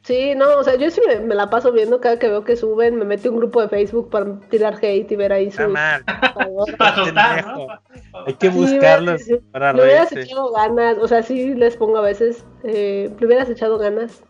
[0.05, 2.97] Sí, no, o sea, yo sí me, la paso viendo cada que veo que suben,
[2.97, 5.63] me meto un grupo de Facebook para tirar hate y ver ahí su...
[8.27, 12.45] Hay que buscarlos para Le hubieras echado ganas, o sea, sí les pongo a veces,
[12.65, 14.23] eh, le hubieras echado ganas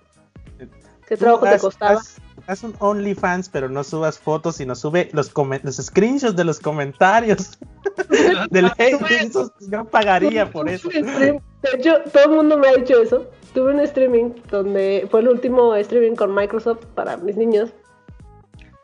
[1.08, 2.00] ¿Qué trabajo te costaba?
[2.46, 7.58] Haz, un OnlyFans, pero no subas fotos, sino sube los, los screenshots de los comentarios
[8.50, 9.32] del hate.
[9.70, 10.88] yo pagaría por eso.
[10.88, 11.40] De
[11.74, 13.26] hecho, todo el mundo me ha dicho eso.
[13.54, 17.70] Tuve un streaming donde fue el último streaming con Microsoft para mis niños.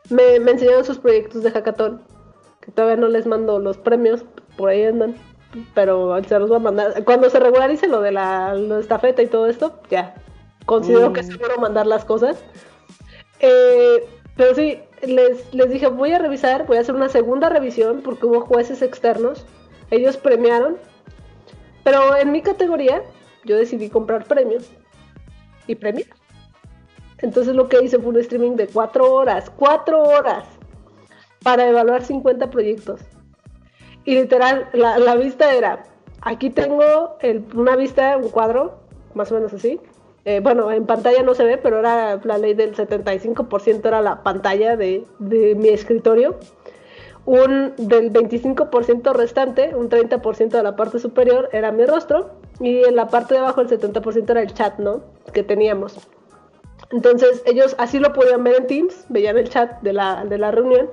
[0.09, 2.01] Me, me enseñaron sus proyectos de hackathon,
[2.61, 4.25] que todavía no les mando los premios,
[4.57, 5.15] por ahí andan
[5.73, 7.03] pero se los voy a mandar.
[7.03, 10.15] Cuando se regularice lo de la, la estafeta y todo esto, ya,
[10.65, 11.31] considero que es mm.
[11.31, 12.43] seguro mandar las cosas.
[13.39, 18.01] Eh, pero sí, les, les dije, voy a revisar, voy a hacer una segunda revisión
[18.01, 19.45] porque hubo jueces externos.
[19.89, 20.77] Ellos premiaron.
[21.83, 23.01] Pero en mi categoría,
[23.43, 24.69] yo decidí comprar premios
[25.67, 26.07] y premiar.
[27.17, 30.45] Entonces lo que hice fue un streaming de cuatro horas, cuatro horas,
[31.43, 33.01] para evaluar 50 proyectos.
[34.05, 35.83] Y literal, la, la vista era,
[36.21, 38.79] aquí tengo el, una vista, un cuadro,
[39.13, 39.79] más o menos así,
[40.23, 44.21] eh, bueno, en pantalla no se ve, pero era la ley del 75% era la
[44.21, 46.37] pantalla de, mi escritorio.
[47.25, 52.95] Un del 25% restante, un 30% de la parte superior era mi rostro y en
[52.95, 55.01] la parte de abajo el 70% era el chat, ¿no?
[55.31, 55.99] Que teníamos.
[56.91, 60.51] Entonces ellos así lo podían ver en Teams, veían el chat de la, de la
[60.51, 60.89] reunión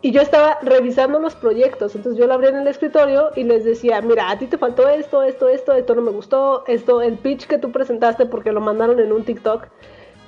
[0.00, 3.64] y yo estaba revisando los proyectos, entonces yo lo abría en el escritorio y les
[3.64, 7.18] decía, mira, a ti te faltó esto, esto, esto, esto no me gustó, esto, el
[7.18, 9.66] pitch que tú presentaste porque lo mandaron en un TikTok,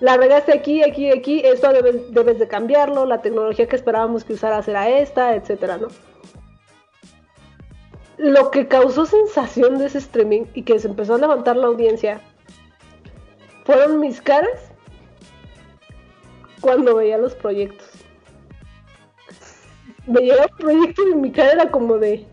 [0.00, 4.66] la regaste aquí, aquí, aquí, esto debes, de cambiarlo, la tecnología que esperábamos que usaras
[4.66, 5.88] era esta, etcétera, ¿no?
[8.16, 12.20] Lo que causó sensación de ese streaming y que se empezó a levantar la audiencia
[13.64, 14.72] fueron mis caras
[16.60, 17.89] cuando veía los proyectos
[20.10, 22.26] me llegaba el proyecto y mi cara era como de.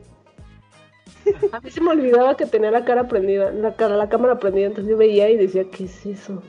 [1.52, 4.68] A mí se me olvidaba que tenía la cara prendida, la, cara, la cámara prendida,
[4.68, 6.42] entonces yo veía y decía, ¿qué es eso?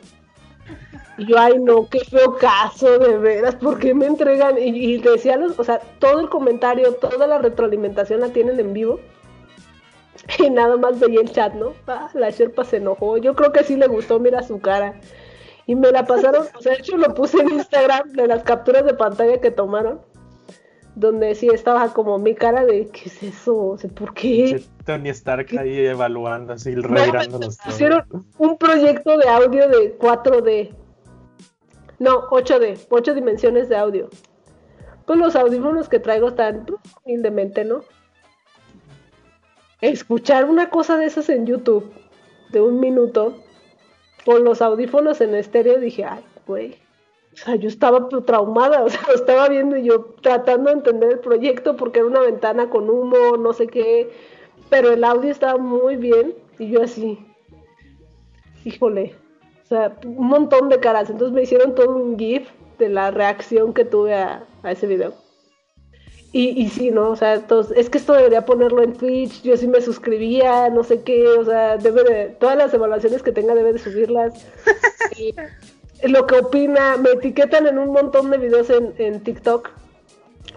[1.19, 4.57] Y yo, ay no, qué feo caso, de veras, ¿por qué me entregan?
[4.57, 9.01] Y, decía, los, o sea, todo el comentario, toda la retroalimentación la tienen en vivo.
[10.39, 11.73] Y nada más veía el chat, ¿no?
[11.87, 13.17] Ah, la Sherpa se enojó.
[13.17, 15.01] Yo creo que sí le gustó, mira su cara.
[15.67, 18.85] Y me la pasaron, o sea, de hecho lo puse en Instagram de las capturas
[18.85, 20.01] de pantalla que tomaron
[20.99, 23.57] donde sí estaba como mi cara de ¿qué es eso?
[23.57, 24.63] O sea, ¿por qué?
[24.85, 28.05] Tony Stark ahí evaluando, así revirando los Hicieron
[28.39, 30.75] un proyecto de audio de 4D.
[32.01, 34.09] No, 8D, 8 dimensiones de audio.
[35.07, 37.83] Pues los audífonos que traigo están pues, humildemente, ¿no?
[39.81, 41.93] Escuchar una cosa de esas en YouTube
[42.51, 43.37] de un minuto
[44.25, 46.88] con los audífonos en estéreo dije, ay, güey
[47.41, 51.13] o sea, yo estaba traumada, o sea, lo estaba viendo y yo tratando de entender
[51.13, 54.11] el proyecto porque era una ventana con humo, no sé qué,
[54.69, 57.19] pero el audio estaba muy bien y yo así,
[58.65, 59.15] híjole,
[59.65, 63.73] o sea, un montón de caras, entonces me hicieron todo un GIF de la reacción
[63.75, 65.15] que tuve a, ese video.
[66.31, 67.11] Y, y sí, ¿no?
[67.11, 70.85] O sea, entonces, es que esto debería ponerlo en Twitch, yo sí me suscribía, no
[70.85, 74.47] sé qué, o sea, debe de, todas las evaluaciones que tenga debe de subirlas.
[75.17, 75.35] y,
[76.05, 79.71] lo que opina, me etiquetan en un montón de videos en, TikTok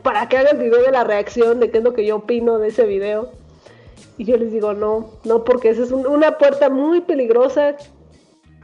[0.03, 2.59] para que haga el video de la reacción de qué es lo que yo opino
[2.59, 3.31] de ese video.
[4.17, 7.75] Y yo les digo, no, no, porque esa es una puerta muy peligrosa.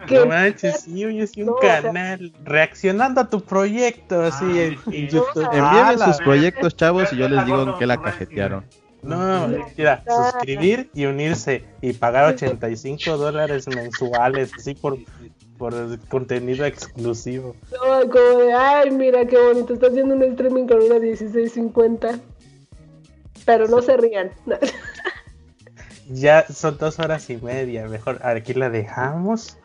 [0.06, 5.48] Que no manches, sí, un canal reaccionando a tu proyecto, así en, YouTube.
[5.52, 8.66] Envíenme sus proyectos, chavos, y yo les digo en qué la cajetearon.
[9.02, 9.48] No,
[9.78, 14.98] mira, suscribir y unirse y pagar 85 dólares mensuales, así por
[15.58, 17.56] por el contenido exclusivo.
[17.72, 22.20] No, como de, ay, mira qué bonito, está haciendo un streaming con una 1650.
[23.46, 24.32] Pero no se rían.
[26.10, 29.58] ya son dos horas y media, mejor aquí la dejamos.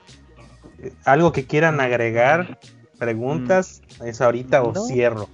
[1.04, 2.58] Algo que quieran agregar,
[2.98, 4.06] preguntas, mm.
[4.06, 5.28] es ahorita o cierro.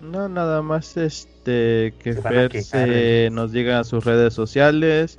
[0.00, 5.18] No, nada más este que Fer nos diga a sus redes sociales,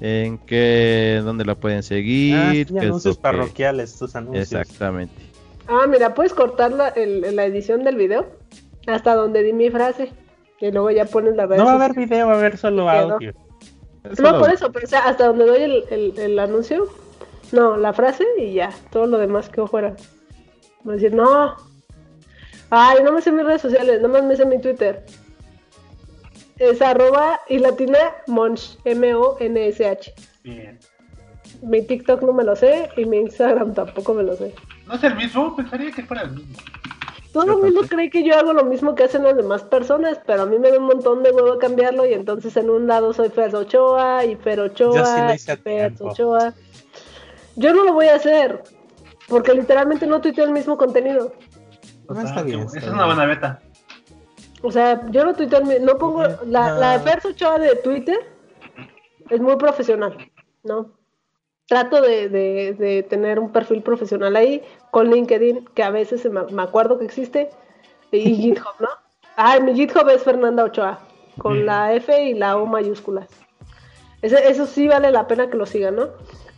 [0.00, 2.68] en qué, dónde la pueden seguir.
[2.76, 4.52] Ah, anuncios parroquiales, tus anuncios.
[4.52, 5.14] Exactamente.
[5.66, 8.26] Ah, mira, puedes cortar la, la edición del video
[8.86, 10.12] hasta donde di mi frase.
[10.60, 13.32] Y luego ya pones la No va a haber video, va a haber solo audio.
[14.18, 16.88] No, por eso, pero o sea, hasta donde doy el, el, el, anuncio,
[17.52, 19.94] no, la frase y ya, todo lo demás quedó fuera.
[20.82, 21.54] Voy a decir, no.
[22.70, 25.04] Ay, no me sé mis redes sociales, nomás me sé mi Twitter.
[26.58, 30.14] Es arroba y latina monch, M-O-N-S-H.
[30.42, 30.78] Bien.
[31.62, 34.54] Mi TikTok no me lo sé y mi Instagram tampoco me lo sé.
[34.86, 35.54] ¿No es el mismo?
[35.56, 36.56] Pensaría que fuera el mismo.
[37.32, 40.42] Todo el mundo cree que yo hago lo mismo que hacen las demás personas, pero
[40.42, 43.28] a mí me da un montón de huevo cambiarlo y entonces en un lado soy
[43.28, 46.54] Fer Ochoa y Fer Ochoa y Fer Ochoa.
[47.56, 48.62] Yo no lo voy a hacer,
[49.28, 51.32] porque literalmente no tuiteo el mismo contenido.
[52.08, 53.60] No, está bien, Esa es una buena beta.
[54.62, 58.18] O sea, yo no tuiteo, no pongo, la, la de Fer Ochoa de Twitter
[59.30, 60.16] es muy profesional,
[60.64, 60.98] ¿no?
[61.68, 66.98] trato de, de, tener un perfil profesional ahí con LinkedIn, que a veces me, acuerdo
[66.98, 67.50] que existe,
[68.10, 68.88] y GitHub, ¿no?
[69.40, 70.98] Ah, mi GitHub es Fernanda Ochoa,
[71.38, 73.28] con la F y la O mayúsculas.
[74.20, 76.08] eso sí vale la pena que lo sigan, ¿no?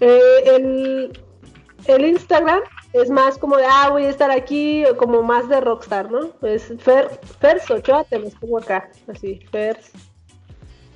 [0.01, 1.21] Eh, el,
[1.87, 2.61] el, Instagram
[2.93, 6.31] es más como de, ah, voy a estar aquí, como más de rockstar, ¿no?
[6.43, 9.93] Es Fer, Fers Ochoa, te los pongo acá, así, Fers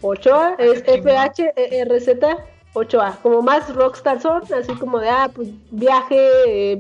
[0.01, 6.79] Ochoa, es F-H-E-R-Z 8A, como más rockstar son, así como de, ah, pues viaje, eh,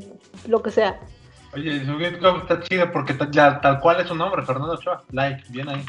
[0.48, 1.00] lo que sea.
[1.54, 5.44] Oye, su GitHub está chido porque ya, tal cual es su nombre, Fernando Ochoa, like,
[5.50, 5.84] bien ahí.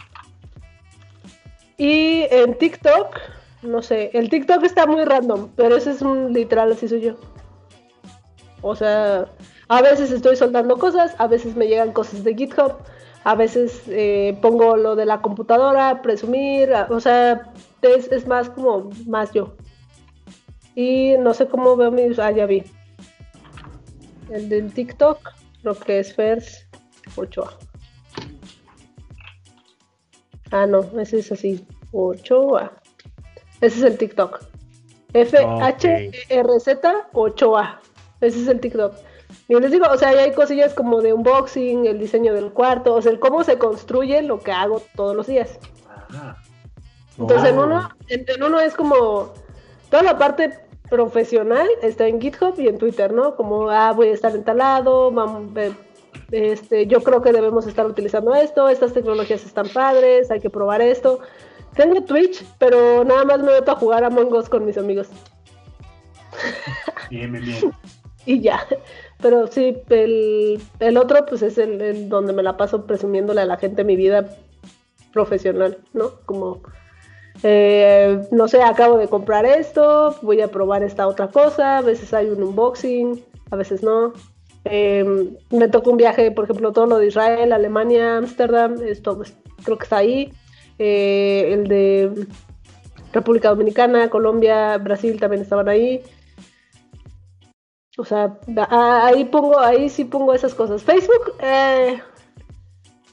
[1.77, 3.17] Y en TikTok,
[3.63, 7.15] no sé, el TikTok está muy random, pero ese es un literal, así soy yo.
[8.67, 9.31] O sea,
[9.67, 12.73] a veces estoy soltando cosas, a veces me llegan cosas de GitHub,
[13.23, 17.53] a veces eh, pongo lo de la computadora, presumir, o sea,
[17.83, 19.55] es, es más como más yo.
[20.73, 22.17] Y no sé cómo veo mis.
[22.17, 22.63] Ah, ya vi.
[24.31, 25.19] El del TikTok,
[25.61, 26.67] lo que es Fers
[27.15, 27.55] Ochoa.
[30.49, 31.63] Ah, no, ese es así.
[31.91, 32.81] Ochoa.
[33.61, 34.39] Ese es el TikTok.
[35.13, 37.79] F-H-E-R-Z Ochoa.
[38.21, 38.93] Ese es el TikTok.
[39.47, 43.01] Y les digo, o sea, hay cosillas como de unboxing, el diseño del cuarto, o
[43.01, 45.59] sea, el cómo se construye lo que hago todos los días.
[47.17, 49.33] Entonces, en uno, en uno es como
[49.89, 53.35] toda la parte profesional está en GitHub y en Twitter, ¿no?
[53.35, 55.11] Como, ah, voy a estar instalado,
[56.31, 60.81] este, yo creo que debemos estar utilizando esto, estas tecnologías están padres, hay que probar
[60.81, 61.19] esto.
[61.75, 65.09] Tengo Twitch, pero nada más me meto a jugar a Us con mis amigos.
[67.09, 67.71] Bien, bien, bien.
[68.35, 68.59] y ya.
[69.21, 73.57] Pero sí, el, el otro pues es el, donde me la paso presumiéndole a la
[73.57, 74.27] gente mi vida
[75.13, 76.11] profesional, ¿no?
[76.25, 76.61] Como
[77.43, 82.13] eh, no sé, acabo de comprar esto, voy a probar esta otra cosa, a veces
[82.13, 84.13] hay un unboxing, a veces no.
[84.63, 89.21] Em, me tocó un viaje, por ejemplo, todo lo de Israel, Alemania, Ámsterdam, esto
[89.63, 90.33] creo que está ahí.
[90.79, 92.27] Eh, el de
[93.13, 96.01] República Dominicana, Colombia, Brasil también estaban ahí.
[97.97, 98.37] O sea,
[98.69, 100.83] ahí pongo, ahí sí pongo esas cosas.
[100.83, 102.01] Facebook, eh,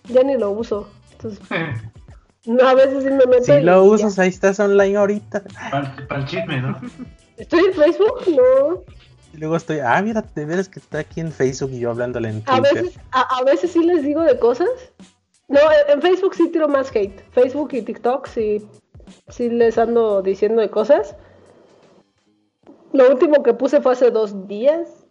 [0.09, 0.89] ya ni lo uso.
[1.13, 1.41] Entonces,
[2.45, 3.45] No, a veces sí me meto.
[3.45, 5.45] Si lo usas, ahí estás online ahorita.
[5.71, 6.81] Para, el chisme, ¿no?
[7.37, 8.23] ¿Estoy en Facebook?
[8.27, 8.83] No.
[9.33, 12.29] Y luego estoy, ah, mira, te ves que está aquí en Facebook y yo hablándole
[12.29, 12.55] en Twitter.
[12.55, 14.69] A veces, a, veces sí les digo de cosas.
[15.49, 17.23] No, en Facebook sí tiro más hate.
[17.31, 18.67] Facebook y TikTok sí,
[19.29, 21.15] sí les ando diciendo de cosas.
[22.93, 25.07] Lo último que puse fue hace dos días.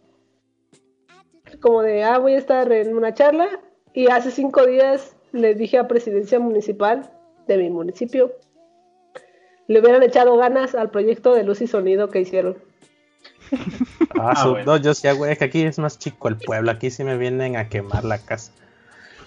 [1.60, 3.48] Como de, ah, voy a estar en una charla.
[3.94, 7.10] Y hace cinco días le dije a presidencia municipal
[7.46, 8.32] de mi municipio,
[9.66, 12.56] le hubieran echado ganas al proyecto de luz y sonido que hicieron.
[14.18, 16.90] Ah, ah no, yo sí, güey, es que aquí es más chico el pueblo, aquí
[16.90, 18.52] sí me vienen a quemar la casa.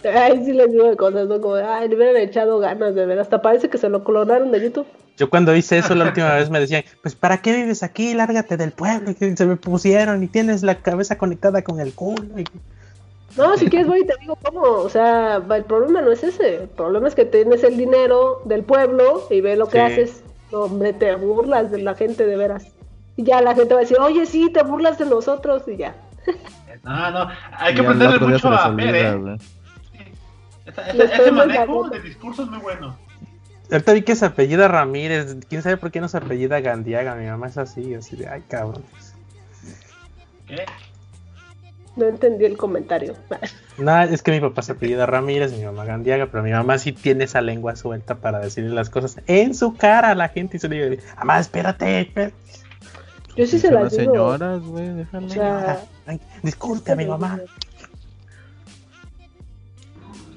[0.04, 1.42] Ay, sí les digo de cosas, ¿no?
[1.42, 4.62] Como, ay, le hubieran echado ganas, de ver, hasta parece que se lo clonaron de
[4.62, 4.88] YouTube.
[5.18, 8.14] Yo cuando hice eso la última vez me decían, pues ¿para qué vives aquí?
[8.14, 9.12] Lárgate del pueblo.
[9.12, 12.40] Y se me pusieron y tienes la cabeza conectada con el culo.
[12.40, 12.46] Y...
[13.38, 16.64] No, si quieres voy y te digo cómo, o sea, el problema no es ese,
[16.64, 20.94] el problema es que tienes el dinero del pueblo y ve lo que haces, hombre,
[20.94, 22.68] te burlas de la gente de veras.
[23.18, 25.96] Y ya la gente va a decir, oye, sí, te burlas de nosotros y ya.
[26.84, 27.28] No, no,
[27.58, 29.38] hay que aprenderle mucho a ver, ¿eh?
[30.66, 32.98] Ese, manejo de discurso es muy bueno.
[33.72, 37.26] Ahorita vi que se apellida Ramírez, quién sabe por qué no se apellida Gandiaga, mi
[37.26, 38.84] mamá es así, así de, ay, cabrón.
[40.48, 40.66] ¿Qué?
[41.96, 43.16] No entendí el comentario.
[43.78, 46.94] No, es que mi papá se apellida Ramírez, mi mamá Gandiaga, pero mi mamá sí
[46.94, 50.60] tiene esa lengua suelta para decirle las cosas en su cara a la gente y
[50.62, 52.34] se le dice, mamá, espérate, espérate.
[53.36, 54.14] Yo sí se las digo.
[54.14, 55.28] señoras, güey, déjalo.
[55.28, 55.86] O sea,
[56.42, 57.42] Disculpe, mi mamá.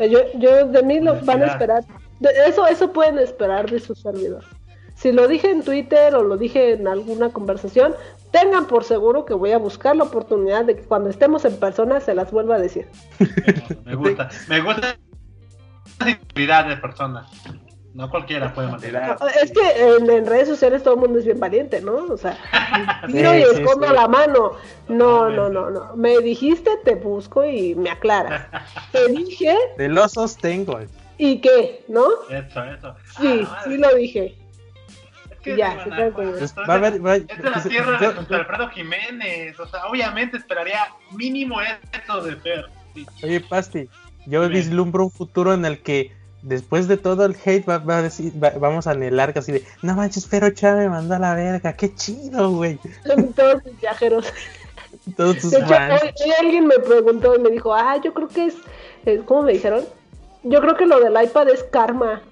[0.00, 1.84] Yo, yo de mí lo van a esperar.
[2.20, 4.44] De- Eso, eso pueden esperar de su servidor.
[4.94, 7.94] Si lo dije en Twitter o lo dije en alguna conversación,
[8.32, 12.00] tengan por seguro que voy a buscar la oportunidad de que cuando estemos en persona
[12.00, 12.88] se las vuelva a decir.
[13.84, 14.96] Me gusta, me gusta
[16.00, 17.26] la sinceridad de persona.
[17.94, 19.16] No cualquiera puede mantener.
[19.42, 21.94] Es que en, en redes sociales todo el mundo es bien valiente, ¿no?
[22.08, 22.36] O sea,
[23.06, 23.94] tiro y Sí, escondo sí.
[23.94, 24.52] la mano.
[24.88, 25.96] No, no, no, no.
[25.96, 28.46] Me dijiste, te busco y me aclaras.
[28.92, 30.78] Te dije, De los sostengo.
[31.18, 31.84] ¿Y qué?
[31.88, 32.04] ¿no?
[32.30, 32.94] Eso, eso.
[33.20, 34.34] Sí, Ah, sí lo dije.
[35.30, 37.26] Es que Ya, se van queda a- con- esto Va a haber- va a- es
[37.26, 39.60] de la tierra yo- de José Alfredo Jiménez.
[39.60, 40.80] O sea, obviamente esperaría
[41.12, 42.64] mínimo esto de Fer.
[42.94, 43.06] Sí.
[43.22, 43.88] Oye, Pasti,
[44.26, 44.54] yo Dime.
[44.54, 48.32] vislumbro un futuro en el que después de todo el hate va, va a decir,
[48.42, 51.72] va- vamos a anhelar casi de, no manches, pero Chávez me mandó a la verga,
[51.74, 52.78] qué chido, güey.
[53.36, 54.32] Todos mis viajeros.
[55.16, 56.02] Todos tus De hecho, fans.
[56.02, 58.54] hoy, hoy alguien me preguntó y me dijo, ah, yo creo que es,
[59.04, 59.84] es- ¿cómo me dijeron?
[60.42, 62.22] Yo creo que lo del iPad es karma.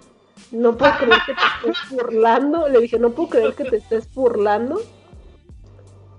[0.52, 2.68] No puedo creer que te estés burlando.
[2.68, 4.80] Le dije, no puedo creer que te estés burlando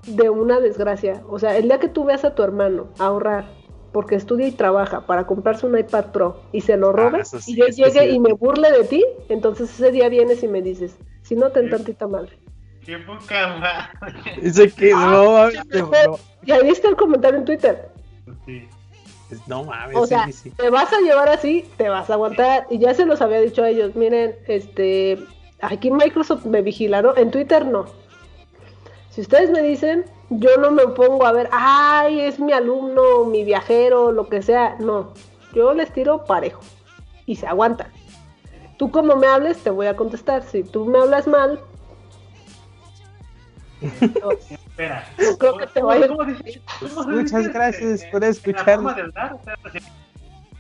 [0.06, 1.22] de una desgracia.
[1.30, 3.46] O sea, el día que tú veas a tu hermano ahorrar
[3.92, 7.54] porque estudia y trabaja para comprarse un iPad Pro y se lo robes Ah, sí,
[7.54, 8.16] y yo llegue sí.
[8.16, 11.70] y me burle de ti, entonces ese día vienes y me dices, si no, ten
[11.70, 12.38] tantita madre.
[12.86, 14.36] Qué poca madre.
[14.42, 17.90] Dice que no, mames, no, ¿Ya viste el comentario en Twitter?
[18.46, 18.68] Sí.
[19.48, 20.52] No mames, O sea, sí, sí.
[20.52, 22.68] te vas a llevar así, te vas a aguantar.
[22.70, 25.20] Y ya se los había dicho a ellos, miren, este,
[25.62, 27.16] aquí Microsoft me vigila, ¿no?
[27.18, 27.86] En Twitter no.
[29.10, 33.44] Si ustedes me dicen, yo no me pongo a ver, ay, es mi alumno, mi
[33.44, 34.76] viajero, lo que sea.
[34.80, 35.14] No,
[35.54, 36.62] yo les tiro parejo
[37.26, 37.92] y se aguantan.
[38.78, 40.44] Tú como me hables, te voy a contestar.
[40.44, 41.60] Si tú me hablas mal,
[44.22, 44.30] no,
[44.78, 45.04] Espera.
[45.40, 46.08] creo que te ¿Cómo- vayas.
[46.08, 48.24] cómo dice- cómo se Muchas gracias por
[49.44, 49.58] sea,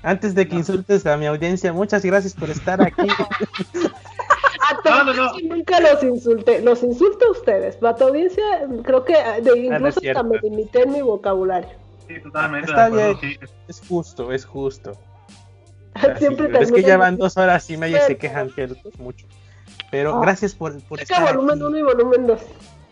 [0.03, 3.01] Antes de que insultes a mi audiencia, muchas gracias por estar aquí.
[3.09, 5.31] A tu No, no, no.
[5.55, 7.75] Nunca los insulté, los insulto a ustedes.
[7.77, 8.43] Para tu audiencia,
[8.83, 11.69] creo que eh, de, Ah, incluso hasta me limité en mi vocabulario.
[12.07, 12.69] Sí, totalmente.
[12.69, 13.17] Está bien.
[13.19, 13.37] sí.
[13.67, 14.93] Es justo, es justo.
[15.93, 18.63] Así, Siempre pero es que ya van dos horas y media y se quejan que
[18.65, 19.25] es mucho.
[19.91, 20.19] Pero Ah.
[20.21, 21.63] gracias por, por "Es que estar volumen aquí.
[21.65, 22.39] 1 y volumen 2.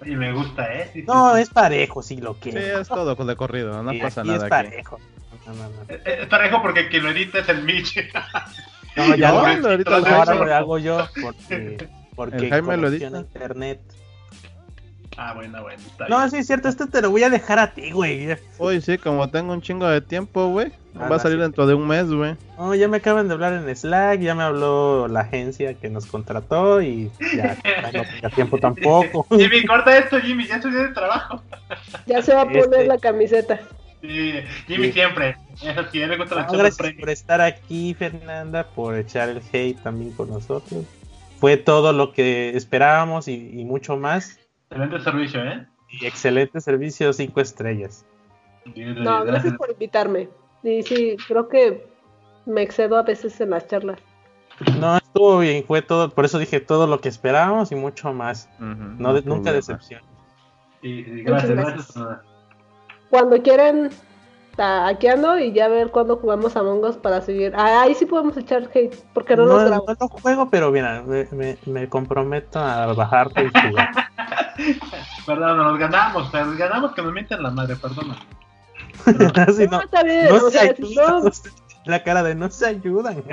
[0.05, 0.89] Y me gusta, ¿eh?
[0.93, 1.41] Sí, sí, No, sí.
[1.41, 2.79] es parejo, sí, lo Sí, que.
[2.79, 4.67] es todo de corrido, no Sí, pasa aquí nada es aquí.
[4.69, 4.99] parejo.
[5.47, 5.81] No, no, no.
[5.87, 7.97] Es- Es parejo porque quien lo edita es el Mitch.
[8.95, 13.27] No, ya No, lo- Ahora lo hago yo porque, porque El Jaime lo conexión edita.
[13.27, 13.81] internet.
[15.17, 15.81] Ah, bueno, bueno.
[15.85, 16.31] Está No, bien.
[16.31, 18.37] sí es cierto, esto te lo voy a dejar a ti, güey.
[18.57, 20.71] Uy, sí, como tengo un chingo de tiempo, güey.
[20.97, 22.35] Ah, Va a salir dentro de un mes, güey.
[22.57, 26.05] No, ya me acaban de hablar en Slack, ya me habló la agencia que nos
[26.05, 27.57] contrató y ya
[27.93, 29.25] no tenga tiempo tampoco.
[29.37, 30.47] Jimmy, corta esto, Jimmy.
[30.47, 31.41] Ya es tu día de trabajo.
[32.05, 33.59] Ya se va a poner Este- la camiseta.
[34.01, 34.33] Sí,
[34.67, 34.93] Jimmy Sí.
[34.93, 35.35] siempre.
[35.55, 35.67] Sí,
[36.17, 40.85] gusta No, gracias por estar aquí, Fernanda, por echar el hate también con nosotros.
[41.39, 44.39] Fue todo lo que esperábamos y, y mucho más.
[44.69, 45.65] Excelente servicio, ¿eh?
[45.89, 48.05] Y excelente servicio, cinco estrellas.
[48.75, 50.29] No, gracias por invitarme.
[50.65, 51.87] Y sí, creo que
[52.47, 53.99] me excedo a veces en las charlas.
[54.79, 58.49] No, estuvo bien, fue todo, por eso dije todo lo que esperábamos y mucho más.
[58.59, 59.51] No, de- nunca problema.
[59.53, 60.01] decepción.
[60.81, 62.19] Sí, sí, gracias, Muchas gracias.
[63.09, 63.89] Cuando quieran,
[64.57, 67.53] ah, aquí ando y ya ver cuándo jugamos a Us para seguir.
[67.55, 69.85] Ah, ahí sí podemos echar hate, porque no, No, los no grabo.
[69.99, 73.89] lo juego, pero mira, me, me- me comprometo a bajarte y jugar.
[75.27, 78.15] Perdón, nos ganamos, pero nos ganamos que nos mienten la madre, perdona.
[79.05, 81.23] No, no, está bien, no o se sea, ayudan.
[81.23, 81.31] no,
[81.85, 83.23] La cara de no se ayudan.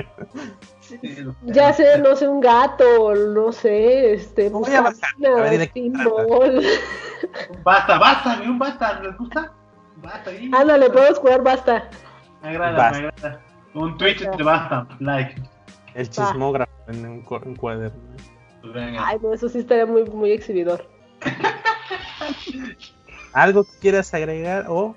[1.45, 5.67] ya sé, no sé, un gato, no sé, este, Voy a bajar, a ver de
[5.69, 6.63] qué pinball.
[7.65, 9.53] Basta, basta, güey, un basta, ¿les gusta?
[9.97, 10.51] Basta, ahí.
[10.53, 11.89] Ándale, podemos jugar basta.
[12.43, 13.01] Me agrada, Basta.
[13.01, 13.41] me agrada.
[13.75, 15.41] Un Twitch de basta, like.
[15.95, 17.99] El chismógrafo en un, cu- un cuaderno.
[18.61, 19.07] Pues venga.
[19.07, 20.87] Ay, no, eso sí estaría muy, muy exhibidor.
[23.33, 24.95] ¿Algo que quieras agregar o?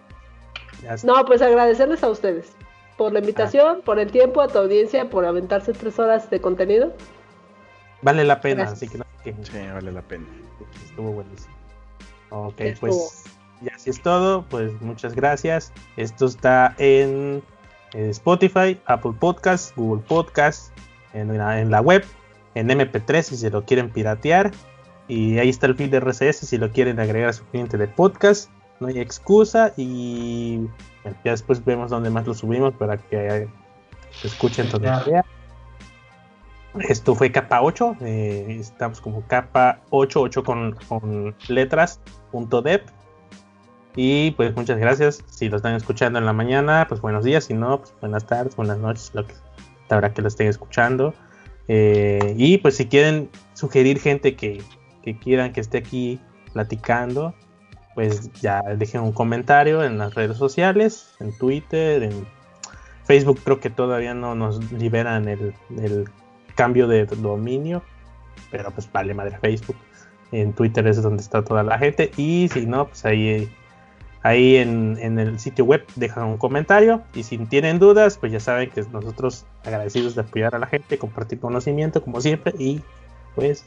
[1.03, 2.51] No, pues agradecerles a ustedes
[2.97, 6.93] por la invitación, por el tiempo, a tu audiencia, por aventarse tres horas de contenido.
[8.01, 8.63] vale la pena?
[8.63, 8.77] Gracias.
[8.83, 9.45] Así que no quejen.
[9.45, 10.25] Sí, vale la pena.
[10.85, 11.53] Estuvo buenísimo.
[12.29, 12.89] Ok, Estuvo.
[12.91, 13.23] pues
[13.61, 14.45] ya así es todo.
[14.49, 15.73] Pues muchas gracias.
[15.97, 17.41] Esto está en,
[17.93, 20.71] en Spotify, Apple Podcasts, Google Podcasts,
[21.13, 22.05] en, la- en la web,
[22.55, 24.51] en MP3 si se lo quieren piratear.
[25.07, 27.87] Y ahí está el feed de RCS si lo quieren agregar a su cliente de
[27.87, 28.49] podcast.
[28.79, 30.67] No hay excusa y
[31.23, 33.47] ya después vemos dónde más lo subimos para que
[34.11, 35.23] se escuchen todavía.
[36.79, 42.85] Esto fue capa 8, eh, estamos como capa 8, 8 con, con letras, punto dep.
[43.95, 45.23] Y pues muchas gracias.
[45.29, 47.45] Si lo están escuchando en la mañana, pues buenos días.
[47.45, 49.33] Si no, pues buenas tardes, buenas noches, lo que
[49.89, 51.13] habrá que lo estén escuchando.
[51.69, 54.61] Eh, y pues si quieren sugerir gente que,
[55.01, 56.19] que, quieran que esté aquí
[56.51, 57.33] platicando,
[57.95, 62.27] pues ya dejen un comentario en las redes sociales, en Twitter, en
[63.05, 66.09] Facebook creo que todavía no nos liberan el, el
[66.55, 67.81] cambio de dominio,
[68.51, 69.77] pero pues vale madre Facebook.
[70.31, 73.49] En Twitter es donde está toda la gente y si no, pues ahí
[74.23, 78.39] ahí en, en, el sitio web dejan un comentario y si tienen dudas, pues ya
[78.39, 82.81] saben que nosotros agradecidos de apoyar a la gente, compartir conocimiento como siempre y
[83.35, 83.65] pues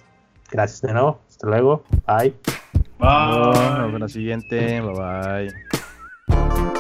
[0.51, 2.58] gracias de nuevo, hasta luego, bye.
[2.99, 3.09] Bye.
[3.09, 5.53] Nos vemos la siguiente, bye
[6.29, 6.75] bye.